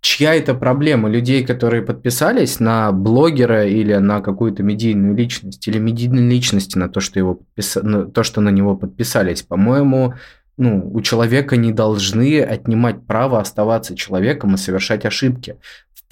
чья 0.03 0.35
это 0.35 0.53
проблема? 0.55 1.09
Людей, 1.09 1.45
которые 1.47 1.83
подписались 1.83 2.61
на 2.61 2.93
блогера 2.93 3.65
или 3.67 3.95
на 3.95 4.21
какую-то 4.21 4.63
медийную 4.63 5.17
личность, 5.17 5.67
или 5.67 5.79
медийной 5.79 6.29
личности 6.29 6.77
на 6.77 6.91
то, 6.91 7.01
что, 7.01 7.19
его 7.19 7.35
подписа- 7.41 7.83
на 7.83 8.05
то, 8.05 8.23
что 8.25 8.43
на 8.43 8.51
него 8.51 8.77
подписались. 8.77 9.41
По-моему, 9.43 10.13
ну, 10.59 10.91
у 10.93 11.01
человека 11.01 11.57
не 11.57 11.73
должны 11.73 12.43
отнимать 12.43 13.07
право 13.07 13.41
оставаться 13.41 13.97
человеком 13.97 14.55
и 14.55 14.59
совершать 14.59 15.07
ошибки. 15.07 15.57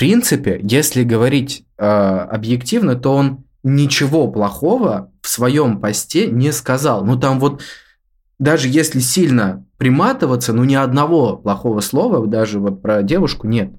Принципе, 0.01 0.59
если 0.63 1.03
говорить 1.03 1.67
э, 1.77 1.85
объективно, 1.85 2.95
то 2.95 3.13
он 3.13 3.45
ничего 3.63 4.29
плохого 4.29 5.13
в 5.21 5.29
своем 5.29 5.79
посте 5.79 6.27
не 6.27 6.53
сказал. 6.53 7.05
Ну 7.05 7.21
там 7.21 7.39
вот 7.39 7.61
даже 8.39 8.69
если 8.69 9.01
сильно 9.01 9.67
приматываться, 9.77 10.55
ну 10.55 10.65
ни 10.65 10.75
одного 10.75 11.37
плохого 11.37 11.81
слова 11.81 12.27
даже 12.27 12.61
вот 12.61 12.81
про 12.81 13.03
девушку 13.03 13.47
нет. 13.47 13.73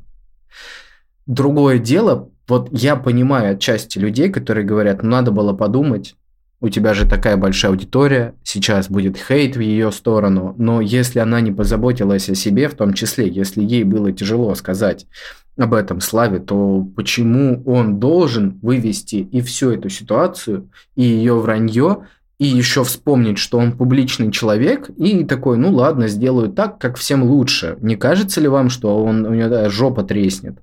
Другое 1.25 1.79
дело, 1.79 2.29
вот 2.47 2.69
я 2.71 2.97
понимаю 2.97 3.55
отчасти 3.55 3.97
людей, 3.97 4.29
которые 4.29 4.63
говорят, 4.63 5.01
ну 5.01 5.09
надо 5.09 5.31
было 5.31 5.53
подумать, 5.53 6.15
у 6.59 6.69
тебя 6.69 6.93
же 6.93 7.09
такая 7.09 7.35
большая 7.35 7.71
аудитория, 7.71 8.35
сейчас 8.43 8.89
будет 8.89 9.17
хейт 9.17 9.55
в 9.55 9.59
ее 9.59 9.91
сторону, 9.91 10.53
но 10.59 10.81
если 10.81 11.17
она 11.17 11.41
не 11.41 11.51
позаботилась 11.51 12.29
о 12.29 12.35
себе, 12.35 12.69
в 12.69 12.75
том 12.75 12.93
числе, 12.93 13.27
если 13.27 13.63
ей 13.63 13.83
было 13.83 14.11
тяжело 14.11 14.53
сказать 14.53 15.07
об 15.57 15.73
этом 15.73 16.01
Славе, 16.01 16.39
то 16.39 16.87
почему 16.95 17.61
он 17.65 17.99
должен 17.99 18.59
вывести 18.61 19.15
и 19.15 19.41
всю 19.41 19.71
эту 19.71 19.89
ситуацию, 19.89 20.69
и 20.95 21.03
ее 21.03 21.35
вранье, 21.39 22.07
и 22.39 22.45
еще 22.45 22.83
вспомнить, 22.83 23.37
что 23.37 23.59
он 23.59 23.73
публичный 23.73 24.31
человек, 24.31 24.89
и 24.97 25.23
такой, 25.25 25.57
ну 25.57 25.71
ладно, 25.71 26.07
сделаю 26.07 26.49
так, 26.49 26.79
как 26.79 26.97
всем 26.97 27.23
лучше. 27.23 27.77
Не 27.81 27.95
кажется 27.95 28.41
ли 28.41 28.47
вам, 28.47 28.69
что 28.69 29.03
он, 29.03 29.25
у 29.25 29.33
него 29.33 29.49
да, 29.49 29.69
жопа 29.69 30.03
треснет? 30.03 30.57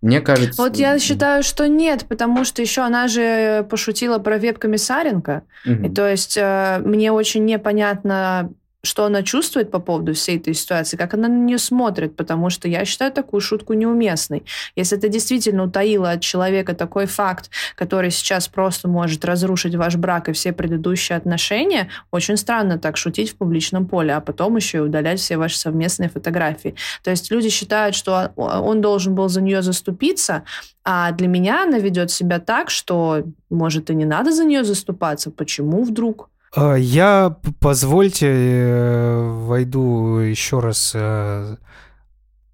Мне 0.00 0.20
кажется... 0.20 0.62
Вот 0.62 0.76
я 0.76 0.98
считаю, 0.98 1.42
что 1.42 1.66
нет, 1.68 2.06
потому 2.08 2.44
что 2.44 2.62
еще 2.62 2.82
она 2.82 3.08
же 3.08 3.66
пошутила 3.68 4.18
про 4.18 4.38
веб-комиссаренко. 4.38 5.42
И 5.66 5.88
то 5.90 6.08
есть 6.08 6.38
э, 6.40 6.80
мне 6.84 7.12
очень 7.12 7.44
непонятно, 7.44 8.50
что 8.84 9.04
она 9.04 9.22
чувствует 9.22 9.70
по 9.70 9.80
поводу 9.80 10.14
всей 10.14 10.36
этой 10.38 10.54
ситуации, 10.54 10.96
как 10.96 11.14
она 11.14 11.28
на 11.28 11.36
нее 11.36 11.58
смотрит, 11.58 12.16
потому 12.16 12.48
что 12.48 12.68
я 12.68 12.84
считаю 12.84 13.12
такую 13.12 13.40
шутку 13.40 13.72
неуместной. 13.72 14.44
Если 14.76 14.96
ты 14.96 15.08
действительно 15.08 15.64
утаила 15.64 16.12
от 16.12 16.20
человека 16.20 16.74
такой 16.74 17.06
факт, 17.06 17.50
который 17.74 18.10
сейчас 18.10 18.46
просто 18.46 18.88
может 18.88 19.24
разрушить 19.24 19.74
ваш 19.74 19.96
брак 19.96 20.28
и 20.28 20.32
все 20.32 20.52
предыдущие 20.52 21.18
отношения, 21.18 21.88
очень 22.12 22.36
странно 22.36 22.78
так 22.78 22.96
шутить 22.96 23.32
в 23.32 23.36
публичном 23.36 23.86
поле, 23.86 24.14
а 24.14 24.20
потом 24.20 24.56
еще 24.56 24.78
и 24.78 24.82
удалять 24.82 25.18
все 25.18 25.36
ваши 25.36 25.58
совместные 25.58 26.08
фотографии. 26.08 26.76
То 27.02 27.10
есть 27.10 27.30
люди 27.30 27.48
считают, 27.48 27.96
что 27.96 28.32
он 28.36 28.80
должен 28.80 29.14
был 29.14 29.28
за 29.28 29.40
нее 29.40 29.62
заступиться, 29.62 30.44
а 30.84 31.10
для 31.12 31.26
меня 31.26 31.64
она 31.64 31.78
ведет 31.78 32.10
себя 32.10 32.38
так, 32.38 32.70
что, 32.70 33.24
может, 33.50 33.90
и 33.90 33.94
не 33.94 34.04
надо 34.04 34.32
за 34.32 34.44
нее 34.44 34.62
заступаться. 34.62 35.30
Почему 35.30 35.82
вдруг? 35.82 36.30
А, 36.54 36.76
Я, 36.76 37.36
позвольте, 37.60 38.26
э, 38.30 39.30
войду 39.46 40.16
еще 40.18 40.60
раз 40.60 40.92
э, 40.94 41.56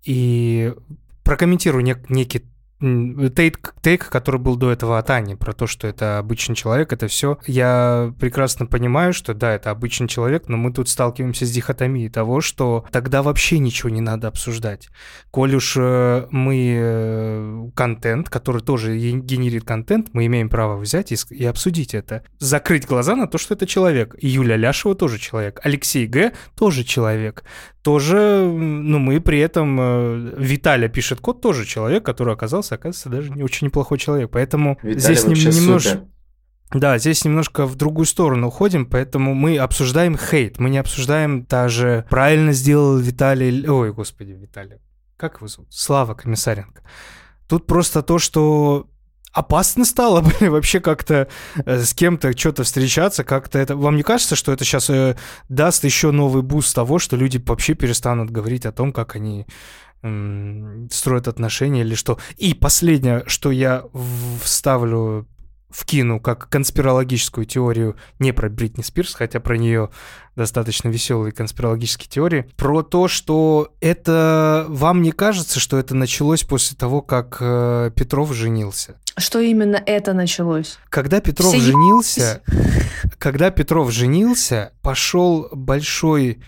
и 0.02 0.74
прокомментирую 1.22 1.84
нек- 1.84 2.06
некий 2.08 2.44
тейк, 2.80 3.74
тейк, 3.82 4.08
который 4.08 4.40
был 4.40 4.56
до 4.56 4.70
этого 4.70 4.98
от 4.98 5.10
Ани, 5.10 5.34
про 5.34 5.52
то, 5.52 5.66
что 5.66 5.86
это 5.86 6.18
обычный 6.18 6.54
человек, 6.54 6.92
это 6.92 7.08
все. 7.08 7.38
Я 7.46 8.12
прекрасно 8.18 8.66
понимаю, 8.66 9.12
что 9.12 9.34
да, 9.34 9.54
это 9.54 9.70
обычный 9.70 10.08
человек, 10.08 10.48
но 10.48 10.56
мы 10.56 10.72
тут 10.72 10.88
сталкиваемся 10.88 11.46
с 11.46 11.50
дихотомией 11.50 12.10
того, 12.10 12.40
что 12.40 12.84
тогда 12.90 13.22
вообще 13.22 13.58
ничего 13.58 13.90
не 13.90 14.00
надо 14.00 14.28
обсуждать. 14.28 14.88
Коль 15.30 15.54
уж 15.54 15.74
э, 15.76 16.26
мы 16.30 16.76
э, 16.78 17.70
контент, 17.74 18.28
который 18.28 18.62
тоже 18.62 18.96
ге- 18.96 19.20
генерит 19.20 19.64
контент, 19.64 20.08
мы 20.12 20.26
имеем 20.26 20.48
право 20.48 20.76
взять 20.76 21.12
и, 21.12 21.16
и 21.30 21.44
обсудить 21.44 21.94
это. 21.94 22.24
Закрыть 22.38 22.86
глаза 22.86 23.16
на 23.16 23.26
то, 23.26 23.38
что 23.38 23.54
это 23.54 23.66
человек. 23.66 24.14
И 24.18 24.28
Юля 24.28 24.56
Ляшева 24.56 24.94
тоже 24.94 25.18
человек. 25.18 25.60
Алексей 25.62 26.06
Г. 26.06 26.32
тоже 26.56 26.84
человек. 26.84 27.44
Тоже, 27.84 28.50
ну, 28.50 28.98
мы 28.98 29.20
при 29.20 29.38
этом... 29.38 29.78
э, 29.78 30.34
Виталя 30.38 30.88
пишет 30.88 31.20
код, 31.20 31.42
тоже 31.42 31.66
человек, 31.66 32.02
который 32.02 32.32
оказался, 32.32 32.76
оказывается, 32.76 33.10
даже 33.10 33.30
не 33.30 33.42
очень 33.42 33.66
неплохой 33.66 33.98
человек. 33.98 34.30
Поэтому 34.32 34.78
Виталий 34.82 34.98
здесь 34.98 35.26
нем- 35.26 35.54
немножко... 35.54 36.04
Да, 36.72 36.96
здесь 36.96 37.26
немножко 37.26 37.66
в 37.66 37.76
другую 37.76 38.06
сторону 38.06 38.48
уходим, 38.48 38.86
поэтому 38.86 39.34
мы 39.34 39.58
обсуждаем 39.58 40.16
хейт, 40.16 40.58
мы 40.58 40.70
не 40.70 40.78
обсуждаем 40.78 41.44
даже 41.44 42.06
правильно 42.08 42.52
сделал 42.52 42.96
Виталий... 42.96 43.68
Ой, 43.68 43.92
господи, 43.92 44.32
Виталий. 44.32 44.78
Как 45.18 45.36
его 45.36 45.46
зовут? 45.46 45.68
Слава 45.70 46.14
Комиссаренко. 46.14 46.82
Тут 47.46 47.66
просто 47.66 48.02
то, 48.02 48.18
что 48.18 48.88
опасно 49.34 49.84
стало 49.84 50.20
блин, 50.22 50.50
вообще 50.52 50.80
как-то 50.80 51.28
э, 51.66 51.78
с 51.80 51.92
кем-то 51.92 52.36
что-то 52.36 52.62
встречаться, 52.62 53.24
как-то 53.24 53.58
это... 53.58 53.76
Вам 53.76 53.96
не 53.96 54.02
кажется, 54.02 54.36
что 54.36 54.52
это 54.52 54.64
сейчас 54.64 54.90
даст 55.48 55.84
еще 55.84 56.10
новый 56.10 56.42
boost 56.42 56.74
того, 56.74 56.98
что 56.98 57.16
люди 57.16 57.42
вообще 57.44 57.74
перестанут 57.74 58.30
говорить 58.30 58.64
о 58.64 58.72
том, 58.72 58.92
как 58.92 59.16
они 59.16 59.46
м, 60.02 60.88
строят 60.90 61.28
отношения 61.28 61.82
или 61.82 61.94
что? 61.94 62.18
И 62.36 62.54
последнее, 62.54 63.24
что 63.26 63.50
я 63.50 63.84
вставлю 64.42 65.26
вкину 65.74 66.20
как 66.20 66.48
конспирологическую 66.48 67.46
теорию 67.46 67.96
не 68.20 68.32
про 68.32 68.48
Бритни 68.48 68.82
Спирс, 68.82 69.14
хотя 69.14 69.40
про 69.40 69.58
нее 69.58 69.90
достаточно 70.36 70.88
веселые 70.88 71.32
конспирологические 71.32 72.08
теории, 72.08 72.48
про 72.56 72.82
то, 72.82 73.08
что 73.08 73.74
это... 73.80 74.66
Вам 74.68 75.02
не 75.02 75.10
кажется, 75.10 75.58
что 75.58 75.78
это 75.78 75.94
началось 75.96 76.44
после 76.44 76.76
того, 76.76 77.02
как 77.02 77.38
э, 77.40 77.90
Петров 77.94 78.32
женился? 78.32 78.96
Что 79.16 79.40
именно 79.40 79.82
это 79.84 80.12
началось? 80.12 80.78
Когда 80.90 81.20
Петров 81.20 81.52
Все 81.52 81.60
женился, 81.60 82.42
когда 83.18 83.50
Петров 83.50 83.90
женился, 83.90 84.72
пошел 84.80 85.48
большой 85.52 86.40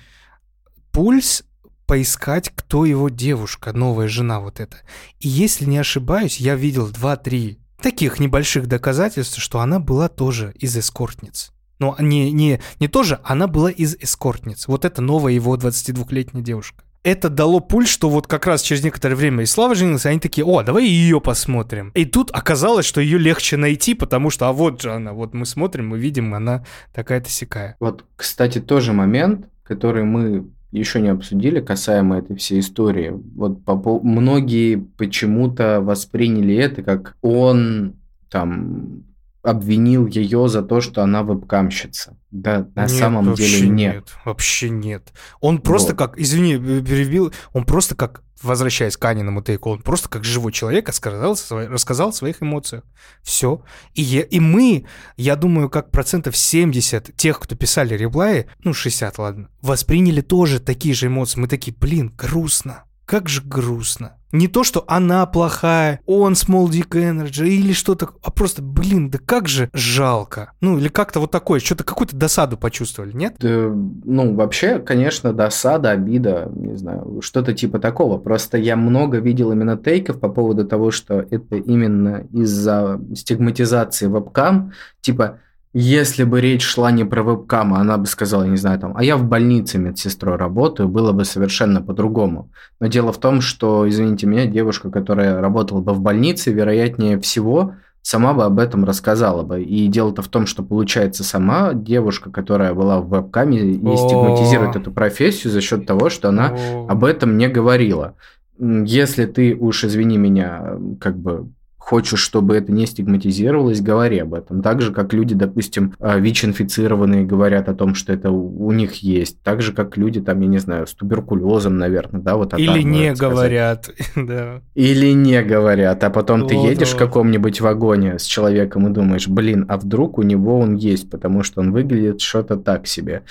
пульс 0.93 1.43
поискать, 1.87 2.53
кто 2.55 2.85
его 2.85 3.09
девушка, 3.09 3.73
новая 3.73 4.09
жена 4.09 4.41
вот 4.41 4.61
эта. 4.61 4.79
И 5.19 5.29
если 5.29 5.65
не 5.65 5.79
ошибаюсь, 5.79 6.39
я 6.39 6.55
видел 6.55 6.89
2-3 6.89 7.59
таких 7.81 8.21
небольших 8.21 8.67
доказательств, 8.67 9.39
что 9.41 9.61
она 9.61 9.81
была 9.81 10.09
тоже 10.09 10.55
из 10.59 10.77
эскортниц. 10.77 11.53
Но 11.79 11.97
не, 11.99 12.33
не, 12.33 12.61
не 12.81 12.89
тоже, 12.89 13.21
она 13.23 13.47
была 13.47 13.71
из 13.71 13.97
эскортниц. 13.97 14.67
Вот 14.67 14.85
это 14.85 15.03
новая 15.03 15.33
его 15.33 15.57
22-летняя 15.57 16.43
девушка. 16.43 16.85
это 17.03 17.29
дало 17.29 17.61
пульс, 17.61 17.89
что 17.89 18.09
вот 18.09 18.27
как 18.27 18.47
раз 18.47 18.63
через 18.63 18.83
некоторое 18.83 19.15
время 19.15 19.43
и 19.43 19.47
Слава 19.47 19.75
женился, 19.75 20.09
они 20.09 20.19
такие, 20.19 20.45
о, 20.45 20.63
давай 20.63 20.87
ее 20.87 21.21
посмотрим. 21.21 21.91
И 21.95 22.05
тут 22.05 22.31
оказалось, 22.33 22.87
что 22.87 23.01
ее 23.01 23.19
легче 23.19 23.57
найти, 23.57 23.95
потому 23.95 24.31
что, 24.31 24.49
а 24.49 24.53
вот 24.53 24.83
же 24.83 24.93
она, 24.93 25.13
вот 25.13 25.35
мы 25.35 25.47
смотрим, 25.47 25.89
мы 25.89 25.99
видим, 25.99 26.35
она 26.35 26.65
такая-то 26.93 27.31
сякая. 27.31 27.77
Вот, 27.79 28.05
кстати, 28.17 28.59
тоже 28.61 28.93
момент, 28.93 29.49
который 29.63 30.03
мы 30.03 30.49
еще 30.73 31.01
не 31.01 31.09
обсудили 31.09 31.61
касаемо 31.61 32.19
этой 32.19 32.37
всей 32.37 32.61
истории. 32.61 33.13
Вот 33.35 33.65
по, 33.65 34.01
многие 34.01 34.77
почему-то 34.77 35.81
восприняли 35.81 36.55
это 36.55 36.83
как 36.83 37.17
он 37.23 37.95
там 38.31 39.05
обвинил 39.43 40.07
ее 40.07 40.49
за 40.49 40.63
то, 40.63 40.81
что 40.81 41.03
она 41.03 41.23
вебкамщица. 41.23 42.17
Да, 42.41 42.69
на 42.75 42.83
нет, 42.83 42.91
самом 42.91 43.35
деле 43.35 43.69
нет. 43.69 43.95
нет. 43.95 44.15
Вообще 44.25 44.69
нет. 44.69 45.13
Он 45.41 45.59
просто 45.59 45.93
вот. 45.93 45.99
как, 45.99 46.19
извини, 46.19 46.57
перебил, 46.57 47.33
он 47.53 47.65
просто 47.65 47.95
как, 47.95 48.23
возвращаясь 48.43 48.97
к 48.97 49.05
Аниному 49.05 49.43
тейку, 49.43 49.71
он 49.71 49.81
просто 49.81 50.09
как 50.09 50.25
живой 50.25 50.53
человек 50.53 50.89
рассказал, 50.89 51.37
рассказал 51.51 52.11
о 52.11 52.13
своих 52.13 52.43
эмоциях. 52.43 52.85
Все. 53.23 53.63
И, 53.95 54.03
я, 54.03 54.23
и 54.23 54.41
мы, 54.41 54.87
я 55.17 55.37
думаю, 55.37 55.71
как 55.71 55.91
процентов 55.91 56.37
70 56.37 57.17
тех, 57.17 57.41
кто 57.41 57.57
писали 57.57 57.97
реплаи, 57.97 58.47
ну 58.63 58.75
60, 58.75 59.19
ладно, 59.19 59.49
восприняли 59.63 60.21
тоже 60.21 60.61
такие 60.61 60.95
же 60.95 61.07
эмоции. 61.07 61.41
Мы 61.41 61.49
такие, 61.49 61.75
блин, 61.77 62.13
грустно. 62.17 62.86
Как 63.07 63.29
же 63.29 63.41
грустно. 63.41 64.17
Не 64.33 64.49
то, 64.49 64.65
что 64.65 64.85
она 64.89 65.25
плохая, 65.27 66.01
он 66.05 66.33
small 66.33 66.67
dick 66.67 66.91
energy 66.91 67.47
или 67.47 67.73
что-то, 67.73 68.11
а 68.23 68.31
просто, 68.33 68.61
блин, 68.61 69.09
да 69.09 69.19
как 69.25 69.47
же 69.47 69.71
жалко. 69.73 70.53
Ну, 70.61 70.77
или 70.77 70.89
как-то 70.89 71.21
вот 71.21 71.31
такое, 71.31 71.61
что-то 71.61 71.85
какую-то 71.85 72.17
досаду 72.17 72.59
почувствовали, 72.59 73.13
нет? 73.13 73.37
Да, 73.39 73.49
ну, 73.49 74.35
вообще, 74.35 74.81
конечно, 74.81 75.33
досада, 75.33 75.93
обида, 75.93 76.51
не 76.55 76.77
знаю, 76.77 77.21
что-то 77.23 77.55
типа 77.55 77.79
такого. 77.79 78.19
Просто 78.19 78.59
я 78.59 78.75
много 78.77 79.19
видел 79.19 79.53
именно 79.53 79.77
тейков 79.77 80.19
по 80.19 80.29
поводу 80.29 80.67
того, 80.67 80.91
что 80.91 81.25
это 81.31 81.57
именно 81.57 82.27
из-за 82.33 83.01
стигматизации 83.15 84.07
вебкам, 84.09 84.73
типа, 85.01 85.39
если 85.73 86.25
бы 86.25 86.41
речь 86.41 86.63
шла 86.63 86.91
не 86.91 87.05
про 87.05 87.23
вебкам, 87.23 87.75
она 87.75 87.99
бы 87.99 88.07
сказала, 88.07 88.45
не 88.45 88.57
знаю, 88.57 88.79
там, 88.79 88.97
а 88.97 89.05
я 89.05 89.17
в 89.17 89.25
больнице 89.25 89.79
медсестрой 89.79 90.37
работаю, 90.37 90.89
было 90.89 91.13
бы 91.13 91.25
совершенно 91.25 91.83
по-другому. 91.83 92.51
Но 92.81 92.87
дело 92.87 93.13
в 93.13 93.19
том, 93.19 93.41
что, 93.41 93.89
извините 93.89 94.27
меня, 94.27 94.47
девушка, 94.47 94.91
которая 94.91 95.41
работала 95.41 95.81
бы 95.81 95.93
в 95.93 96.01
больнице, 96.01 96.53
вероятнее 96.53 97.19
всего, 97.21 97.75
сама 98.07 98.35
бы 98.35 98.45
об 98.45 98.61
этом 98.61 98.85
рассказала 98.85 99.43
бы. 99.43 99.63
И 99.63 99.89
дело-то 99.89 100.23
в 100.23 100.29
том, 100.29 100.47
что 100.47 100.63
получается 100.63 101.25
сама 101.25 101.75
девушка, 101.75 102.31
которая 102.31 102.73
была 102.73 103.01
в 103.01 103.09
вебкаме, 103.09 103.59
и 103.59 103.97
стигматизирует 103.97 104.77
эту 104.77 104.93
профессию 104.93 105.53
за 105.53 105.61
счет 105.61 105.87
того, 105.87 106.09
что 106.09 106.29
она 106.29 106.57
об 106.89 107.05
этом 107.05 107.37
не 107.37 107.49
говорила. 107.49 108.15
Если 108.59 109.27
ты 109.27 109.55
уж, 109.55 109.85
извини 109.85 110.19
меня, 110.19 110.79
как 111.01 111.19
бы 111.19 111.49
хочешь, 111.87 112.19
чтобы 112.19 112.57
это 112.57 112.73
не 112.73 112.85
стигматизировалось, 112.85 113.81
говори 113.81 114.19
об 114.19 114.35
этом. 114.35 114.61
Так 114.61 114.83
же, 114.83 114.93
как 114.93 115.13
люди, 115.13 115.37
допустим, 115.37 115.95
а, 116.01 116.19
ВИЧ-инфицированные 116.19 117.25
говорят 117.25 117.69
о 117.69 117.75
том, 117.75 117.95
что 117.95 118.13
это 118.13 118.33
у 118.33 118.73
них 118.73 119.05
есть. 119.05 119.41
Так 119.45 119.63
же, 119.63 119.73
как 119.73 119.97
люди, 119.97 120.21
там, 120.21 120.41
я 120.41 120.49
не 120.49 120.59
знаю, 120.59 120.89
с 120.89 120.95
туберкулезом, 120.95 121.79
наверное, 121.79 122.21
да, 122.21 122.35
вот 122.35 122.59
Или 122.59 122.83
не 122.83 123.15
говорят, 123.15 123.89
да. 124.17 124.63
Или 124.75 125.13
не 125.13 125.41
говорят, 125.45 126.03
а 126.03 126.11
потом 126.11 126.41
вот, 126.41 126.49
ты 126.49 126.57
едешь 126.57 126.93
вот. 126.93 126.97
в 126.97 126.99
каком-нибудь 126.99 127.61
вагоне 127.61 128.19
с 128.19 128.25
человеком 128.25 128.89
и 128.89 128.91
думаешь, 128.91 129.29
блин, 129.29 129.65
а 129.69 129.77
вдруг 129.77 130.19
у 130.19 130.23
него 130.23 130.59
он 130.59 130.75
есть, 130.75 131.09
потому 131.09 131.45
что 131.45 131.61
он 131.61 131.71
выглядит 131.71 132.21
что-то 132.21 132.57
так 132.57 132.89
себе. 132.89 133.23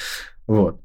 Вот. 0.47 0.79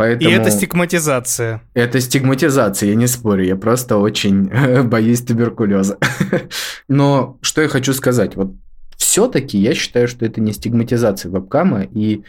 Поэтому... 0.00 0.30
И 0.30 0.32
это 0.32 0.50
стигматизация. 0.50 1.60
Это 1.74 2.00
стигматизация, 2.00 2.88
я 2.88 2.94
не 2.94 3.06
спорю, 3.06 3.44
я 3.44 3.54
просто 3.54 3.98
очень 3.98 4.48
боюсь 4.84 5.20
туберкулеза. 5.20 5.98
Но 6.88 7.36
что 7.42 7.60
я 7.60 7.68
хочу 7.68 7.92
сказать, 7.92 8.34
вот 8.34 8.54
все-таки 8.96 9.58
я 9.58 9.74
считаю, 9.74 10.08
что 10.08 10.24
это 10.24 10.40
не 10.40 10.54
стигматизация 10.54 11.30
вебкама, 11.30 11.82
и, 11.82 12.22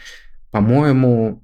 по-моему, 0.51 1.41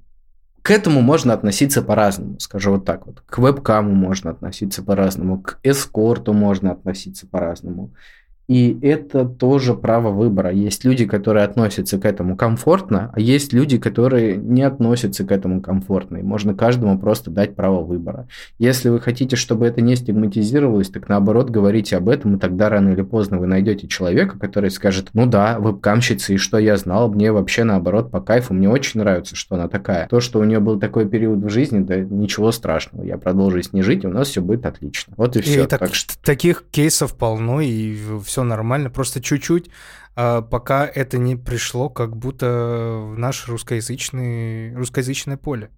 к 0.60 0.70
этому 0.70 1.00
можно 1.00 1.32
относиться 1.32 1.80
по-разному, 1.80 2.38
скажу 2.40 2.72
вот 2.72 2.84
так 2.84 3.06
вот. 3.06 3.22
К 3.24 3.38
вебкаму 3.38 3.94
можно 3.94 4.30
относиться 4.32 4.82
по-разному, 4.82 5.40
к 5.40 5.58
эскорту 5.62 6.34
можно 6.34 6.72
относиться 6.72 7.26
по-разному. 7.26 7.94
И 8.48 8.78
это 8.80 9.26
тоже 9.26 9.74
право 9.74 10.10
выбора. 10.10 10.50
Есть 10.50 10.84
люди, 10.84 11.04
которые 11.04 11.44
относятся 11.44 11.98
к 11.98 12.06
этому 12.06 12.34
комфортно, 12.34 13.10
а 13.14 13.20
есть 13.20 13.52
люди, 13.52 13.76
которые 13.76 14.36
не 14.36 14.62
относятся 14.62 15.24
к 15.24 15.32
этому 15.32 15.60
комфортно. 15.60 16.16
И 16.16 16.22
можно 16.22 16.54
каждому 16.54 16.98
просто 16.98 17.30
дать 17.30 17.54
право 17.54 17.84
выбора. 17.84 18.26
Если 18.58 18.88
вы 18.88 19.00
хотите, 19.00 19.36
чтобы 19.36 19.66
это 19.66 19.82
не 19.82 19.96
стигматизировалось, 19.96 20.88
так 20.88 21.10
наоборот 21.10 21.50
говорите 21.50 21.98
об 21.98 22.08
этом, 22.08 22.36
и 22.36 22.38
тогда 22.38 22.70
рано 22.70 22.88
или 22.90 23.02
поздно 23.02 23.38
вы 23.38 23.46
найдете 23.46 23.86
человека, 23.86 24.38
который 24.38 24.70
скажет, 24.70 25.10
ну 25.12 25.26
да, 25.26 25.58
вебкамщица, 25.58 26.32
и 26.32 26.38
что 26.38 26.56
я 26.56 26.78
знал, 26.78 27.12
мне 27.12 27.32
вообще 27.32 27.64
наоборот 27.64 28.10
по 28.10 28.22
кайфу, 28.22 28.54
мне 28.54 28.70
очень 28.70 29.00
нравится, 29.00 29.36
что 29.36 29.56
она 29.56 29.68
такая. 29.68 30.08
То, 30.08 30.20
что 30.20 30.38
у 30.38 30.44
нее 30.44 30.60
был 30.60 30.80
такой 30.80 31.06
период 31.06 31.44
в 31.44 31.50
жизни, 31.50 31.80
да 31.80 31.96
ничего 31.96 32.50
страшного, 32.50 33.04
я 33.04 33.18
продолжу 33.18 33.62
с 33.62 33.74
ней 33.74 33.82
жить, 33.82 34.04
и 34.04 34.06
у 34.06 34.10
нас 34.10 34.28
все 34.28 34.40
будет 34.40 34.64
отлично. 34.64 35.12
Вот 35.18 35.36
и 35.36 35.42
все. 35.42 35.64
И 35.64 35.66
так, 35.66 35.80
так. 35.80 35.90
Таких 36.24 36.64
кейсов 36.70 37.14
полно, 37.14 37.60
и 37.60 37.94
все 38.24 38.37
все 38.38 38.44
нормально, 38.44 38.88
просто 38.88 39.20
чуть-чуть, 39.20 39.68
а, 40.14 40.42
пока 40.42 40.86
это 40.86 41.18
не 41.18 41.34
пришло 41.34 41.90
как 41.90 42.16
будто 42.16 42.46
в 43.12 43.18
наше 43.18 43.50
русскоязычный, 43.50 44.76
русскоязычное 44.76 45.36
поле. 45.36 45.70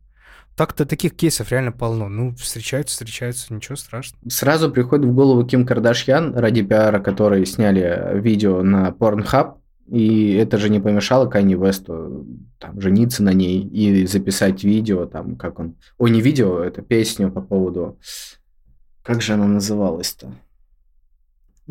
Так-то 0.57 0.85
таких 0.85 1.17
кейсов 1.17 1.51
реально 1.51 1.73
полно. 1.73 2.11
Ну, 2.11 2.35
встречаются, 2.35 2.93
встречаются, 2.93 3.55
ничего 3.55 3.77
страшного. 3.77 4.29
Сразу 4.29 4.71
приходит 4.71 5.07
в 5.07 5.15
голову 5.15 5.47
Ким 5.47 5.65
Кардашьян, 5.65 6.37
ради 6.37 6.61
пиара, 6.61 7.01
которые 7.01 7.47
сняли 7.47 8.21
видео 8.21 8.63
на 8.63 8.91
Pornhub, 8.91 9.55
и 9.89 10.35
это 10.35 10.59
же 10.59 10.69
не 10.69 10.81
помешало 10.81 11.31
Канни 11.31 11.55
Весту 11.55 12.27
там, 12.59 12.79
жениться 12.79 13.23
на 13.23 13.33
ней 13.33 13.63
и 13.63 14.07
записать 14.07 14.65
видео, 14.65 15.07
там, 15.07 15.37
как 15.37 15.61
он... 15.61 15.77
Ой, 15.97 16.11
не 16.11 16.21
видео, 16.21 16.63
это 16.63 16.83
песню 16.83 17.33
по 17.33 17.41
поводу... 17.41 17.99
Как 19.03 19.23
же 19.23 19.33
она 19.33 19.47
называлась-то? 19.47 20.31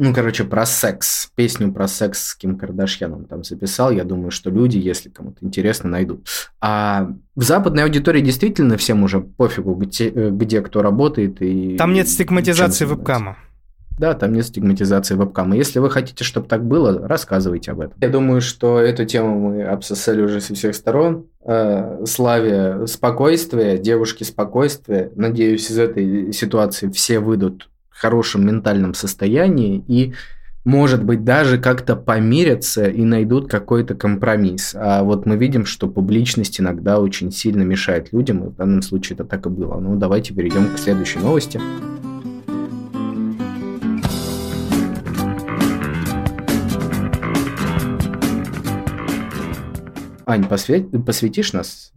Ну, 0.02 0.14
короче, 0.14 0.46
про 0.46 0.66
секс. 0.66 1.30
Песню 1.36 1.74
про 1.74 1.86
секс 1.90 2.28
с 2.28 2.36
Ким 2.36 2.58
Кардашьяном 2.58 3.26
там 3.26 3.44
записал. 3.44 3.92
Я 3.92 4.06
думаю, 4.06 4.32
что 4.32 4.50
люди, 4.50 4.78
если 4.78 5.10
кому-то 5.10 5.40
интересно, 5.42 5.90
найдут. 5.90 6.26
А 6.62 7.10
в 7.36 7.44
западной 7.44 7.84
аудитории 7.84 8.22
действительно 8.22 8.78
всем 8.78 9.04
уже 9.04 9.20
пофигу, 9.20 9.74
где, 9.74 10.08
э, 10.08 10.30
где 10.30 10.62
кто 10.62 10.82
работает. 10.82 11.42
И 11.42 11.76
там 11.76 11.92
нет 11.92 12.08
стигматизации 12.08 12.86
вебкама. 12.86 13.36
Да, 14.00 14.14
там 14.14 14.32
нет 14.32 14.46
стигматизации 14.46 15.16
вебкама. 15.16 15.58
Если 15.58 15.80
вы 15.80 15.90
хотите, 15.90 16.24
чтобы 16.24 16.48
так 16.48 16.66
было, 16.66 17.06
рассказывайте 17.06 17.72
об 17.72 17.82
этом. 17.82 17.98
Я 18.00 18.08
думаю, 18.08 18.40
что 18.40 18.80
эту 18.80 19.04
тему 19.04 19.50
мы 19.50 19.64
обсосали 19.64 20.22
уже 20.22 20.40
со 20.40 20.56
всех 20.56 20.76
сторон. 20.76 21.26
Э, 21.44 22.06
Славе 22.06 22.88
спокойствие, 22.88 23.78
девушке 23.78 24.24
спокойствие. 24.24 25.12
Надеюсь, 25.18 25.70
из 25.70 25.78
этой 25.78 26.32
ситуации 26.32 26.90
все 26.90 27.20
выйдут 27.20 27.70
хорошем 28.00 28.46
ментальном 28.46 28.94
состоянии 28.94 29.84
и 29.88 30.14
может 30.66 31.04
быть, 31.04 31.24
даже 31.24 31.58
как-то 31.58 31.96
помирятся 31.96 32.88
и 32.88 33.04
найдут 33.04 33.50
какой-то 33.50 33.96
компромисс. 33.96 34.76
А 34.76 35.04
вот 35.04 35.26
мы 35.26 35.38
видим, 35.38 35.66
что 35.66 35.88
публичность 35.88 36.60
иногда 36.60 37.00
очень 37.00 37.32
сильно 37.32 37.64
мешает 37.64 38.12
людям, 38.12 38.44
и 38.44 38.50
в 38.50 38.56
данном 38.56 38.82
случае 38.82 39.16
это 39.16 39.24
так 39.24 39.46
и 39.46 39.50
было. 39.50 39.80
Ну, 39.80 39.96
давайте 39.96 40.34
перейдем 40.34 40.74
к 40.76 40.78
следующей 40.78 41.20
новости. 41.20 41.60
Ань, 50.26 50.48
посвет... 50.48 50.90
посвятишь 51.06 51.54
нас, 51.54 51.92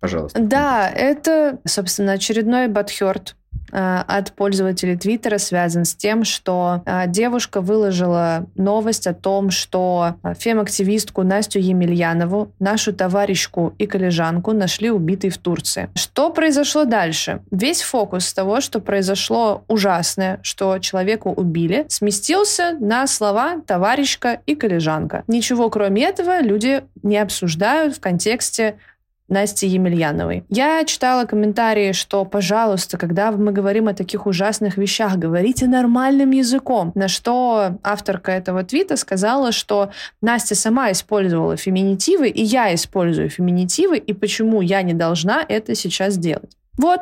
пожалуйста? 0.00 0.40
Да, 0.40 0.90
это, 0.90 1.60
собственно, 1.64 2.12
очередной 2.12 2.66
Батхёрд 2.66 3.36
Э, 3.45 3.45
от 3.72 4.32
пользователей 4.32 4.96
Твиттера 4.96 5.38
связан 5.38 5.84
с 5.84 5.94
тем, 5.94 6.24
что 6.24 6.82
э, 6.86 7.04
девушка 7.08 7.60
выложила 7.60 8.46
новость 8.54 9.06
о 9.06 9.14
том, 9.14 9.50
что 9.50 10.14
э, 10.22 10.34
фем-активистку 10.38 11.22
Настю 11.22 11.58
Емельянову, 11.58 12.52
нашу 12.58 12.92
товарищку 12.92 13.74
и 13.78 13.86
коллежанку 13.86 14.52
нашли 14.52 14.90
убитой 14.90 15.30
в 15.30 15.38
Турции. 15.38 15.90
Что 15.94 16.30
произошло 16.30 16.84
дальше? 16.84 17.40
Весь 17.50 17.82
фокус 17.82 18.32
того, 18.32 18.60
что 18.60 18.80
произошло 18.80 19.64
ужасное, 19.68 20.40
что 20.42 20.78
человеку 20.78 21.30
убили, 21.30 21.86
сместился 21.88 22.76
на 22.80 23.06
слова 23.06 23.60
товарищка 23.66 24.40
и 24.46 24.54
коллежанка. 24.54 25.24
Ничего 25.26 25.70
кроме 25.70 26.04
этого 26.04 26.40
люди 26.40 26.84
не 27.02 27.18
обсуждают 27.18 27.96
в 27.96 28.00
контексте 28.00 28.76
Насти 29.28 29.66
Емельяновой. 29.66 30.44
Я 30.48 30.84
читала 30.84 31.24
комментарии, 31.24 31.92
что, 31.92 32.24
пожалуйста, 32.24 32.96
когда 32.96 33.32
мы 33.32 33.52
говорим 33.52 33.88
о 33.88 33.94
таких 33.94 34.26
ужасных 34.26 34.76
вещах, 34.76 35.16
говорите 35.16 35.66
нормальным 35.66 36.30
языком. 36.30 36.92
На 36.94 37.08
что 37.08 37.78
авторка 37.82 38.32
этого 38.32 38.62
твита 38.62 38.96
сказала, 38.96 39.52
что 39.52 39.90
Настя 40.20 40.54
сама 40.54 40.92
использовала 40.92 41.56
феминитивы, 41.56 42.28
и 42.28 42.42
я 42.42 42.74
использую 42.74 43.28
феминитивы, 43.28 43.98
и 43.98 44.12
почему 44.12 44.60
я 44.60 44.82
не 44.82 44.94
должна 44.94 45.44
это 45.48 45.74
сейчас 45.74 46.16
делать. 46.16 46.56
Вот. 46.78 47.00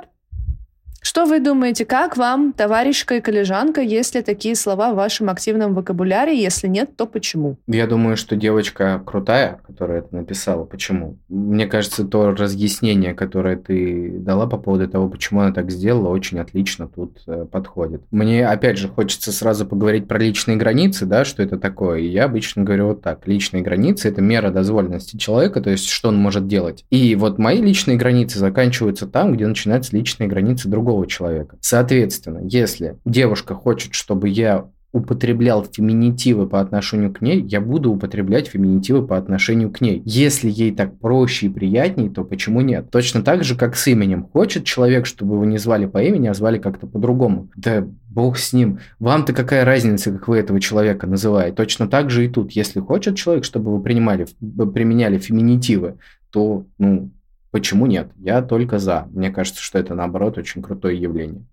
Что 1.07 1.27
вы 1.27 1.39
думаете, 1.39 1.85
как 1.85 2.17
вам, 2.17 2.55
товарищка 2.55 3.17
и 3.17 3.21
коллежанка, 3.21 3.83
если 3.83 4.23
такие 4.23 4.57
слова 4.57 4.91
в 4.91 4.97
вашем 4.97 5.29
активном 5.29 5.75
вокабуляре? 5.75 6.43
Если 6.43 6.67
нет, 6.67 6.97
то 6.97 7.05
почему? 7.05 7.59
Я 7.67 7.87
думаю, 7.87 8.17
что 8.17 8.37
девочка 8.37 9.03
крутая, 9.05 9.61
которая 9.67 9.99
это 9.99 10.17
написала. 10.17 10.65
Почему? 10.65 11.19
Мне 11.29 11.67
кажется, 11.67 12.05
то 12.07 12.31
разъяснение, 12.31 13.13
которое 13.13 13.57
ты 13.57 14.15
дала 14.19 14.47
по 14.47 14.57
поводу 14.57 14.89
того, 14.89 15.11
почему 15.11 15.43
она 15.43 15.53
так 15.53 15.71
сделала, 15.71 16.09
очень 16.09 16.39
отлично 16.39 16.89
тут 16.89 17.19
э, 17.27 17.45
подходит. 17.53 18.01
Мне, 18.11 18.49
опять 18.49 18.79
же, 18.79 18.89
хочется 18.89 19.31
сразу 19.31 19.67
поговорить 19.67 20.09
про 20.09 20.19
личные 20.19 20.57
границы, 20.57 21.05
да, 21.05 21.27
что 21.27 21.43
это 21.43 21.59
такое. 21.59 21.99
И 21.99 22.07
я 22.07 22.25
обычно 22.25 22.63
говорю 22.65 22.87
вот 22.87 23.03
так. 23.03 23.29
Личные 23.29 23.63
границы– 23.63 24.09
это 24.11 24.23
мера 24.23 24.51
дозволенности 24.51 25.19
человека, 25.19 25.61
то 25.61 25.69
есть 25.69 25.87
что 25.87 26.09
он 26.09 26.17
может 26.17 26.49
делать. 26.49 26.87
И 26.89 27.15
вот 27.15 27.37
мои 27.37 27.61
личные 27.61 27.99
границы 27.99 28.39
заканчиваются 28.39 29.07
там, 29.07 29.35
где 29.35 29.47
начинаются 29.47 29.95
личные 29.95 30.31
границы 30.31 30.71
другого 30.71 30.94
другого 30.95 31.07
человека. 31.07 31.57
Соответственно, 31.61 32.41
если 32.45 32.97
девушка 33.05 33.55
хочет, 33.55 33.95
чтобы 33.95 34.29
я 34.29 34.67
употреблял 34.93 35.65
феминитивы 35.65 36.47
по 36.47 36.61
отношению 36.61 37.13
к 37.13 37.21
ней, 37.21 37.43
я 37.43 37.61
буду 37.61 37.91
употреблять 37.91 38.47
феминитивы 38.47 39.05
по 39.05 39.17
отношению 39.17 39.73
к 39.73 39.81
ней. 39.81 40.01
Если 40.05 40.49
ей 40.49 40.71
так 40.71 41.01
проще 41.01 41.47
и 41.47 41.49
приятней, 41.49 42.11
то 42.11 42.23
почему 42.23 42.61
нет? 42.61 42.93
Точно 42.93 43.23
так 43.23 43.43
же, 43.43 43.57
как 43.57 43.75
с 43.75 43.89
именем. 43.89 44.29
Хочет 44.33 44.65
человек, 44.65 45.07
чтобы 45.07 45.35
его 45.35 45.45
не 45.45 45.59
звали 45.59 45.87
по 45.87 46.01
имени, 46.01 46.29
а 46.29 46.35
звали 46.35 46.59
как-то 46.59 46.87
по-другому. 46.87 47.49
Да 47.57 47.85
бог 48.09 48.39
с 48.39 48.53
ним. 48.53 48.79
Вам-то 49.01 49.33
какая 49.33 49.65
разница, 49.65 50.13
как 50.13 50.29
вы 50.29 50.39
этого 50.39 50.61
человека 50.61 51.09
называете? 51.09 51.57
Точно 51.57 51.89
так 51.89 52.11
же 52.11 52.27
и 52.27 52.29
тут. 52.29 52.53
Если 52.53 52.79
хочет 52.79 53.17
человек, 53.17 53.43
чтобы 53.43 53.77
вы 53.77 53.83
принимали, 53.83 54.29
применяли 54.73 55.19
феминитивы, 55.19 55.97
то, 56.31 56.67
ну, 56.79 57.11
Почему 57.55 57.87
нет? 57.87 58.11
Я 58.17 58.43
только 58.43 58.81
за. 58.81 59.07
Мне 59.13 59.31
кажется, 59.31 59.63
что 59.63 59.79
это, 59.79 59.95
наоборот, 59.95 60.39
очень 60.39 60.61
крутое 60.61 61.01
явление. 61.01 61.47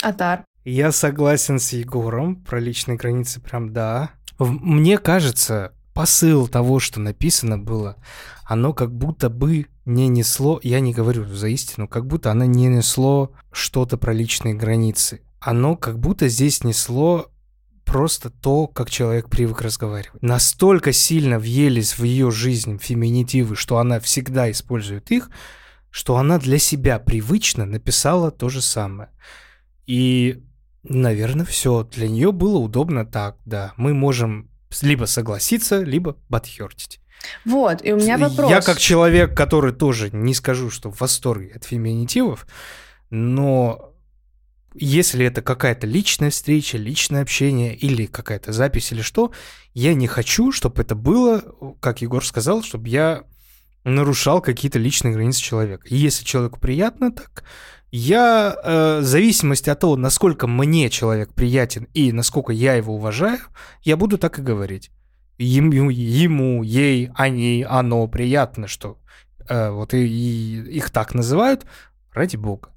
Атар. 0.00 0.42
Я 0.64 0.90
согласен 0.90 1.58
с 1.58 1.74
Егором. 1.74 2.36
Про 2.36 2.60
личные 2.60 2.96
границы 2.96 3.42
прям 3.42 3.70
да. 3.70 4.12
Мне 4.38 4.96
кажется, 4.96 5.74
посыл 5.92 6.48
того, 6.48 6.80
что 6.80 6.98
написано 6.98 7.58
было, 7.58 7.96
оно 8.46 8.72
как 8.72 8.90
будто 8.90 9.28
бы 9.28 9.66
не 9.84 10.08
несло, 10.08 10.60
я 10.62 10.80
не 10.80 10.94
говорю 10.94 11.26
за 11.26 11.48
истину, 11.48 11.88
как 11.88 12.06
будто 12.06 12.30
оно 12.30 12.46
не 12.46 12.68
несло 12.68 13.34
что-то 13.52 13.98
про 13.98 14.14
личные 14.14 14.54
границы. 14.54 15.20
Оно 15.40 15.76
как 15.76 15.98
будто 15.98 16.26
здесь 16.28 16.64
несло 16.64 17.30
просто 17.84 18.30
то, 18.30 18.66
как 18.66 18.90
человек 18.90 19.28
привык 19.28 19.60
разговаривать. 19.60 20.22
Настолько 20.22 20.92
сильно 20.92 21.38
въелись 21.38 21.98
в 21.98 22.04
ее 22.04 22.30
жизнь 22.30 22.78
феминитивы, 22.78 23.56
что 23.56 23.78
она 23.78 24.00
всегда 24.00 24.50
использует 24.50 25.10
их, 25.10 25.30
что 25.90 26.16
она 26.16 26.38
для 26.38 26.58
себя 26.58 26.98
привычно 26.98 27.66
написала 27.66 28.30
то 28.30 28.48
же 28.48 28.60
самое. 28.60 29.10
И, 29.86 30.42
наверное, 30.82 31.46
все. 31.46 31.84
Для 31.84 32.08
нее 32.08 32.32
было 32.32 32.58
удобно 32.58 33.06
так, 33.06 33.36
да. 33.44 33.72
Мы 33.76 33.94
можем 33.94 34.50
либо 34.82 35.04
согласиться, 35.04 35.82
либо 35.82 36.14
подхертить. 36.28 37.00
Вот, 37.44 37.84
и 37.84 37.92
у 37.92 37.96
меня 37.96 38.18
вопрос. 38.18 38.50
Я 38.50 38.60
как 38.60 38.78
человек, 38.78 39.36
который 39.36 39.72
тоже 39.72 40.10
не 40.10 40.34
скажу, 40.34 40.70
что 40.70 40.90
в 40.90 41.00
восторге 41.00 41.52
от 41.54 41.64
феминитивов, 41.64 42.46
но 43.10 43.93
если 44.74 45.24
это 45.26 45.40
какая-то 45.40 45.86
личная 45.86 46.30
встреча, 46.30 46.76
личное 46.76 47.22
общение 47.22 47.74
или 47.74 48.06
какая-то 48.06 48.52
запись 48.52 48.92
или 48.92 49.02
что, 49.02 49.32
я 49.72 49.94
не 49.94 50.06
хочу, 50.06 50.52
чтобы 50.52 50.82
это 50.82 50.94
было, 50.94 51.42
как 51.80 52.02
Егор 52.02 52.24
сказал, 52.24 52.62
чтобы 52.62 52.88
я 52.88 53.24
нарушал 53.84 54.40
какие-то 54.40 54.78
личные 54.78 55.14
границы 55.14 55.40
человека. 55.40 55.86
И 55.88 55.96
если 55.96 56.24
человеку 56.24 56.58
приятно 56.58 57.12
так, 57.12 57.44
я 57.90 58.56
э, 58.56 58.98
в 59.00 59.04
зависимости 59.04 59.70
от 59.70 59.78
того, 59.78 59.96
насколько 59.96 60.48
мне 60.48 60.90
человек 60.90 61.32
приятен 61.32 61.86
и 61.94 62.10
насколько 62.10 62.52
я 62.52 62.74
его 62.74 62.96
уважаю, 62.96 63.38
я 63.82 63.96
буду 63.96 64.18
так 64.18 64.38
и 64.38 64.42
говорить. 64.42 64.90
Ему, 65.38 65.90
ему 65.90 66.62
ей, 66.62 67.10
они, 67.14 67.64
оно 67.68 68.06
приятно, 68.08 68.66
что 68.66 68.98
э, 69.48 69.70
вот 69.70 69.94
и, 69.94 70.06
и 70.06 70.76
их 70.76 70.90
так 70.90 71.14
называют, 71.14 71.66
ради 72.12 72.36
бога. 72.36 72.73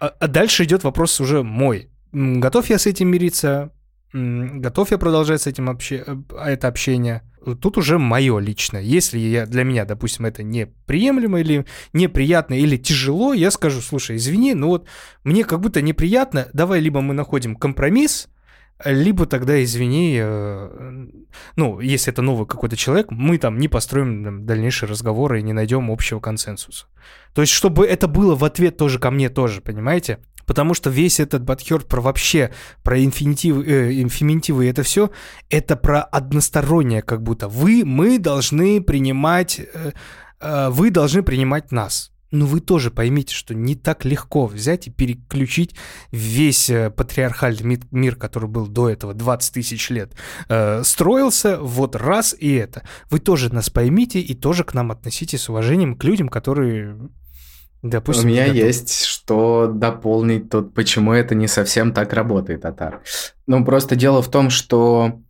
А, 0.00 0.08
а 0.18 0.28
дальше 0.28 0.64
идет 0.64 0.84
вопрос 0.84 1.20
уже 1.20 1.42
мой. 1.42 1.90
Готов 2.12 2.70
я 2.70 2.78
с 2.78 2.86
этим 2.86 3.08
мириться? 3.08 3.72
Готов 4.12 4.90
я 4.90 4.98
продолжать 4.98 5.42
с 5.42 5.46
этим 5.46 5.68
обще... 5.68 6.04
Э, 6.06 6.16
это 6.44 6.68
общение? 6.68 7.22
Тут 7.60 7.78
уже 7.78 7.98
мое 7.98 8.38
личное. 8.38 8.82
Если 8.82 9.18
я, 9.18 9.46
для 9.46 9.62
меня, 9.62 9.84
допустим, 9.84 10.26
это 10.26 10.42
неприемлемо 10.42 11.40
или 11.40 11.64
неприятно 11.92 12.54
или 12.54 12.76
тяжело, 12.76 13.34
я 13.34 13.50
скажу, 13.50 13.80
слушай, 13.80 14.16
извини, 14.16 14.54
но 14.54 14.68
вот 14.68 14.86
мне 15.22 15.44
как 15.44 15.60
будто 15.60 15.80
неприятно, 15.80 16.48
давай 16.52 16.80
либо 16.80 17.02
мы 17.02 17.14
находим 17.14 17.54
компромисс, 17.54 18.28
либо 18.84 19.26
тогда, 19.26 19.62
извини, 19.62 20.18
э, 20.20 21.06
ну, 21.56 21.80
если 21.80 22.12
это 22.12 22.22
новый 22.22 22.46
какой-то 22.46 22.76
человек, 22.76 23.10
мы 23.10 23.38
там 23.38 23.58
не 23.58 23.68
построим 23.68 24.24
там, 24.24 24.46
дальнейшие 24.46 24.88
разговоры 24.88 25.40
и 25.40 25.42
не 25.42 25.52
найдем 25.52 25.90
общего 25.90 26.20
консенсуса. 26.20 26.86
То 27.34 27.40
есть, 27.40 27.52
чтобы 27.52 27.86
это 27.86 28.06
было 28.06 28.34
в 28.34 28.44
ответ 28.44 28.76
тоже 28.76 28.98
ко 28.98 29.10
мне 29.10 29.30
тоже, 29.30 29.60
понимаете? 29.62 30.18
Потому 30.44 30.74
что 30.74 30.90
весь 30.90 31.20
этот 31.20 31.42
батхерт 31.42 31.86
про 31.86 32.00
вообще, 32.00 32.52
про 32.82 33.02
инфинитивы, 33.02 33.64
э, 33.66 33.92
и 33.92 34.68
это 34.68 34.82
все, 34.82 35.10
это 35.50 35.76
про 35.76 36.02
одностороннее 36.02 37.02
как 37.02 37.22
будто. 37.22 37.48
Вы, 37.48 37.84
мы 37.84 38.18
должны 38.18 38.80
принимать, 38.82 39.58
э, 39.58 39.92
э, 40.40 40.68
вы 40.70 40.90
должны 40.90 41.22
принимать 41.22 41.72
нас. 41.72 42.12
Но 42.30 42.46
вы 42.46 42.60
тоже 42.60 42.90
поймите, 42.90 43.34
что 43.34 43.54
не 43.54 43.74
так 43.74 44.04
легко 44.04 44.46
взять 44.46 44.88
и 44.88 44.90
переключить 44.90 45.74
весь 46.10 46.68
э, 46.70 46.90
патриархальный 46.90 47.80
мир, 47.90 48.16
который 48.16 48.48
был 48.48 48.66
до 48.66 48.90
этого 48.90 49.14
20 49.14 49.54
тысяч 49.54 49.90
лет, 49.90 50.12
э, 50.48 50.82
строился 50.84 51.58
вот 51.60 51.94
раз 51.96 52.34
и 52.38 52.52
это. 52.54 52.82
Вы 53.10 53.20
тоже 53.20 53.54
нас 53.54 53.70
поймите 53.70 54.20
и 54.20 54.34
тоже 54.34 54.64
к 54.64 54.74
нам 54.74 54.90
относитесь 54.90 55.42
с 55.42 55.48
уважением 55.48 55.96
к 55.96 56.04
людям, 56.04 56.28
которые 56.28 56.98
Допустим, 57.82 58.24
У 58.24 58.28
меня 58.28 58.46
есть 58.46 59.04
что 59.04 59.70
дополнить 59.72 60.50
тут, 60.50 60.74
почему 60.74 61.12
это 61.12 61.34
не 61.34 61.46
совсем 61.46 61.92
так 61.92 62.12
работает, 62.12 62.64
Атар. 62.64 63.02
Ну, 63.46 63.64
просто 63.64 63.96
дело 63.96 64.22
в 64.22 64.30
том, 64.30 64.50
что... 64.50 65.20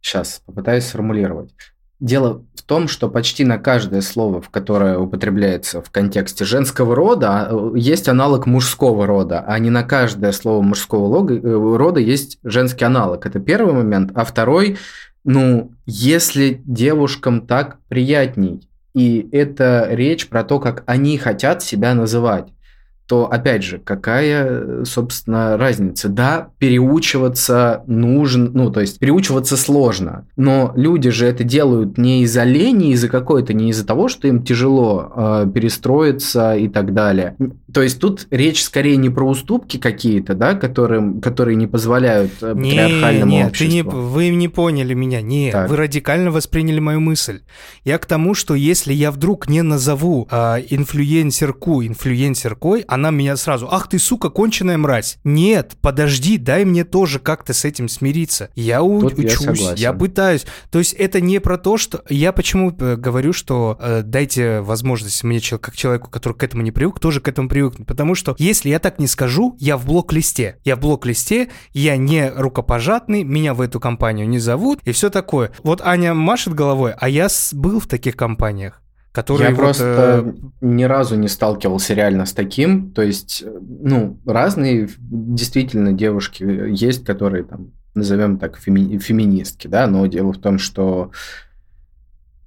Сейчас 0.00 0.42
попытаюсь 0.44 0.84
сформулировать. 0.84 1.54
Дело 2.00 2.42
в 2.54 2.62
том, 2.62 2.88
что 2.88 3.08
почти 3.08 3.44
на 3.44 3.58
каждое 3.58 4.00
слово, 4.00 4.40
в 4.40 4.50
которое 4.50 4.98
употребляется 4.98 5.80
в 5.80 5.90
контексте 5.90 6.44
женского 6.44 6.94
рода, 6.94 7.48
э, 7.50 7.72
есть 7.76 8.08
аналог 8.08 8.46
мужского 8.46 9.06
рода, 9.06 9.40
а 9.46 9.58
не 9.58 9.70
на 9.70 9.84
каждое 9.84 10.32
слово 10.32 10.60
мужского 10.62 11.30
э, 11.30 11.76
рода 11.76 12.00
есть 12.00 12.38
женский 12.42 12.84
аналог. 12.84 13.26
Это 13.26 13.38
первый 13.38 13.74
момент. 13.74 14.10
А 14.14 14.24
второй, 14.24 14.76
ну, 15.24 15.72
если 15.86 16.62
девушкам 16.64 17.46
так 17.46 17.78
приятней, 17.88 18.68
и 18.94 19.28
это 19.32 19.88
речь 19.90 20.28
про 20.28 20.44
то, 20.44 20.60
как 20.60 20.82
они 20.86 21.18
хотят 21.18 21.62
себя 21.62 21.94
называть 21.94 22.53
то, 23.06 23.30
опять 23.30 23.62
же, 23.62 23.78
какая, 23.78 24.84
собственно, 24.84 25.56
разница? 25.56 26.08
Да, 26.08 26.48
переучиваться 26.58 27.82
нужно, 27.86 28.50
ну, 28.50 28.70
то 28.70 28.80
есть 28.80 28.98
переучиваться 28.98 29.56
сложно, 29.56 30.26
но 30.36 30.72
люди 30.74 31.10
же 31.10 31.26
это 31.26 31.44
делают 31.44 31.98
не 31.98 32.22
из-за 32.22 32.44
лени, 32.44 32.92
из-за 32.92 33.08
какой-то, 33.08 33.52
не 33.52 33.70
из-за 33.70 33.86
того, 33.86 34.08
что 34.08 34.26
им 34.28 34.42
тяжело 34.42 35.12
э, 35.14 35.46
перестроиться 35.52 36.56
и 36.56 36.68
так 36.68 36.94
далее. 36.94 37.36
То 37.74 37.82
есть 37.82 37.98
тут 37.98 38.28
речь 38.30 38.62
скорее 38.62 38.96
не 38.96 39.10
про 39.10 39.28
уступки 39.28 39.78
какие-то, 39.78 40.34
да, 40.34 40.54
которые, 40.54 41.20
которые 41.20 41.56
не 41.56 41.66
позволяют 41.66 42.30
э, 42.40 42.54
не, 42.54 42.70
патриархальному 42.70 43.32
нет, 43.32 43.48
обществу. 43.48 43.68
Ты 43.68 43.74
не, 43.74 43.82
вы 43.82 44.28
не 44.28 44.48
поняли 44.48 44.94
меня, 44.94 45.20
нет, 45.20 45.52
так. 45.52 45.68
вы 45.68 45.76
радикально 45.76 46.30
восприняли 46.30 46.78
мою 46.78 47.00
мысль. 47.00 47.40
Я 47.82 47.98
к 47.98 48.06
тому, 48.06 48.34
что 48.34 48.54
если 48.54 48.92
я 48.92 49.10
вдруг 49.10 49.48
не 49.48 49.62
назову 49.62 50.28
э, 50.30 50.62
инфлюенсерку 50.70 51.82
инфлюенсеркой, 51.82 52.82
она 52.86 53.10
меня 53.10 53.36
сразу, 53.36 53.66
ах 53.68 53.88
ты, 53.88 53.98
сука, 53.98 54.30
конченая 54.30 54.78
мразь. 54.78 55.18
Нет, 55.24 55.72
подожди, 55.80 56.38
дай 56.38 56.64
мне 56.64 56.84
тоже 56.84 57.18
как-то 57.18 57.52
с 57.52 57.64
этим 57.64 57.88
смириться. 57.88 58.50
Я 58.54 58.82
у- 58.82 59.04
учусь, 59.04 59.60
я, 59.60 59.74
я 59.76 59.92
пытаюсь. 59.92 60.46
То 60.70 60.78
есть 60.78 60.92
это 60.92 61.20
не 61.20 61.40
про 61.40 61.58
то, 61.58 61.76
что... 61.76 62.04
Я 62.08 62.30
почему 62.30 62.72
э, 62.78 62.94
говорю, 62.94 63.32
что 63.32 63.76
э, 63.80 64.02
дайте 64.04 64.60
возможность 64.60 65.24
мне, 65.24 65.40
как 65.40 65.74
человеку, 65.74 66.08
который 66.08 66.34
к 66.34 66.44
этому 66.44 66.62
не 66.62 66.70
привык, 66.70 67.00
тоже 67.00 67.20
к 67.20 67.26
этому 67.26 67.48
привыкнуть. 67.64 67.88
Потому 67.88 68.14
что 68.14 68.34
если 68.38 68.68
я 68.68 68.78
так 68.78 68.98
не 68.98 69.06
скажу, 69.06 69.56
я 69.58 69.76
в 69.76 69.86
блок-листе. 69.86 70.58
Я 70.64 70.76
в 70.76 70.80
блок-листе, 70.80 71.48
я 71.72 71.96
не 71.96 72.30
рукопожатный, 72.30 73.24
меня 73.24 73.54
в 73.54 73.60
эту 73.60 73.80
компанию 73.80 74.28
не 74.28 74.38
зовут 74.38 74.80
и 74.84 74.92
все 74.92 75.10
такое. 75.10 75.50
Вот 75.62 75.80
Аня 75.82 76.14
машет 76.14 76.54
головой, 76.54 76.92
а 76.96 77.08
я 77.08 77.28
был 77.52 77.80
в 77.80 77.86
таких 77.86 78.16
компаниях 78.16 78.80
которые... 79.12 79.50
Я 79.50 79.54
вот, 79.54 79.60
просто 79.60 80.24
э... 80.26 80.32
ни 80.60 80.82
разу 80.82 81.14
не 81.14 81.28
сталкивался 81.28 81.94
реально 81.94 82.26
с 82.26 82.32
таким. 82.32 82.90
То 82.90 83.02
есть, 83.02 83.44
ну, 83.46 84.18
разные 84.26 84.88
действительно 84.98 85.92
девушки 85.92 86.42
есть, 86.42 87.04
которые 87.04 87.44
там, 87.44 87.70
назовем 87.94 88.38
так, 88.38 88.58
феми... 88.58 88.98
феминистки, 88.98 89.68
да, 89.68 89.86
но 89.86 90.04
дело 90.06 90.32
в 90.32 90.38
том, 90.38 90.58
что 90.58 91.12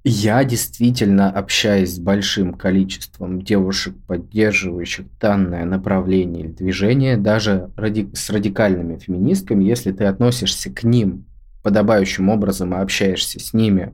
Я 0.04 0.44
действительно 0.44 1.30
общаюсь 1.30 1.96
с 1.96 1.98
большим 1.98 2.54
количеством 2.54 3.42
девушек, 3.42 3.94
поддерживающих 4.06 5.06
данное 5.20 5.64
направление 5.64 6.44
или 6.44 6.52
движение, 6.52 7.16
даже 7.16 7.70
ради... 7.76 8.08
с 8.14 8.30
радикальными 8.30 8.98
феминистками, 8.98 9.64
если 9.64 9.92
ты 9.92 10.04
относишься 10.04 10.70
к 10.70 10.84
ним 10.84 11.26
подобающим 11.62 12.28
образом 12.28 12.74
и 12.74 12.78
общаешься 12.78 13.40
с 13.40 13.52
ними 13.52 13.92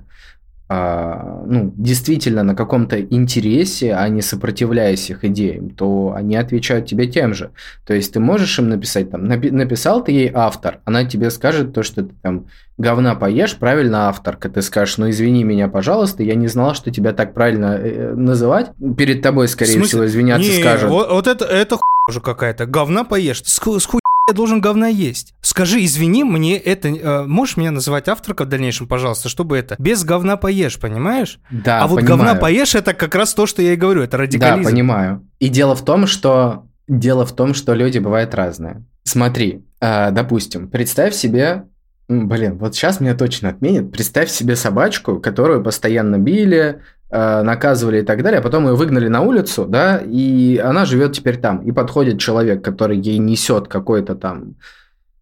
а, 0.66 1.44
ну, 1.46 1.74
действительно 1.76 2.42
на 2.42 2.54
каком-то 2.54 3.00
интересе, 3.00 3.94
а 3.94 4.08
не 4.08 4.22
сопротивляясь 4.22 5.10
их 5.10 5.24
идеям, 5.24 5.68
то 5.70 6.14
они 6.16 6.36
отвечают 6.36 6.86
тебе 6.86 7.06
тем 7.06 7.34
же. 7.34 7.50
То 7.86 7.92
есть 7.92 8.14
ты 8.14 8.20
можешь 8.20 8.58
им 8.58 8.70
написать, 8.70 9.10
там, 9.10 9.26
напи- 9.30 9.50
написал 9.50 10.02
ты 10.02 10.12
ей 10.12 10.30
автор, 10.32 10.80
она 10.86 11.04
тебе 11.04 11.30
скажет 11.30 11.74
то, 11.74 11.82
что 11.82 12.04
ты 12.04 12.14
там 12.22 12.46
говна 12.78 13.14
поешь, 13.14 13.56
правильно 13.56 14.08
авторка, 14.08 14.48
ты 14.48 14.62
скажешь, 14.62 14.96
ну 14.96 15.10
извини 15.10 15.44
меня, 15.44 15.68
пожалуйста, 15.68 16.22
я 16.22 16.34
не 16.34 16.48
знала, 16.48 16.74
что 16.74 16.90
тебя 16.90 17.12
так 17.12 17.34
правильно 17.34 17.78
э, 17.78 18.14
называть. 18.14 18.70
Перед 18.96 19.20
тобой, 19.20 19.48
скорее 19.48 19.82
всего, 19.82 20.06
извиняться 20.06 20.50
не, 20.50 20.60
скажут. 20.60 20.90
Вот, 20.90 21.10
вот 21.10 21.26
это, 21.26 21.44
это 21.44 21.76
уже 22.08 22.20
какая-то. 22.20 22.66
Говна 22.66 23.04
поешь. 23.04 23.42
С, 23.44 23.60
с 23.60 23.86
я 24.26 24.34
должен 24.34 24.60
говна 24.60 24.88
есть. 24.88 25.34
Скажи, 25.42 25.84
извини, 25.84 26.24
мне 26.24 26.56
это... 26.56 26.88
Э, 26.88 27.24
можешь 27.26 27.58
меня 27.58 27.70
называть 27.70 28.08
авторкой 28.08 28.46
в 28.46 28.48
дальнейшем, 28.48 28.86
пожалуйста, 28.86 29.28
чтобы 29.28 29.58
это... 29.58 29.76
Без 29.78 30.02
говна 30.02 30.38
поешь, 30.38 30.78
понимаешь? 30.78 31.40
Да, 31.50 31.82
а 31.82 31.86
вот 31.86 31.96
понимаю. 31.96 32.18
говна 32.18 32.34
поешь, 32.34 32.74
это 32.74 32.94
как 32.94 33.14
раз 33.14 33.34
то, 33.34 33.46
что 33.46 33.60
я 33.60 33.74
и 33.74 33.76
говорю, 33.76 34.02
это 34.02 34.16
радикализм. 34.16 34.62
Да, 34.62 34.70
понимаю. 34.70 35.28
И 35.40 35.48
дело 35.48 35.74
в 35.74 35.84
том, 35.84 36.06
что... 36.06 36.66
Дело 36.88 37.26
в 37.26 37.34
том, 37.34 37.54
что 37.54 37.74
люди 37.74 37.98
бывают 37.98 38.34
разные. 38.34 38.84
Смотри, 39.04 39.64
э, 39.80 40.10
допустим, 40.10 40.70
представь 40.70 41.14
себе... 41.14 41.64
Блин, 42.08 42.58
вот 42.58 42.74
сейчас 42.74 43.00
меня 43.00 43.14
точно 43.14 43.50
отменят. 43.50 43.90
Представь 43.90 44.30
себе 44.30 44.56
собачку, 44.56 45.20
которую 45.20 45.62
постоянно 45.62 46.18
били, 46.18 46.82
наказывали 47.14 48.00
и 48.00 48.04
так 48.04 48.22
далее, 48.22 48.40
а 48.40 48.42
потом 48.42 48.66
ее 48.66 48.74
выгнали 48.74 49.06
на 49.06 49.20
улицу, 49.20 49.66
да, 49.66 50.02
и 50.04 50.58
она 50.58 50.84
живет 50.84 51.12
теперь 51.12 51.36
там. 51.38 51.58
И 51.58 51.70
подходит 51.70 52.18
человек, 52.18 52.64
который 52.64 52.98
ей 52.98 53.18
несет 53.18 53.68
какой-то 53.68 54.16
там 54.16 54.56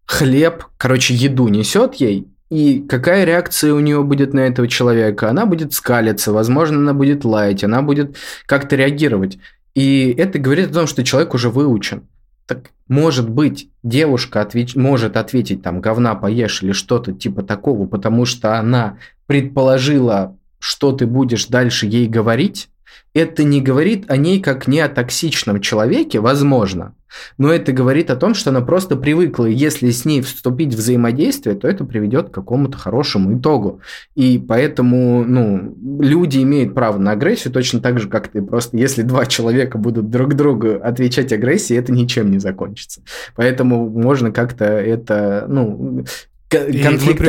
хлеб, 0.05 0.65
короче, 0.77 1.13
еду 1.13 1.49
несет 1.49 1.95
ей, 1.95 2.27
и 2.49 2.85
какая 2.87 3.25
реакция 3.25 3.73
у 3.73 3.79
нее 3.79 4.03
будет 4.03 4.33
на 4.33 4.41
этого 4.41 4.67
человека? 4.67 5.29
Она 5.29 5.45
будет 5.45 5.73
скалиться, 5.73 6.31
возможно, 6.31 6.77
она 6.77 6.93
будет 6.93 7.25
лаять, 7.25 7.63
она 7.63 7.81
будет 7.81 8.17
как-то 8.45 8.75
реагировать. 8.75 9.37
И 9.75 10.13
это 10.17 10.39
говорит 10.39 10.69
о 10.69 10.73
том, 10.73 10.87
что 10.87 11.03
человек 11.03 11.33
уже 11.33 11.49
выучен. 11.49 12.07
Так, 12.45 12.71
может 12.87 13.29
быть, 13.29 13.69
девушка 13.81 14.41
отвеч... 14.41 14.75
может 14.75 15.17
ответить 15.17 15.63
там 15.63 15.81
говна 15.81 16.13
поешь 16.15 16.61
или 16.61 16.73
что-то 16.73 17.13
типа 17.13 17.41
такого, 17.41 17.87
потому 17.87 18.25
что 18.25 18.59
она 18.59 18.97
предположила, 19.25 20.37
что 20.63 20.93
ты 20.93 21.05
будешь 21.05 21.47
дальше 21.47 21.87
ей 21.87 22.07
говорить, 22.07 22.69
это 23.13 23.43
не 23.43 23.61
говорит 23.61 24.09
о 24.09 24.15
ней 24.15 24.39
как 24.39 24.65
не 24.65 24.79
о 24.79 24.87
токсичном 24.87 25.59
человеке, 25.59 26.21
возможно, 26.21 26.95
но 27.37 27.51
это 27.51 27.73
говорит 27.73 28.09
о 28.09 28.15
том, 28.15 28.33
что 28.33 28.49
она 28.49 28.61
просто 28.61 28.95
привыкла, 28.95 29.45
и 29.45 29.53
если 29.53 29.91
с 29.91 30.05
ней 30.05 30.21
вступить 30.21 30.73
в 30.73 30.77
взаимодействие, 30.77 31.55
то 31.55 31.67
это 31.67 31.83
приведет 31.83 32.29
к 32.29 32.33
какому-то 32.33 32.77
хорошему 32.77 33.37
итогу. 33.37 33.81
И 34.15 34.39
поэтому, 34.39 35.25
ну, 35.25 35.75
люди 35.99 36.41
имеют 36.41 36.73
право 36.73 36.97
на 36.97 37.11
агрессию 37.11 37.51
точно 37.53 37.81
так 37.81 37.99
же, 37.99 38.07
как 38.07 38.29
ты. 38.29 38.41
Просто 38.41 38.77
если 38.77 39.01
два 39.01 39.25
человека 39.25 39.77
будут 39.77 40.09
друг 40.09 40.33
другу 40.35 40.79
отвечать 40.81 41.33
агрессией, 41.33 41.79
это 41.79 41.91
ничем 41.91 42.31
не 42.31 42.39
закончится. 42.39 43.01
Поэтому 43.35 43.89
можно 43.89 44.31
как-то 44.31 44.63
это, 44.63 45.45
ну, 45.49 46.05
конфликт 46.47 47.21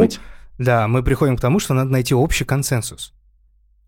быть. 0.00 0.18
Да, 0.58 0.88
мы 0.88 1.02
приходим 1.02 1.36
к 1.36 1.40
тому, 1.40 1.58
что 1.58 1.74
надо 1.74 1.90
найти 1.90 2.14
общий 2.14 2.44
консенсус 2.44 3.14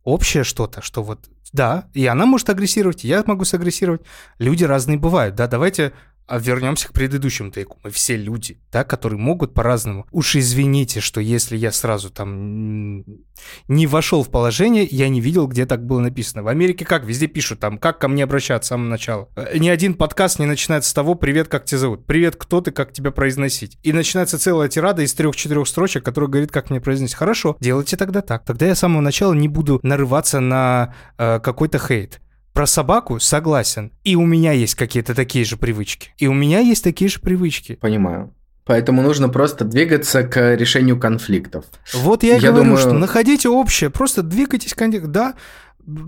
общее 0.06 0.44
что-то, 0.44 0.80
что 0.80 1.02
вот, 1.02 1.28
да, 1.52 1.90
и 1.92 2.06
она 2.06 2.26
может 2.26 2.48
агрессировать, 2.48 3.02
я 3.02 3.24
могу 3.26 3.44
сагрессировать. 3.44 4.02
Люди 4.38 4.62
разные 4.62 4.96
бывают, 4.96 5.34
да, 5.34 5.48
давайте 5.48 5.92
а 6.26 6.38
вернемся 6.38 6.88
к 6.88 6.92
предыдущему 6.92 7.50
тейку. 7.50 7.78
Мы 7.84 7.90
все 7.90 8.16
люди, 8.16 8.60
да, 8.72 8.84
которые 8.84 9.18
могут 9.18 9.54
по-разному. 9.54 10.06
Уж 10.10 10.36
извините, 10.36 11.00
что 11.00 11.20
если 11.20 11.56
я 11.56 11.72
сразу 11.72 12.10
там 12.10 13.04
не 13.68 13.86
вошел 13.86 14.22
в 14.22 14.30
положение, 14.30 14.84
я 14.84 15.08
не 15.08 15.20
видел, 15.20 15.46
где 15.46 15.66
так 15.66 15.84
было 15.84 16.00
написано. 16.00 16.42
В 16.42 16.48
Америке 16.48 16.84
как? 16.84 17.04
Везде 17.04 17.26
пишут 17.26 17.60
там, 17.60 17.78
как 17.78 17.98
ко 17.98 18.08
мне 18.08 18.24
обращаться 18.24 18.66
с 18.66 18.68
самого 18.70 18.88
начала. 18.88 19.28
Э, 19.36 19.56
ни 19.56 19.68
один 19.68 19.94
подкаст 19.94 20.38
не 20.38 20.46
начинается 20.46 20.90
с 20.90 20.94
того, 20.94 21.14
привет, 21.14 21.48
как 21.48 21.64
тебя 21.64 21.78
зовут. 21.78 22.06
Привет, 22.06 22.36
кто 22.36 22.60
ты, 22.60 22.70
как 22.70 22.92
тебя 22.92 23.10
произносить. 23.10 23.78
И 23.82 23.92
начинается 23.92 24.38
целая 24.38 24.68
тирада 24.68 25.02
из 25.02 25.14
трех-четырех 25.14 25.68
строчек, 25.68 26.04
которая 26.04 26.28
говорит, 26.28 26.50
как 26.50 26.70
мне 26.70 26.80
произносить. 26.80 27.16
Хорошо, 27.16 27.56
делайте 27.60 27.96
тогда 27.96 28.20
так. 28.20 28.44
Тогда 28.44 28.66
я 28.66 28.74
с 28.74 28.80
самого 28.80 29.00
начала 29.00 29.32
не 29.32 29.48
буду 29.48 29.80
нарываться 29.82 30.40
на 30.40 30.94
э, 31.18 31.40
какой-то 31.40 31.78
хейт. 31.78 32.20
Про 32.56 32.66
собаку 32.66 33.20
согласен. 33.20 33.92
И 34.02 34.16
у 34.16 34.24
меня 34.24 34.52
есть 34.52 34.76
какие-то 34.76 35.14
такие 35.14 35.44
же 35.44 35.58
привычки. 35.58 36.12
И 36.16 36.26
у 36.26 36.32
меня 36.32 36.60
есть 36.60 36.82
такие 36.82 37.10
же 37.10 37.20
привычки. 37.20 37.74
Понимаю. 37.74 38.32
Поэтому 38.64 39.02
нужно 39.02 39.28
просто 39.28 39.66
двигаться 39.66 40.22
к 40.22 40.54
решению 40.56 40.98
конфликтов. 40.98 41.66
Вот 41.92 42.22
я, 42.22 42.36
я 42.36 42.48
говорю, 42.48 42.64
думаю... 42.64 42.78
что 42.78 42.94
находите 42.94 43.50
общее, 43.50 43.90
просто 43.90 44.22
двигайтесь 44.22 44.72
к 44.72 45.06
Да, 45.06 45.34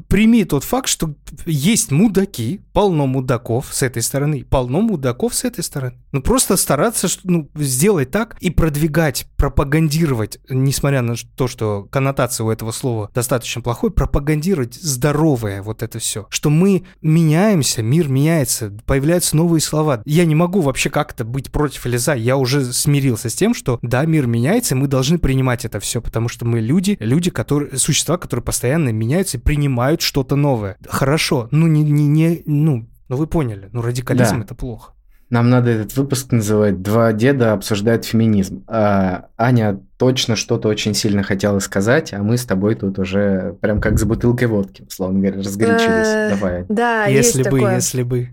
прими 0.09 0.45
тот 0.45 0.65
факт, 0.65 0.89
что 0.89 1.15
есть 1.47 1.91
мудаки, 1.91 2.61
полно 2.73 3.07
мудаков 3.07 3.69
с 3.73 3.83
этой 3.83 4.03
стороны, 4.03 4.45
полно 4.45 4.81
мудаков 4.81 5.35
с 5.35 5.45
этой 5.45 5.63
стороны. 5.63 5.99
Ну, 6.13 6.23
просто 6.23 6.57
стараться 6.57 7.09
ну, 7.25 7.49
сделать 7.55 8.11
так 8.11 8.37
и 8.41 8.51
продвигать, 8.51 9.27
пропагандировать, 9.37 10.39
несмотря 10.49 11.03
на 11.03 11.15
то, 11.37 11.49
что 11.49 11.87
коннотация 11.91 12.45
у 12.45 12.51
этого 12.51 12.73
слова 12.73 13.11
достаточно 13.15 13.63
плохой, 13.63 13.91
пропагандировать 13.91 14.75
здоровое 14.75 15.63
вот 15.63 15.83
это 15.83 15.99
все. 15.99 16.27
Что 16.31 16.51
мы 16.51 16.85
меняемся, 17.03 17.83
мир 17.83 18.09
меняется, 18.09 18.77
появляются 18.87 19.37
новые 19.37 19.61
слова. 19.61 20.03
Я 20.05 20.25
не 20.25 20.35
могу 20.35 20.61
вообще 20.61 20.91
как-то 20.91 21.25
быть 21.25 21.53
против 21.53 21.87
или 21.87 21.97
за. 21.97 22.15
Я 22.15 22.37
уже 22.37 22.73
смирился 22.73 23.31
с 23.31 23.35
тем, 23.35 23.55
что 23.55 23.79
да, 23.83 24.05
мир 24.05 24.27
меняется, 24.27 24.75
и 24.75 24.79
мы 24.79 24.89
должны 24.89 25.19
принимать 25.19 25.65
это 25.65 25.79
все, 25.81 26.01
потому 26.01 26.29
что 26.29 26.45
мы 26.45 26.61
люди, 26.61 26.97
люди, 27.01 27.31
которые, 27.31 27.79
существа, 27.79 28.19
которые 28.19 28.45
постоянно 28.45 28.91
меняются 28.91 29.37
и 29.37 29.41
принимают 29.41 29.68
принимают 29.69 30.01
что-то 30.01 30.37
новое. 30.37 30.77
Хорошо, 30.89 31.49
ну 31.51 31.67
не, 31.67 31.83
не, 31.83 32.07
не 32.07 32.43
ну, 32.47 32.89
ну 33.09 33.17
вы 33.17 33.27
поняли, 33.27 33.69
ну 33.73 33.83
радикализм 33.83 34.39
да. 34.39 34.45
это 34.45 34.55
плохо. 34.55 34.93
Нам 35.31 35.51
надо 35.51 35.71
этот 35.71 35.95
выпуск 35.95 36.33
называть 36.33 36.81
«Два 36.81 37.13
деда 37.13 37.53
обсуждают 37.53 38.07
феминизм». 38.07 38.65
А, 38.67 39.27
Аня 39.37 39.79
точно 39.99 40.37
что-то 40.37 40.69
очень 40.69 40.95
сильно 40.95 41.23
хотела 41.23 41.59
сказать, 41.59 42.15
а 42.15 42.23
мы 42.23 42.39
с 42.39 42.47
тобой 42.47 42.77
тут 42.77 42.99
уже 42.99 43.55
прям 43.61 43.79
как 43.79 43.99
с 43.99 44.05
бутылкой 44.05 44.49
водки, 44.49 44.87
условно 44.89 45.21
говоря, 45.21 45.41
разгорячились. 45.41 46.09
Э, 46.09 46.31
Давай. 46.31 46.65
Да, 46.71 47.05
если 47.05 47.41
есть 47.41 47.51
бы, 47.51 47.59
такое. 47.59 47.75
если 47.75 48.03
бы. 48.05 48.29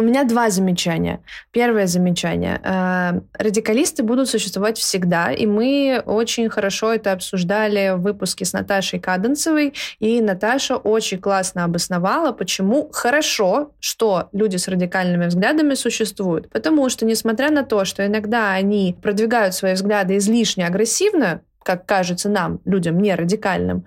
У 0.00 0.04
меня 0.04 0.22
два 0.22 0.48
замечания. 0.48 1.20
Первое 1.50 1.88
замечание. 1.88 2.60
Э, 2.62 3.20
радикалисты 3.36 4.04
будут 4.04 4.28
существовать 4.28 4.78
всегда, 4.78 5.32
и 5.32 5.44
мы 5.44 6.00
очень 6.06 6.48
хорошо 6.48 6.92
это 6.94 7.10
обсуждали 7.10 7.94
в 7.96 8.02
выпуске 8.02 8.44
с 8.44 8.52
Наташей 8.52 9.00
Каденцевой, 9.00 9.74
и 9.98 10.20
Наташа 10.20 10.76
очень 10.76 11.18
классно 11.18 11.64
обосновала, 11.64 12.30
почему 12.30 12.88
хорошо, 12.92 13.72
что 13.80 14.28
люди 14.30 14.56
с 14.56 14.68
радикальными 14.68 15.26
взглядами 15.26 15.74
существуют. 15.74 16.48
Потому 16.48 16.88
что, 16.90 17.04
несмотря 17.04 17.50
на 17.50 17.64
то, 17.64 17.84
что 17.84 18.06
иногда 18.06 18.52
они 18.52 18.96
продвигают 19.02 19.52
свои 19.54 19.74
взгляды 19.74 20.18
излишне 20.18 20.64
агрессивно, 20.64 21.40
как 21.64 21.86
кажется 21.86 22.28
нам, 22.28 22.60
людям 22.64 23.00
не 23.00 23.16
радикальным, 23.16 23.84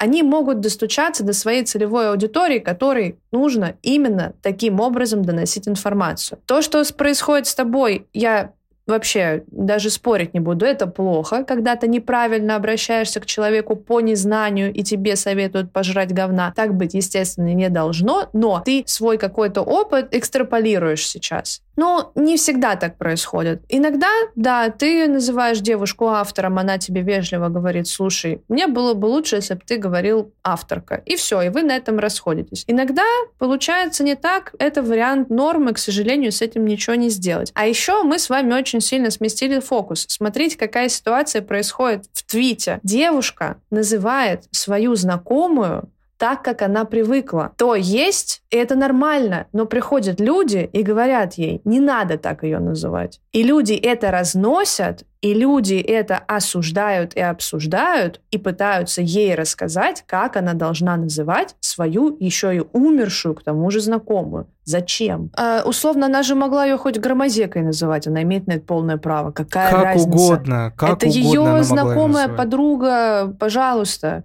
они 0.00 0.22
могут 0.22 0.60
достучаться 0.60 1.22
до 1.22 1.34
своей 1.34 1.62
целевой 1.62 2.08
аудитории, 2.08 2.58
которой 2.58 3.18
нужно 3.32 3.74
именно 3.82 4.32
таким 4.40 4.80
образом 4.80 5.22
доносить 5.22 5.68
информацию. 5.68 6.38
То, 6.46 6.62
что 6.62 6.82
происходит 6.96 7.46
с 7.46 7.54
тобой, 7.54 8.06
я 8.14 8.52
вообще 8.86 9.44
даже 9.48 9.90
спорить 9.90 10.32
не 10.32 10.40
буду, 10.40 10.64
это 10.64 10.86
плохо, 10.86 11.44
когда 11.44 11.76
ты 11.76 11.86
неправильно 11.86 12.56
обращаешься 12.56 13.20
к 13.20 13.26
человеку 13.26 13.76
по 13.76 14.00
незнанию 14.00 14.72
и 14.72 14.82
тебе 14.82 15.16
советуют 15.16 15.70
пожрать 15.70 16.14
говна. 16.14 16.52
Так 16.56 16.74
быть, 16.74 16.94
естественно, 16.94 17.52
не 17.52 17.68
должно, 17.68 18.30
но 18.32 18.62
ты 18.64 18.84
свой 18.86 19.18
какой-то 19.18 19.60
опыт 19.60 20.14
экстраполируешь 20.14 21.06
сейчас. 21.06 21.62
Но 21.80 22.12
не 22.14 22.36
всегда 22.36 22.76
так 22.76 22.98
происходит. 22.98 23.62
Иногда, 23.70 24.10
да, 24.36 24.68
ты 24.68 25.08
называешь 25.08 25.60
девушку 25.60 26.08
автором, 26.08 26.58
она 26.58 26.76
тебе 26.76 27.00
вежливо 27.00 27.48
говорит, 27.48 27.88
слушай, 27.88 28.42
мне 28.48 28.66
было 28.66 28.92
бы 28.92 29.06
лучше, 29.06 29.36
если 29.36 29.54
бы 29.54 29.62
ты 29.64 29.78
говорил 29.78 30.30
авторка. 30.44 30.96
И 31.06 31.16
все, 31.16 31.40
и 31.40 31.48
вы 31.48 31.62
на 31.62 31.74
этом 31.74 31.98
расходитесь. 31.98 32.64
Иногда 32.66 33.04
получается 33.38 34.04
не 34.04 34.14
так, 34.14 34.54
это 34.58 34.82
вариант 34.82 35.30
нормы, 35.30 35.72
к 35.72 35.78
сожалению, 35.78 36.32
с 36.32 36.42
этим 36.42 36.66
ничего 36.66 36.96
не 36.96 37.08
сделать. 37.08 37.50
А 37.54 37.66
еще 37.66 38.02
мы 38.02 38.18
с 38.18 38.28
вами 38.28 38.52
очень 38.52 38.82
сильно 38.82 39.10
сместили 39.10 39.58
фокус. 39.58 40.04
Смотрите, 40.06 40.58
какая 40.58 40.90
ситуация 40.90 41.40
происходит 41.40 42.04
в 42.12 42.26
твите. 42.26 42.80
Девушка 42.82 43.56
называет 43.70 44.44
свою 44.50 44.96
знакомую 44.96 45.88
так, 46.20 46.42
как 46.42 46.60
она 46.60 46.84
привыкла. 46.84 47.52
То 47.56 47.74
есть, 47.74 48.42
и 48.50 48.56
это 48.56 48.76
нормально, 48.76 49.46
но 49.54 49.64
приходят 49.64 50.20
люди 50.20 50.68
и 50.70 50.82
говорят 50.82 51.34
ей, 51.34 51.62
не 51.64 51.80
надо 51.80 52.18
так 52.18 52.42
ее 52.42 52.58
называть. 52.58 53.22
И 53.32 53.42
люди 53.42 53.72
это 53.72 54.10
разносят, 54.10 55.04
и 55.22 55.32
люди 55.32 55.76
это 55.76 56.18
осуждают 56.18 57.14
и 57.14 57.20
обсуждают, 57.20 58.20
и 58.30 58.36
пытаются 58.36 59.00
ей 59.00 59.34
рассказать, 59.34 60.04
как 60.06 60.36
она 60.36 60.52
должна 60.52 60.98
называть 60.98 61.56
свою 61.60 62.14
еще 62.20 62.54
и 62.54 62.62
умершую, 62.74 63.34
к 63.34 63.42
тому 63.42 63.70
же 63.70 63.80
знакомую. 63.80 64.46
Зачем? 64.64 65.30
А, 65.38 65.62
условно, 65.64 66.04
она 66.04 66.22
же 66.22 66.34
могла 66.34 66.66
ее 66.66 66.76
хоть 66.76 66.98
громозекой 66.98 67.62
называть, 67.62 68.06
она 68.06 68.22
имеет 68.24 68.46
на 68.46 68.52
это 68.52 68.66
полное 68.66 68.98
право. 68.98 69.30
Какая 69.30 69.70
как 69.70 69.84
разница? 69.84 70.08
угодно, 70.08 70.72
как 70.76 70.98
это 70.98 71.06
угодно 71.06 71.56
ее 71.56 71.64
знакомая 71.64 72.28
подруга, 72.28 73.34
пожалуйста. 73.40 74.24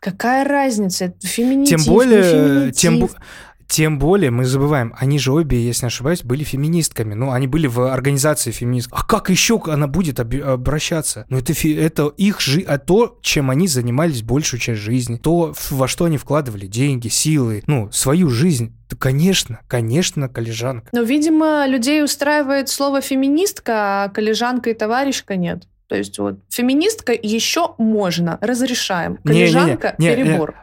Какая 0.00 0.44
разница? 0.44 1.06
Это 1.06 1.26
феминитив, 1.26 1.82
Тем 1.84 1.92
более, 1.94 2.72
тем, 2.72 2.92
феминитив. 2.94 3.16
бо- 3.16 3.22
тем 3.68 3.98
более 3.98 4.30
мы 4.30 4.44
забываем, 4.44 4.94
они 4.96 5.18
же 5.18 5.32
обе, 5.32 5.60
если 5.60 5.86
не 5.86 5.88
ошибаюсь, 5.88 6.22
были 6.22 6.44
феминистками. 6.44 7.14
Ну, 7.14 7.32
они 7.32 7.48
были 7.48 7.66
в 7.66 7.92
организации 7.92 8.52
феминист. 8.52 8.88
А 8.92 9.02
как 9.04 9.28
еще 9.28 9.60
она 9.66 9.88
будет 9.88 10.20
обращаться? 10.20 11.26
Ну, 11.28 11.38
это, 11.38 11.52
это 11.68 12.06
их 12.16 12.40
жизнь, 12.40 12.66
а 12.68 12.78
то, 12.78 13.18
чем 13.22 13.50
они 13.50 13.66
занимались 13.66 14.22
большую 14.22 14.60
часть 14.60 14.80
жизни, 14.80 15.16
то, 15.16 15.52
во 15.70 15.88
что 15.88 16.04
они 16.04 16.16
вкладывали 16.16 16.66
деньги, 16.66 17.08
силы, 17.08 17.64
ну, 17.66 17.90
свою 17.90 18.30
жизнь. 18.30 18.72
Да, 18.88 18.96
конечно, 18.96 19.58
конечно, 19.66 20.28
коллежанка. 20.28 20.88
Но, 20.92 21.02
видимо, 21.02 21.66
людей 21.66 22.04
устраивает 22.04 22.68
слово 22.68 23.00
феминистка, 23.00 24.04
а 24.04 24.08
коллежанка 24.10 24.70
и 24.70 24.74
товарищка 24.74 25.34
нет. 25.34 25.66
То 25.88 25.96
есть 25.96 26.18
вот 26.18 26.40
феминистка 26.48 27.12
еще 27.12 27.74
можно, 27.78 28.38
разрешаем. 28.40 29.18
Коллежанка 29.18 29.94
не, 29.98 30.08
не. 30.08 30.14
перебор. 30.14 30.54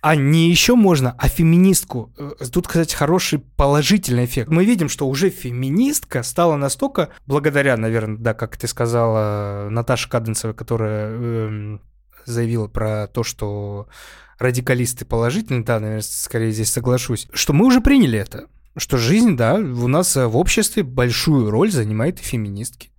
А 0.00 0.14
не 0.14 0.48
еще 0.48 0.76
можно, 0.76 1.14
а 1.18 1.28
феминистку. 1.28 2.12
Э, 2.16 2.44
Тут, 2.52 2.68
кстати, 2.68 2.94
хороший 2.94 3.40
положительный 3.40 4.26
эффект. 4.26 4.48
Мы 4.48 4.64
видим, 4.64 4.88
что 4.88 5.08
уже 5.08 5.28
феминистка 5.28 6.22
стала 6.22 6.56
настолько, 6.56 7.08
благодаря, 7.26 7.76
наверное, 7.76 8.16
да, 8.16 8.34
как 8.34 8.56
ты 8.56 8.68
сказала, 8.68 9.68
Наташа 9.70 10.08
Каденцева, 10.08 10.52
которая 10.52 11.10
эм, 11.10 11.80
заявила 12.24 12.68
про 12.68 13.08
то, 13.08 13.24
что 13.24 13.88
радикалисты 14.38 15.04
положительные, 15.04 15.64
да, 15.64 15.80
наверное, 15.80 16.02
скорее 16.02 16.52
здесь 16.52 16.72
соглашусь, 16.72 17.26
что 17.32 17.52
мы 17.52 17.66
уже 17.66 17.80
приняли 17.80 18.20
это. 18.20 18.46
Что 18.76 18.96
жизнь, 18.96 19.36
да, 19.36 19.56
у 19.56 19.88
нас 19.88 20.16
э, 20.16 20.28
в 20.28 20.36
обществе 20.36 20.84
большую 20.84 21.50
роль 21.50 21.72
занимает 21.72 22.20
и 22.20 22.22
феминистки. 22.22 22.90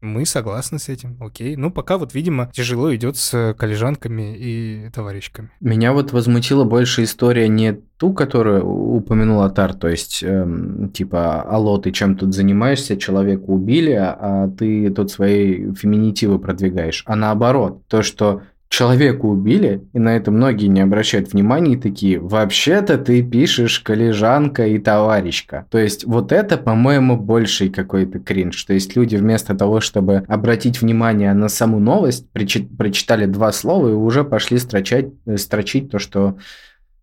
Мы 0.00 0.26
согласны 0.26 0.78
с 0.78 0.88
этим, 0.88 1.16
окей. 1.20 1.56
Ну, 1.56 1.70
пока 1.70 1.96
вот, 1.98 2.14
видимо, 2.14 2.50
тяжело 2.52 2.94
идет 2.94 3.16
с 3.16 3.54
коллежанками 3.58 4.36
и 4.36 4.90
товарищками. 4.90 5.50
Меня 5.60 5.92
вот 5.92 6.12
возмутила 6.12 6.64
больше 6.64 7.04
история 7.04 7.48
не 7.48 7.80
ту, 7.96 8.12
которую 8.12 8.66
упомянул 8.66 9.42
Атар, 9.42 9.72
то 9.74 9.88
есть, 9.88 10.22
эм, 10.22 10.90
типа, 10.90 11.42
алло, 11.42 11.78
ты 11.78 11.92
чем 11.92 12.16
тут 12.16 12.34
занимаешься, 12.34 12.96
человека 12.96 13.44
убили, 13.44 13.92
а 13.92 14.50
ты 14.58 14.90
тут 14.90 15.10
свои 15.10 15.72
феминитивы 15.74 16.38
продвигаешь, 16.38 17.02
а 17.06 17.16
наоборот, 17.16 17.82
то, 17.88 18.02
что 18.02 18.42
человека 18.68 19.26
убили, 19.26 19.82
и 19.92 19.98
на 19.98 20.16
это 20.16 20.30
многие 20.30 20.66
не 20.66 20.80
обращают 20.80 21.32
внимания, 21.32 21.74
и 21.74 21.80
такие, 21.80 22.18
вообще-то 22.18 22.98
ты 22.98 23.22
пишешь 23.22 23.80
коллежанка 23.80 24.66
и 24.66 24.78
товарищка. 24.78 25.66
То 25.70 25.78
есть 25.78 26.04
вот 26.04 26.32
это, 26.32 26.56
по-моему, 26.58 27.16
больший 27.16 27.68
какой-то 27.68 28.18
кринж. 28.18 28.62
То 28.64 28.74
есть 28.74 28.96
люди 28.96 29.16
вместо 29.16 29.54
того, 29.54 29.80
чтобы 29.80 30.24
обратить 30.28 30.80
внимание 30.80 31.32
на 31.32 31.48
саму 31.48 31.78
новость, 31.78 32.26
причи- 32.34 32.66
прочитали 32.76 33.26
два 33.26 33.52
слова 33.52 33.88
и 33.88 33.92
уже 33.92 34.24
пошли 34.24 34.58
строчать, 34.58 35.06
э, 35.26 35.36
строчить 35.36 35.90
то, 35.90 35.98
что 35.98 36.38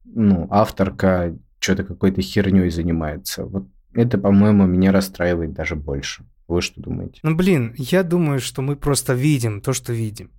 ну, 0.05 0.47
авторка 0.49 1.35
что-то 1.59 1.83
какой-то 1.83 2.21
херней 2.21 2.69
занимается. 2.69 3.45
Вот 3.45 3.65
это, 3.93 4.17
по-моему, 4.17 4.65
меня 4.65 4.91
расстраивает 4.91 5.53
даже 5.53 5.75
больше. 5.75 6.25
Вы 6.47 6.61
что 6.61 6.81
думаете? 6.81 7.19
Ну, 7.23 7.35
блин, 7.35 7.73
я 7.77 8.03
думаю, 8.03 8.39
что 8.39 8.61
мы 8.61 8.75
просто 8.75 9.13
видим 9.13 9.61
то, 9.61 9.71
что 9.71 9.93
видим. 9.93 10.29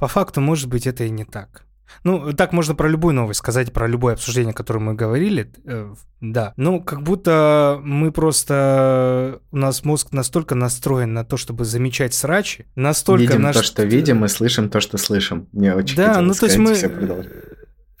По 0.00 0.08
факту, 0.08 0.40
может 0.40 0.68
быть, 0.68 0.86
это 0.86 1.04
и 1.04 1.10
не 1.10 1.24
так. 1.24 1.66
Ну, 2.04 2.32
так 2.32 2.52
можно 2.52 2.74
про 2.74 2.88
любую 2.88 3.14
новость 3.14 3.38
сказать, 3.38 3.72
про 3.72 3.86
любое 3.86 4.14
обсуждение, 4.14 4.54
которое 4.54 4.80
мы 4.80 4.94
говорили, 4.94 5.52
э, 5.64 5.92
да. 6.20 6.54
Ну, 6.56 6.82
как 6.82 7.02
будто 7.02 7.80
мы 7.82 8.10
просто... 8.12 9.40
У 9.50 9.56
нас 9.56 9.84
мозг 9.84 10.12
настолько 10.12 10.54
настроен 10.54 11.12
на 11.12 11.24
то, 11.24 11.36
чтобы 11.36 11.64
замечать 11.64 12.14
срачи, 12.14 12.66
настолько... 12.76 13.24
видим 13.24 13.42
наш- 13.42 13.56
то, 13.56 13.62
что 13.62 13.82
видим, 13.84 14.24
и 14.24 14.28
слышим 14.28 14.70
то, 14.70 14.80
что 14.80 14.98
слышим. 14.98 15.48
Мне 15.52 15.74
очень 15.74 15.96
Да, 15.96 16.20
ну 16.20 16.32
то 16.32 16.46
есть 16.46 16.56
сказать, 16.56 16.92
мы... 16.96 17.30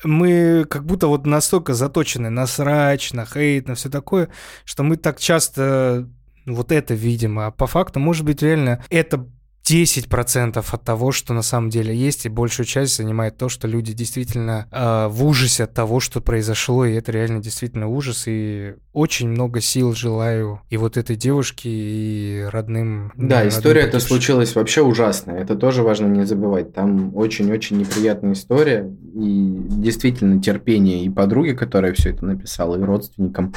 Мы 0.02 0.64
как 0.64 0.86
будто 0.86 1.08
вот 1.08 1.26
настолько 1.26 1.74
заточены 1.74 2.30
на 2.30 2.46
срач, 2.46 3.12
на 3.12 3.26
хейт, 3.26 3.68
на 3.68 3.74
все 3.74 3.90
такое, 3.90 4.30
что 4.64 4.82
мы 4.82 4.96
так 4.96 5.20
часто 5.20 6.08
вот 6.46 6.72
это 6.72 6.94
видим. 6.94 7.38
А 7.38 7.50
по 7.50 7.66
факту, 7.66 8.00
может 8.00 8.24
быть, 8.24 8.40
реально 8.40 8.82
это 8.88 9.26
10% 9.70 10.64
от 10.70 10.82
того, 10.82 11.12
что 11.12 11.32
на 11.32 11.42
самом 11.42 11.70
деле 11.70 11.94
есть, 11.94 12.26
и 12.26 12.28
большую 12.28 12.66
часть 12.66 12.96
занимает 12.96 13.36
то, 13.36 13.48
что 13.48 13.68
люди 13.68 13.92
действительно 13.92 14.66
э, 14.70 15.06
в 15.08 15.24
ужасе 15.24 15.64
от 15.64 15.74
того, 15.74 16.00
что 16.00 16.20
произошло, 16.20 16.84
и 16.84 16.94
это 16.94 17.12
реально 17.12 17.40
действительно 17.40 17.86
ужас, 17.86 18.24
и 18.26 18.74
очень 18.92 19.28
много 19.28 19.60
сил 19.60 19.94
желаю 19.94 20.60
и 20.70 20.76
вот 20.76 20.96
этой 20.96 21.14
девушке, 21.14 21.68
и 21.70 22.42
родным. 22.50 23.12
Да, 23.16 23.36
родным 23.36 23.48
история 23.48 23.82
эта 23.82 24.00
случилась 24.00 24.54
вообще 24.56 24.82
ужасная. 24.82 25.40
Это 25.40 25.54
тоже 25.54 25.82
важно 25.82 26.06
не 26.06 26.24
забывать. 26.24 26.74
Там 26.74 27.16
очень-очень 27.16 27.78
неприятная 27.78 28.32
история. 28.32 28.90
И 29.14 29.56
действительно 29.68 30.42
терпение 30.42 31.04
и 31.04 31.10
подруги, 31.10 31.52
которая 31.52 31.92
все 31.92 32.10
это 32.10 32.24
написала, 32.24 32.76
и 32.76 32.82
родственникам 32.82 33.54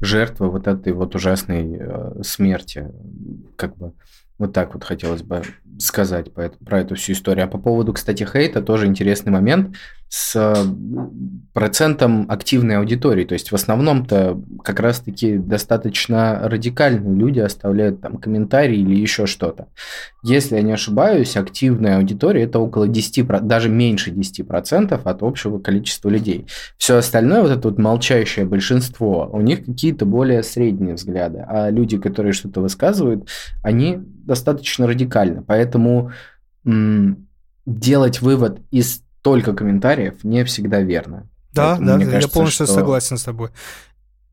жертвы 0.00 0.50
вот 0.50 0.66
этой 0.66 0.94
вот 0.94 1.14
ужасной 1.14 1.76
э, 1.78 2.22
смерти. 2.22 2.88
Как 3.56 3.76
бы 3.76 3.92
вот 4.40 4.54
так 4.54 4.72
вот 4.72 4.84
хотелось 4.84 5.22
бы 5.22 5.42
сказать 5.78 6.32
про 6.32 6.80
эту 6.80 6.94
всю 6.94 7.12
историю. 7.12 7.44
А 7.44 7.48
по 7.48 7.58
поводу, 7.58 7.92
кстати, 7.92 8.24
хейта, 8.24 8.62
тоже 8.62 8.86
интересный 8.86 9.30
момент 9.30 9.76
с 10.12 10.66
процентом 11.54 12.26
активной 12.28 12.78
аудитории. 12.78 13.24
То 13.24 13.34
есть 13.34 13.52
в 13.52 13.54
основном-то 13.54 14.42
как 14.64 14.80
раз-таки 14.80 15.38
достаточно 15.38 16.40
радикальные 16.42 17.14
люди 17.14 17.38
оставляют 17.38 18.00
там 18.00 18.16
комментарии 18.16 18.80
или 18.80 18.96
еще 18.96 19.26
что-то. 19.26 19.68
Если 20.24 20.56
я 20.56 20.62
не 20.62 20.72
ошибаюсь, 20.72 21.36
активная 21.36 21.98
аудитория 21.98 22.42
это 22.42 22.58
около 22.58 22.88
10, 22.88 23.24
про- 23.24 23.38
даже 23.38 23.68
меньше 23.68 24.10
10% 24.10 25.00
от 25.04 25.22
общего 25.22 25.60
количества 25.60 26.08
людей. 26.08 26.44
Все 26.76 26.96
остальное, 26.96 27.42
вот 27.42 27.52
это 27.52 27.68
вот 27.68 27.78
молчащее 27.78 28.46
большинство, 28.46 29.30
у 29.32 29.40
них 29.40 29.64
какие-то 29.64 30.06
более 30.06 30.42
средние 30.42 30.94
взгляды. 30.94 31.44
А 31.46 31.70
люди, 31.70 31.98
которые 31.98 32.32
что-то 32.32 32.60
высказывают, 32.60 33.28
они 33.62 34.00
достаточно 34.00 34.88
радикальны. 34.88 35.44
Поэтому 35.46 36.10
делать 37.64 38.20
вывод 38.20 38.58
из 38.72 39.04
только 39.22 39.52
комментариев 39.52 40.22
не 40.24 40.44
всегда 40.44 40.80
верно. 40.80 41.28
Да, 41.52 41.70
Поэтому 41.70 41.86
да, 41.88 41.96
мне 41.96 42.04
я 42.06 42.10
кажется, 42.12 42.34
полностью 42.34 42.66
что- 42.66 42.74
согласен 42.74 43.18
с 43.18 43.24
тобой. 43.24 43.50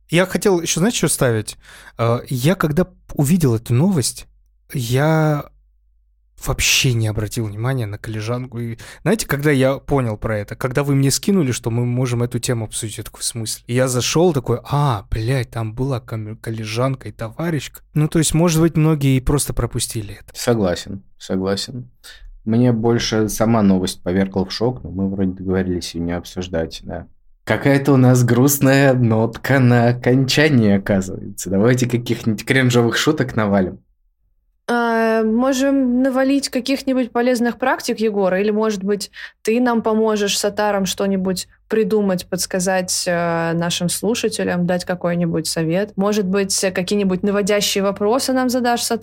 Я 0.09 0.25
хотел 0.25 0.61
еще, 0.61 0.79
знаете, 0.79 0.97
что 0.97 1.07
ставить? 1.09 1.57
Э, 1.97 2.19
Я 2.29 2.55
когда 2.55 2.88
увидел 3.13 3.55
эту 3.55 3.73
новость, 3.73 4.27
я 4.73 5.49
вообще 6.45 6.93
не 6.93 7.07
обратил 7.07 7.45
внимания 7.45 7.88
на 7.88 7.97
коллежанку. 7.97 8.59
И 8.59 8.77
знаете, 9.01 9.25
когда 9.25 9.49
я 9.51 9.79
понял 9.79 10.17
про 10.17 10.38
это? 10.38 10.55
Когда 10.55 10.83
вы 10.83 10.93
мне 10.95 11.09
скинули, 11.09 11.51
что 11.51 11.71
мы 11.71 11.83
можем 11.85 12.21
эту 12.21 12.38
тему 12.39 12.65
обсудить, 12.65 12.99
я 12.99 13.03
такой, 13.03 13.21
в 13.21 13.25
смысле? 13.25 13.63
И 13.67 13.73
я 13.73 13.88
зашел 13.88 14.33
такой, 14.33 14.59
а, 14.63 15.07
блядь, 15.09 15.49
там 15.49 15.73
была 15.73 15.99
коллежанка 15.99 17.09
и 17.09 17.11
товарищка. 17.11 17.81
Ну, 17.95 18.07
то 18.07 18.19
есть, 18.19 18.33
может 18.35 18.61
быть, 18.61 18.77
многие 18.77 19.19
просто 19.19 19.53
пропустили 19.53 20.13
это. 20.21 20.39
Согласен, 20.39 21.03
согласен. 21.17 21.89
Мне 22.48 22.72
больше 22.72 23.28
сама 23.28 23.62
новость 23.62 24.02
повергла 24.02 24.45
в 24.45 24.54
шок, 24.54 24.82
но 24.82 24.89
мы 24.89 25.10
вроде 25.10 25.32
договорились 25.32 25.93
ее 25.95 26.02
не 26.02 26.14
обсуждать, 26.14 26.80
да. 26.82 27.06
Какая-то 27.43 27.91
у 27.91 27.98
нас 27.98 28.24
грустная 28.24 28.93
нотка 28.93 29.60
на 29.60 29.89
окончании, 29.89 30.72
оказывается. 30.72 31.50
Давайте 31.50 31.89
каких-нибудь 31.89 32.45
кринжовых 32.45 32.95
шуток 32.95 33.36
навалим. 33.36 33.80
А, 34.70 35.24
можем 35.24 36.01
навалить 36.01 36.49
каких-нибудь 36.49 37.11
полезных 37.11 37.57
практик, 37.57 37.99
Егора, 38.01 38.41
или, 38.41 38.51
может 38.51 38.84
быть, 38.84 39.11
ты 39.41 39.61
нам 39.61 39.82
поможешь 39.82 40.38
с 40.38 40.43
Атаром 40.43 40.86
что-нибудь 40.86 41.47
придумать, 41.70 42.26
подсказать 42.28 43.05
э, 43.07 43.53
нашим 43.53 43.88
слушателям, 43.88 44.65
дать 44.65 44.84
какой-нибудь 44.84 45.47
совет. 45.47 45.95
Может 45.95 46.26
быть, 46.26 46.63
э, 46.65 46.72
какие-нибудь 46.72 47.24
наводящие 47.24 47.82
вопросы 47.82 48.34
нам 48.34 48.49
задашь 48.49 48.84
с 48.84 48.97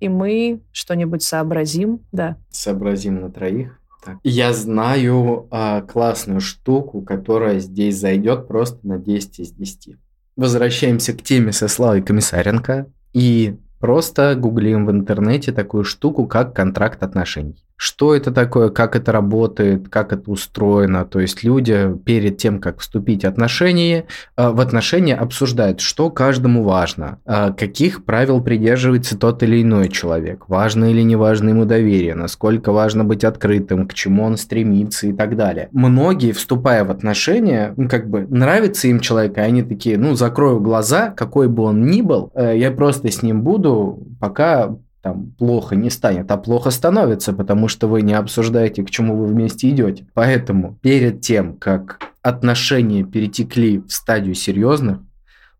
и 0.00 0.08
мы 0.08 0.60
что-нибудь 0.72 1.22
сообразим, 1.22 2.00
да. 2.10 2.36
Сообразим 2.50 3.20
на 3.20 3.30
троих. 3.30 3.78
Так. 4.04 4.16
Я 4.24 4.52
знаю 4.52 5.46
а, 5.50 5.82
классную 5.82 6.40
штуку, 6.40 7.02
которая 7.02 7.60
здесь 7.60 7.96
зайдет 7.96 8.48
просто 8.48 8.78
на 8.86 8.98
10 8.98 9.40
из 9.40 9.52
10. 9.52 9.96
Возвращаемся 10.36 11.12
к 11.12 11.22
теме 11.22 11.52
со 11.52 11.66
Славой 11.66 12.02
Комиссаренко 12.02 12.86
и 13.12 13.56
просто 13.78 14.34
гуглим 14.36 14.86
в 14.86 14.90
интернете 14.90 15.52
такую 15.52 15.84
штуку, 15.84 16.26
как 16.26 16.54
контракт 16.54 17.02
отношений. 17.02 17.65
Что 17.76 18.14
это 18.14 18.32
такое, 18.32 18.70
как 18.70 18.96
это 18.96 19.12
работает, 19.12 19.88
как 19.88 20.12
это 20.12 20.30
устроено. 20.30 21.04
То 21.04 21.20
есть 21.20 21.44
люди 21.44 21.94
перед 22.04 22.38
тем, 22.38 22.58
как 22.60 22.80
вступить 22.80 23.22
в 23.22 23.26
отношения, 23.26 24.06
э, 24.36 24.48
в 24.50 24.60
отношения 24.60 25.14
обсуждают, 25.14 25.80
что 25.80 26.10
каждому 26.10 26.62
важно, 26.62 27.18
э, 27.26 27.52
каких 27.56 28.04
правил 28.04 28.40
придерживается 28.40 29.18
тот 29.18 29.42
или 29.42 29.62
иной 29.62 29.88
человек, 29.88 30.48
важно 30.48 30.90
или 30.90 31.02
не 31.02 31.16
важно 31.16 31.50
ему 31.50 31.64
доверие, 31.64 32.14
насколько 32.14 32.72
важно 32.72 33.04
быть 33.04 33.24
открытым, 33.24 33.86
к 33.86 33.94
чему 33.94 34.24
он 34.24 34.36
стремится 34.36 35.06
и 35.06 35.12
так 35.12 35.36
далее. 35.36 35.68
Многие, 35.72 36.32
вступая 36.32 36.84
в 36.84 36.90
отношения, 36.90 37.74
ну, 37.76 37.88
как 37.88 38.08
бы 38.08 38.26
нравится 38.28 38.88
им 38.88 39.00
человек, 39.00 39.36
и 39.36 39.40
они 39.40 39.62
такие, 39.62 39.98
ну, 39.98 40.14
закрою 40.14 40.60
глаза, 40.60 41.10
какой 41.10 41.48
бы 41.48 41.64
он 41.64 41.86
ни 41.86 42.00
был, 42.00 42.30
э, 42.34 42.54
я 42.56 42.70
просто 42.70 43.10
с 43.10 43.22
ним 43.22 43.42
буду, 43.42 44.02
пока 44.18 44.76
там 45.06 45.30
плохо 45.38 45.76
не 45.76 45.88
станет, 45.88 46.28
а 46.32 46.36
плохо 46.36 46.70
становится, 46.70 47.32
потому 47.32 47.68
что 47.68 47.86
вы 47.86 48.02
не 48.02 48.14
обсуждаете, 48.14 48.82
к 48.82 48.90
чему 48.90 49.16
вы 49.16 49.26
вместе 49.26 49.70
идете. 49.70 50.04
Поэтому 50.14 50.80
перед 50.82 51.20
тем, 51.20 51.56
как 51.56 52.00
отношения 52.22 53.04
перетекли 53.04 53.78
в 53.78 53.92
стадию 53.92 54.34
серьезных, 54.34 54.98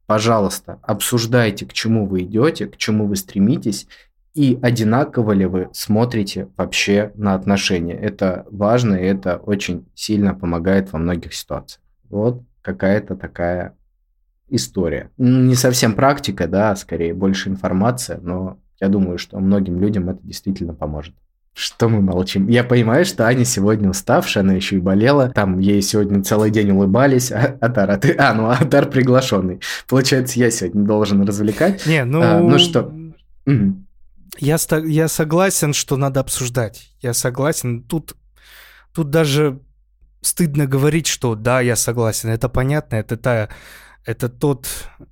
пожалуйста, 0.07 0.81
обсуждайте, 0.83 1.65
к 1.65 1.73
чему 1.73 2.07
вы 2.07 2.23
идете, 2.23 2.67
к 2.67 2.77
чему 2.77 3.07
вы 3.07 3.15
стремитесь, 3.15 3.87
и 4.35 4.59
одинаково 4.61 5.31
ли 5.31 5.47
вы 5.47 5.69
смотрите 5.73 6.49
вообще 6.57 7.13
на 7.15 7.35
отношения. 7.35 7.95
Это 7.95 8.47
важно, 8.51 8.97
и 8.97 9.05
это 9.05 9.37
очень 9.37 9.87
сильно 9.95 10.35
помогает 10.35 10.93
во 10.93 10.99
многих 10.99 11.35
ситуациях. 11.35 11.85
Вот 12.11 12.43
какая-то 12.63 13.15
такая 13.15 13.77
история. 14.49 15.11
Не 15.19 15.55
совсем 15.55 15.95
практика, 15.95 16.49
да, 16.49 16.75
скорее 16.75 17.15
больше 17.15 17.49
информация, 17.49 18.19
но 18.21 18.59
я 18.81 18.89
думаю, 18.89 19.19
что 19.19 19.39
многим 19.39 19.81
людям 19.81 20.09
это 20.09 20.21
действительно 20.23 20.75
поможет. 20.75 21.15
Что 21.55 21.89
мы 21.89 22.03
молчим? 22.03 22.49
Я 22.49 22.65
понимаю, 22.65 23.07
что 23.07 23.27
Аня 23.27 23.47
сегодня 23.47 23.89
уставшая, 23.89 24.45
она 24.45 24.53
еще 24.53 24.77
и 24.77 24.79
болела. 24.79 25.31
Там 25.31 25.59
ей 25.59 25.81
сегодня 25.81 26.23
целый 26.23 26.51
день 26.51 26.71
улыбались. 26.71 27.33
А, 27.33 27.57
Атар, 27.63 27.91
а 27.91 27.97
ты... 27.97 28.15
А, 28.19 28.35
ну 28.35 28.51
Атар 28.51 28.91
приглашенный. 28.91 29.61
Получается, 29.89 30.39
я 30.39 30.51
сегодня 30.51 30.85
должен 30.85 31.23
развлекать. 31.23 31.87
Не, 31.87 32.05
ну... 32.05 32.21
А, 32.23 32.41
ну 32.41 32.59
что? 32.59 32.93
Я, 34.39 34.59
я 34.85 35.09
согласен, 35.09 35.73
что 35.73 35.97
надо 35.97 36.21
обсуждать. 36.21 36.91
Я 37.01 37.15
согласен. 37.15 37.83
Тут, 37.83 38.17
тут 38.93 39.09
даже 39.09 39.59
стыдно 40.21 40.67
говорить, 40.67 41.07
что 41.07 41.35
да, 41.35 41.63
я 41.63 41.75
согласен. 41.75 42.29
Это 42.29 42.51
понятно, 42.51 42.97
это 42.97 43.17
та 43.17 43.49
это 44.07 44.29
тот, 44.29 44.69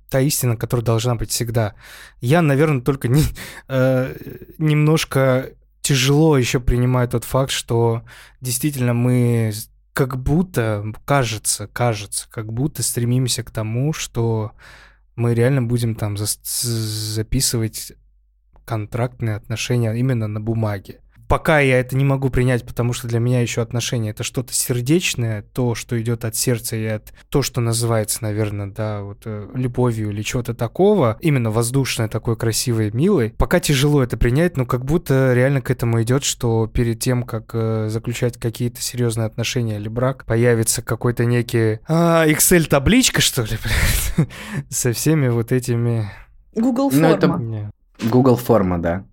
та 0.09 0.21
истина, 0.21 0.55
которая 0.55 0.83
должна 0.85 1.15
быть 1.15 1.29
всегда. 1.29 1.75
Я, 2.21 2.41
наверное, 2.41 2.81
только 2.81 3.07
не, 3.07 3.23
э, 3.67 4.15
немножко 4.57 5.51
тяжело 5.81 6.37
еще 6.37 6.59
принимаю 6.59 7.07
тот 7.07 7.25
факт, 7.25 7.51
что 7.51 8.03
действительно 8.41 8.93
мы 8.93 9.53
как 9.93 10.17
будто, 10.17 10.83
кажется, 11.05 11.67
кажется, 11.67 12.27
как 12.29 12.51
будто 12.51 12.81
стремимся 12.81 13.43
к 13.43 13.51
тому, 13.51 13.93
что 13.93 14.53
мы 15.15 15.33
реально 15.33 15.61
будем 15.61 15.95
там 15.95 16.17
за 16.17 16.25
записывать 16.43 17.93
контрактные 18.65 19.35
отношения 19.35 19.93
именно 19.93 20.27
на 20.27 20.41
бумаге 20.41 21.01
пока 21.27 21.59
я 21.59 21.79
это 21.79 21.95
не 21.95 22.05
могу 22.05 22.29
принять, 22.29 22.65
потому 22.65 22.93
что 22.93 23.07
для 23.07 23.19
меня 23.19 23.41
еще 23.41 23.61
отношения 23.61 24.11
это 24.11 24.23
что-то 24.23 24.53
сердечное, 24.53 25.43
то, 25.53 25.75
что 25.75 25.99
идет 26.01 26.25
от 26.25 26.35
сердца 26.35 26.75
и 26.75 26.85
от 26.85 27.13
то, 27.29 27.41
что 27.41 27.61
называется, 27.61 28.19
наверное, 28.21 28.67
да, 28.67 29.01
вот 29.01 29.21
э, 29.25 29.49
любовью 29.53 30.11
или 30.11 30.21
чего-то 30.21 30.53
такого, 30.53 31.17
именно 31.21 31.51
воздушное, 31.51 32.07
такое 32.07 32.35
красивое, 32.35 32.91
милое. 32.91 33.33
Пока 33.37 33.59
тяжело 33.59 34.03
это 34.03 34.17
принять, 34.17 34.57
но 34.57 34.65
как 34.65 34.85
будто 34.85 35.33
реально 35.33 35.61
к 35.61 35.71
этому 35.71 36.01
идет, 36.01 36.23
что 36.23 36.67
перед 36.67 36.99
тем, 36.99 37.23
как 37.23 37.51
э, 37.53 37.87
заключать 37.89 38.37
какие-то 38.37 38.81
серьезные 38.81 39.27
отношения 39.27 39.77
или 39.77 39.87
брак, 39.87 40.25
появится 40.25 40.81
какой-то 40.81 41.25
некий 41.25 41.79
а, 41.87 42.25
Excel-табличка, 42.27 43.21
что 43.21 43.43
ли, 43.43 43.57
со 44.69 44.93
всеми 44.93 45.27
вот 45.27 45.51
этими... 45.51 46.09
Google 46.55 46.89
форма. 46.89 47.07
Ну, 47.07 47.13
это... 47.15 47.71
Google 48.09 48.37
форма, 48.37 48.81
да. 48.81 49.05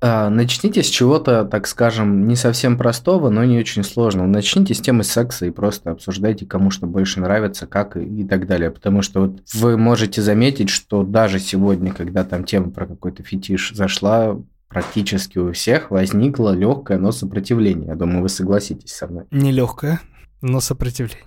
А, 0.00 0.30
начните 0.30 0.82
с 0.82 0.86
чего-то, 0.86 1.44
так 1.44 1.66
скажем, 1.66 2.28
не 2.28 2.36
совсем 2.36 2.78
простого, 2.78 3.30
но 3.30 3.44
не 3.44 3.58
очень 3.58 3.82
сложного. 3.82 4.26
Начните 4.26 4.74
с 4.74 4.80
темы 4.80 5.02
секса 5.02 5.46
и 5.46 5.50
просто 5.50 5.90
обсуждайте, 5.90 6.46
кому 6.46 6.70
что 6.70 6.86
больше 6.86 7.20
нравится, 7.20 7.66
как 7.66 7.96
и, 7.96 8.04
и 8.04 8.24
так 8.24 8.46
далее. 8.46 8.70
Потому 8.70 9.02
что 9.02 9.22
вот 9.22 9.40
вы 9.54 9.76
можете 9.76 10.22
заметить, 10.22 10.70
что 10.70 11.02
даже 11.02 11.40
сегодня, 11.40 11.92
когда 11.92 12.22
там 12.22 12.44
тема 12.44 12.70
про 12.70 12.86
какой-то 12.86 13.24
фетиш 13.24 13.72
зашла, 13.74 14.36
практически 14.68 15.38
у 15.38 15.52
всех 15.52 15.90
возникло 15.90 16.54
легкое, 16.54 16.98
но 16.98 17.10
сопротивление. 17.10 17.88
Я 17.88 17.94
думаю, 17.96 18.22
вы 18.22 18.28
согласитесь 18.28 18.94
со 18.94 19.08
мной. 19.08 19.24
Не 19.32 19.50
легкое, 19.50 20.00
но 20.42 20.60
сопротивление. 20.60 21.24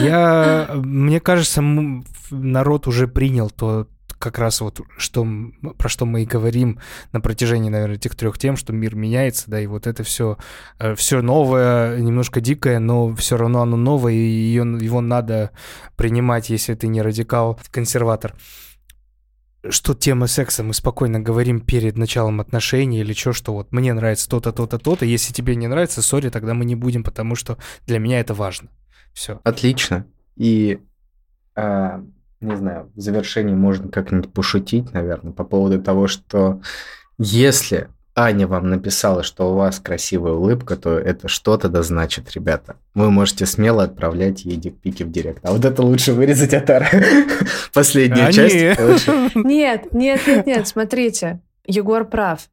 Я, 0.00 0.70
мне 0.74 1.20
кажется, 1.20 1.60
народ 2.30 2.86
уже 2.86 3.08
принял 3.08 3.50
то, 3.50 3.88
как 4.18 4.38
раз 4.38 4.60
вот 4.60 4.80
что, 4.96 5.26
про 5.78 5.88
что 5.88 6.06
мы 6.06 6.22
и 6.22 6.26
говорим 6.26 6.80
на 7.12 7.20
протяжении, 7.20 7.70
наверное, 7.70 7.96
этих 7.96 8.14
трех 8.14 8.38
тем, 8.38 8.56
что 8.56 8.72
мир 8.72 8.94
меняется, 8.94 9.50
да, 9.50 9.60
и 9.60 9.66
вот 9.66 9.86
это 9.86 10.02
все, 10.02 10.38
э, 10.78 10.94
все 10.94 11.22
новое, 11.22 11.98
немножко 11.98 12.40
дикое, 12.40 12.78
но 12.78 13.14
все 13.14 13.36
равно 13.36 13.62
оно 13.62 13.76
новое, 13.76 14.12
и 14.12 14.16
ее, 14.16 14.62
его 14.80 15.00
надо 15.00 15.50
принимать, 15.96 16.50
если 16.50 16.74
ты 16.74 16.88
не 16.88 17.02
радикал, 17.02 17.58
консерватор 17.70 18.34
что 19.68 19.94
тема 19.94 20.28
секса 20.28 20.62
мы 20.62 20.74
спокойно 20.74 21.18
говорим 21.18 21.60
перед 21.60 21.96
началом 21.96 22.40
отношений 22.40 23.00
или 23.00 23.12
что, 23.12 23.32
что 23.32 23.52
вот 23.52 23.72
мне 23.72 23.92
нравится 23.92 24.28
то-то, 24.28 24.52
то-то, 24.52 24.78
то-то. 24.78 25.04
Если 25.04 25.32
тебе 25.32 25.56
не 25.56 25.66
нравится, 25.66 26.02
сори, 26.02 26.28
тогда 26.28 26.54
мы 26.54 26.64
не 26.64 26.76
будем, 26.76 27.02
потому 27.02 27.34
что 27.34 27.58
для 27.84 27.98
меня 27.98 28.20
это 28.20 28.32
важно. 28.32 28.70
Все. 29.12 29.40
Отлично. 29.44 30.06
И 30.36 30.78
а, 31.54 32.04
не 32.46 32.56
знаю, 32.56 32.90
в 32.94 33.00
завершении 33.00 33.54
можно 33.54 33.88
как-нибудь 33.88 34.32
пошутить, 34.32 34.92
наверное, 34.92 35.32
по 35.32 35.44
поводу 35.44 35.82
того, 35.82 36.06
что 36.06 36.60
если 37.18 37.88
Аня 38.18 38.46
вам 38.46 38.70
написала, 38.70 39.22
что 39.22 39.52
у 39.52 39.56
вас 39.56 39.78
красивая 39.78 40.32
улыбка, 40.32 40.76
то 40.76 40.98
это 40.98 41.28
что-то 41.28 41.68
да 41.68 41.82
значит, 41.82 42.32
ребята. 42.32 42.76
Вы 42.94 43.10
можете 43.10 43.44
смело 43.44 43.82
отправлять 43.82 44.46
ей 44.46 44.56
дикпики 44.56 45.02
в 45.02 45.10
директ. 45.10 45.44
А 45.44 45.52
вот 45.52 45.66
это 45.66 45.82
лучше 45.82 46.14
вырезать 46.14 46.54
от 46.54 46.66
Последняя 47.74 48.32
часть. 48.32 48.54
Нет, 49.34 49.92
нет, 49.92 50.26
нет, 50.26 50.46
нет, 50.46 50.66
смотрите. 50.66 51.40
Егор 51.66 52.06
прав. 52.06 52.48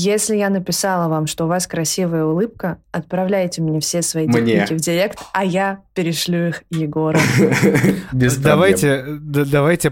Если 0.00 0.36
я 0.36 0.48
написала 0.48 1.08
вам, 1.08 1.26
что 1.26 1.46
у 1.46 1.48
вас 1.48 1.66
красивая 1.66 2.24
улыбка, 2.24 2.78
отправляйте 2.92 3.60
мне 3.62 3.80
все 3.80 4.00
свои 4.02 4.28
дикпики 4.28 4.72
в 4.74 4.76
директ, 4.76 5.18
а 5.32 5.44
я 5.44 5.80
перешлю 5.92 6.50
их 6.50 6.62
Егору. 6.70 7.18
Давайте, 8.12 9.04
давайте 9.08 9.90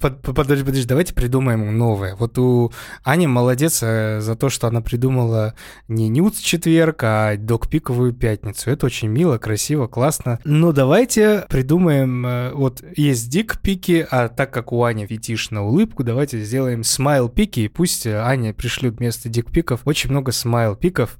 Подожди, 0.00 0.64
подожди, 0.64 0.86
давайте 0.86 1.12
придумаем 1.12 1.76
новое. 1.76 2.16
Вот 2.16 2.38
у 2.38 2.72
Ани 3.02 3.26
молодец 3.26 3.80
э, 3.82 4.20
за 4.20 4.34
то, 4.34 4.48
что 4.48 4.66
она 4.66 4.80
придумала 4.80 5.54
не 5.88 6.08
нюц 6.08 6.38
четверг, 6.38 7.02
а 7.02 7.36
докпиковую 7.36 8.14
пятницу. 8.14 8.70
Это 8.70 8.86
очень 8.86 9.08
мило, 9.08 9.36
красиво, 9.36 9.86
классно. 9.86 10.40
Но 10.44 10.72
давайте 10.72 11.44
придумаем, 11.50 12.26
э, 12.26 12.52
вот 12.54 12.82
есть 12.96 13.28
дик-пики, 13.28 14.06
а 14.10 14.28
так 14.28 14.50
как 14.52 14.72
у 14.72 14.82
Ани 14.84 15.06
фетиш 15.06 15.50
на 15.50 15.64
улыбку, 15.64 16.02
давайте 16.02 16.40
сделаем 16.40 16.82
смайл-пики, 16.82 17.60
и 17.60 17.68
пусть 17.68 18.06
Аня 18.06 18.54
пришлют 18.54 18.98
вместо 18.98 19.28
дик-пиков 19.28 19.82
очень 19.84 20.10
много 20.10 20.32
смайл-пиков 20.32 21.18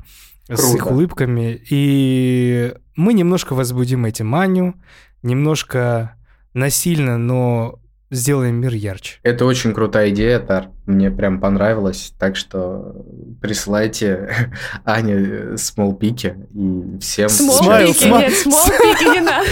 с 0.49 0.75
их 0.75 0.87
улыбками. 0.87 1.61
И 1.69 2.75
мы 2.97 3.13
немножко 3.13 3.55
возбудим 3.55 4.07
этим 4.07 4.35
Аню, 4.35 4.75
немножко 5.23 6.17
насильно, 6.55 7.19
но 7.19 7.81
сделаем 8.15 8.57
мир 8.57 8.73
ярче. 8.75 9.19
Это 9.23 9.45
очень 9.45 9.75
крутая 9.75 10.11
идея, 10.11 10.39
Тар. 10.39 10.69
Мне 10.87 11.11
прям 11.11 11.41
понравилось. 11.41 12.15
Так 12.19 12.37
что 12.37 13.05
присылайте 13.41 14.51
Ане 14.85 15.57
смолпики 15.57 16.37
и 16.55 16.99
всем... 17.01 17.29
Смолпики? 17.29 18.05
Нет, 18.05 18.33
смолпики 18.33 19.15
не 19.15 19.21
надо. 19.21 19.47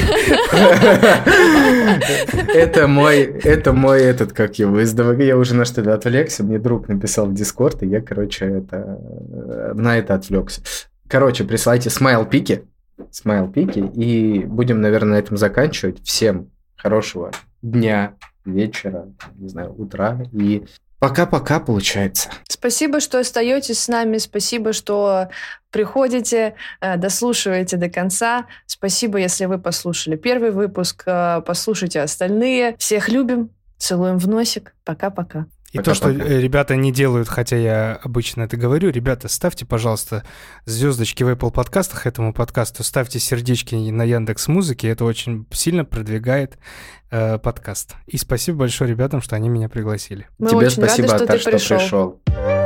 Это 2.54 2.86
мой, 2.86 3.22
это 3.22 3.72
мой 3.72 4.00
этот, 4.02 4.32
как 4.32 4.58
его, 4.58 4.80
я 4.80 5.36
уже 5.36 5.54
на 5.54 5.64
что-то 5.64 5.94
отвлекся. 5.94 6.44
Мне 6.44 6.58
друг 6.58 6.88
написал 6.88 7.26
в 7.26 7.34
Дискорд, 7.34 7.82
и 7.82 7.86
я, 7.86 8.00
короче, 8.00 8.46
это, 8.46 8.98
на 9.74 9.98
это 9.98 10.14
отвлекся. 10.14 10.62
Короче, 11.08 11.44
присылайте 11.44 11.90
смайл-пики, 11.90 12.64
смайл-пики, 13.10 13.90
и 13.94 14.44
будем, 14.44 14.80
наверное, 14.80 15.12
на 15.12 15.18
этом 15.18 15.36
заканчивать. 15.36 16.02
Всем 16.04 16.50
хорошего 16.76 17.32
дня, 17.62 18.14
вечера, 18.44 19.08
не 19.36 19.48
знаю, 19.48 19.74
утра. 19.76 20.20
И 20.32 20.64
пока-пока 20.98 21.60
получается. 21.60 22.30
Спасибо, 22.48 23.00
что 23.00 23.18
остаетесь 23.18 23.80
с 23.80 23.88
нами. 23.88 24.18
Спасибо, 24.18 24.72
что 24.72 25.28
приходите, 25.70 26.54
э, 26.80 26.96
дослушиваете 26.96 27.76
до 27.76 27.88
конца. 27.88 28.46
Спасибо, 28.66 29.18
если 29.18 29.46
вы 29.46 29.58
послушали 29.58 30.16
первый 30.16 30.50
выпуск. 30.50 31.02
Э, 31.06 31.42
послушайте 31.44 32.00
остальные. 32.00 32.76
Всех 32.78 33.08
любим. 33.08 33.50
Целуем 33.78 34.18
в 34.18 34.28
носик. 34.28 34.74
Пока-пока. 34.84 35.46
И 35.72 35.78
Пока, 35.78 35.90
то, 35.90 35.94
что 35.94 36.12
пока. 36.12 36.24
э, 36.24 36.40
ребята 36.40 36.76
не 36.76 36.92
делают, 36.92 37.28
хотя 37.28 37.56
я 37.56 37.98
обычно 38.02 38.42
это 38.42 38.58
говорю, 38.58 38.90
ребята, 38.90 39.28
ставьте, 39.28 39.64
пожалуйста, 39.64 40.22
звездочки 40.66 41.22
в 41.22 41.28
Apple 41.30 41.50
подкастах 41.50 42.06
этому 42.06 42.34
подкасту, 42.34 42.84
ставьте 42.84 43.18
сердечки 43.18 43.74
на 43.74 44.02
Яндекс 44.04 44.48
Музыке, 44.48 44.88
это 44.88 45.06
очень 45.06 45.46
сильно 45.50 45.86
продвигает 45.86 46.58
э, 47.10 47.38
подкаст. 47.38 47.94
И 48.06 48.18
спасибо 48.18 48.58
большое 48.58 48.90
ребятам, 48.90 49.22
что 49.22 49.34
они 49.34 49.48
меня 49.48 49.70
пригласили. 49.70 50.28
Мы 50.38 50.50
Тебе 50.50 50.66
очень 50.66 50.82
рады, 50.82 50.88
спасибо, 50.88 51.08
что 51.08 51.24
Аташ, 51.24 51.44
ты 51.44 51.50
пришел. 51.52 51.78
пришел. 51.78 52.61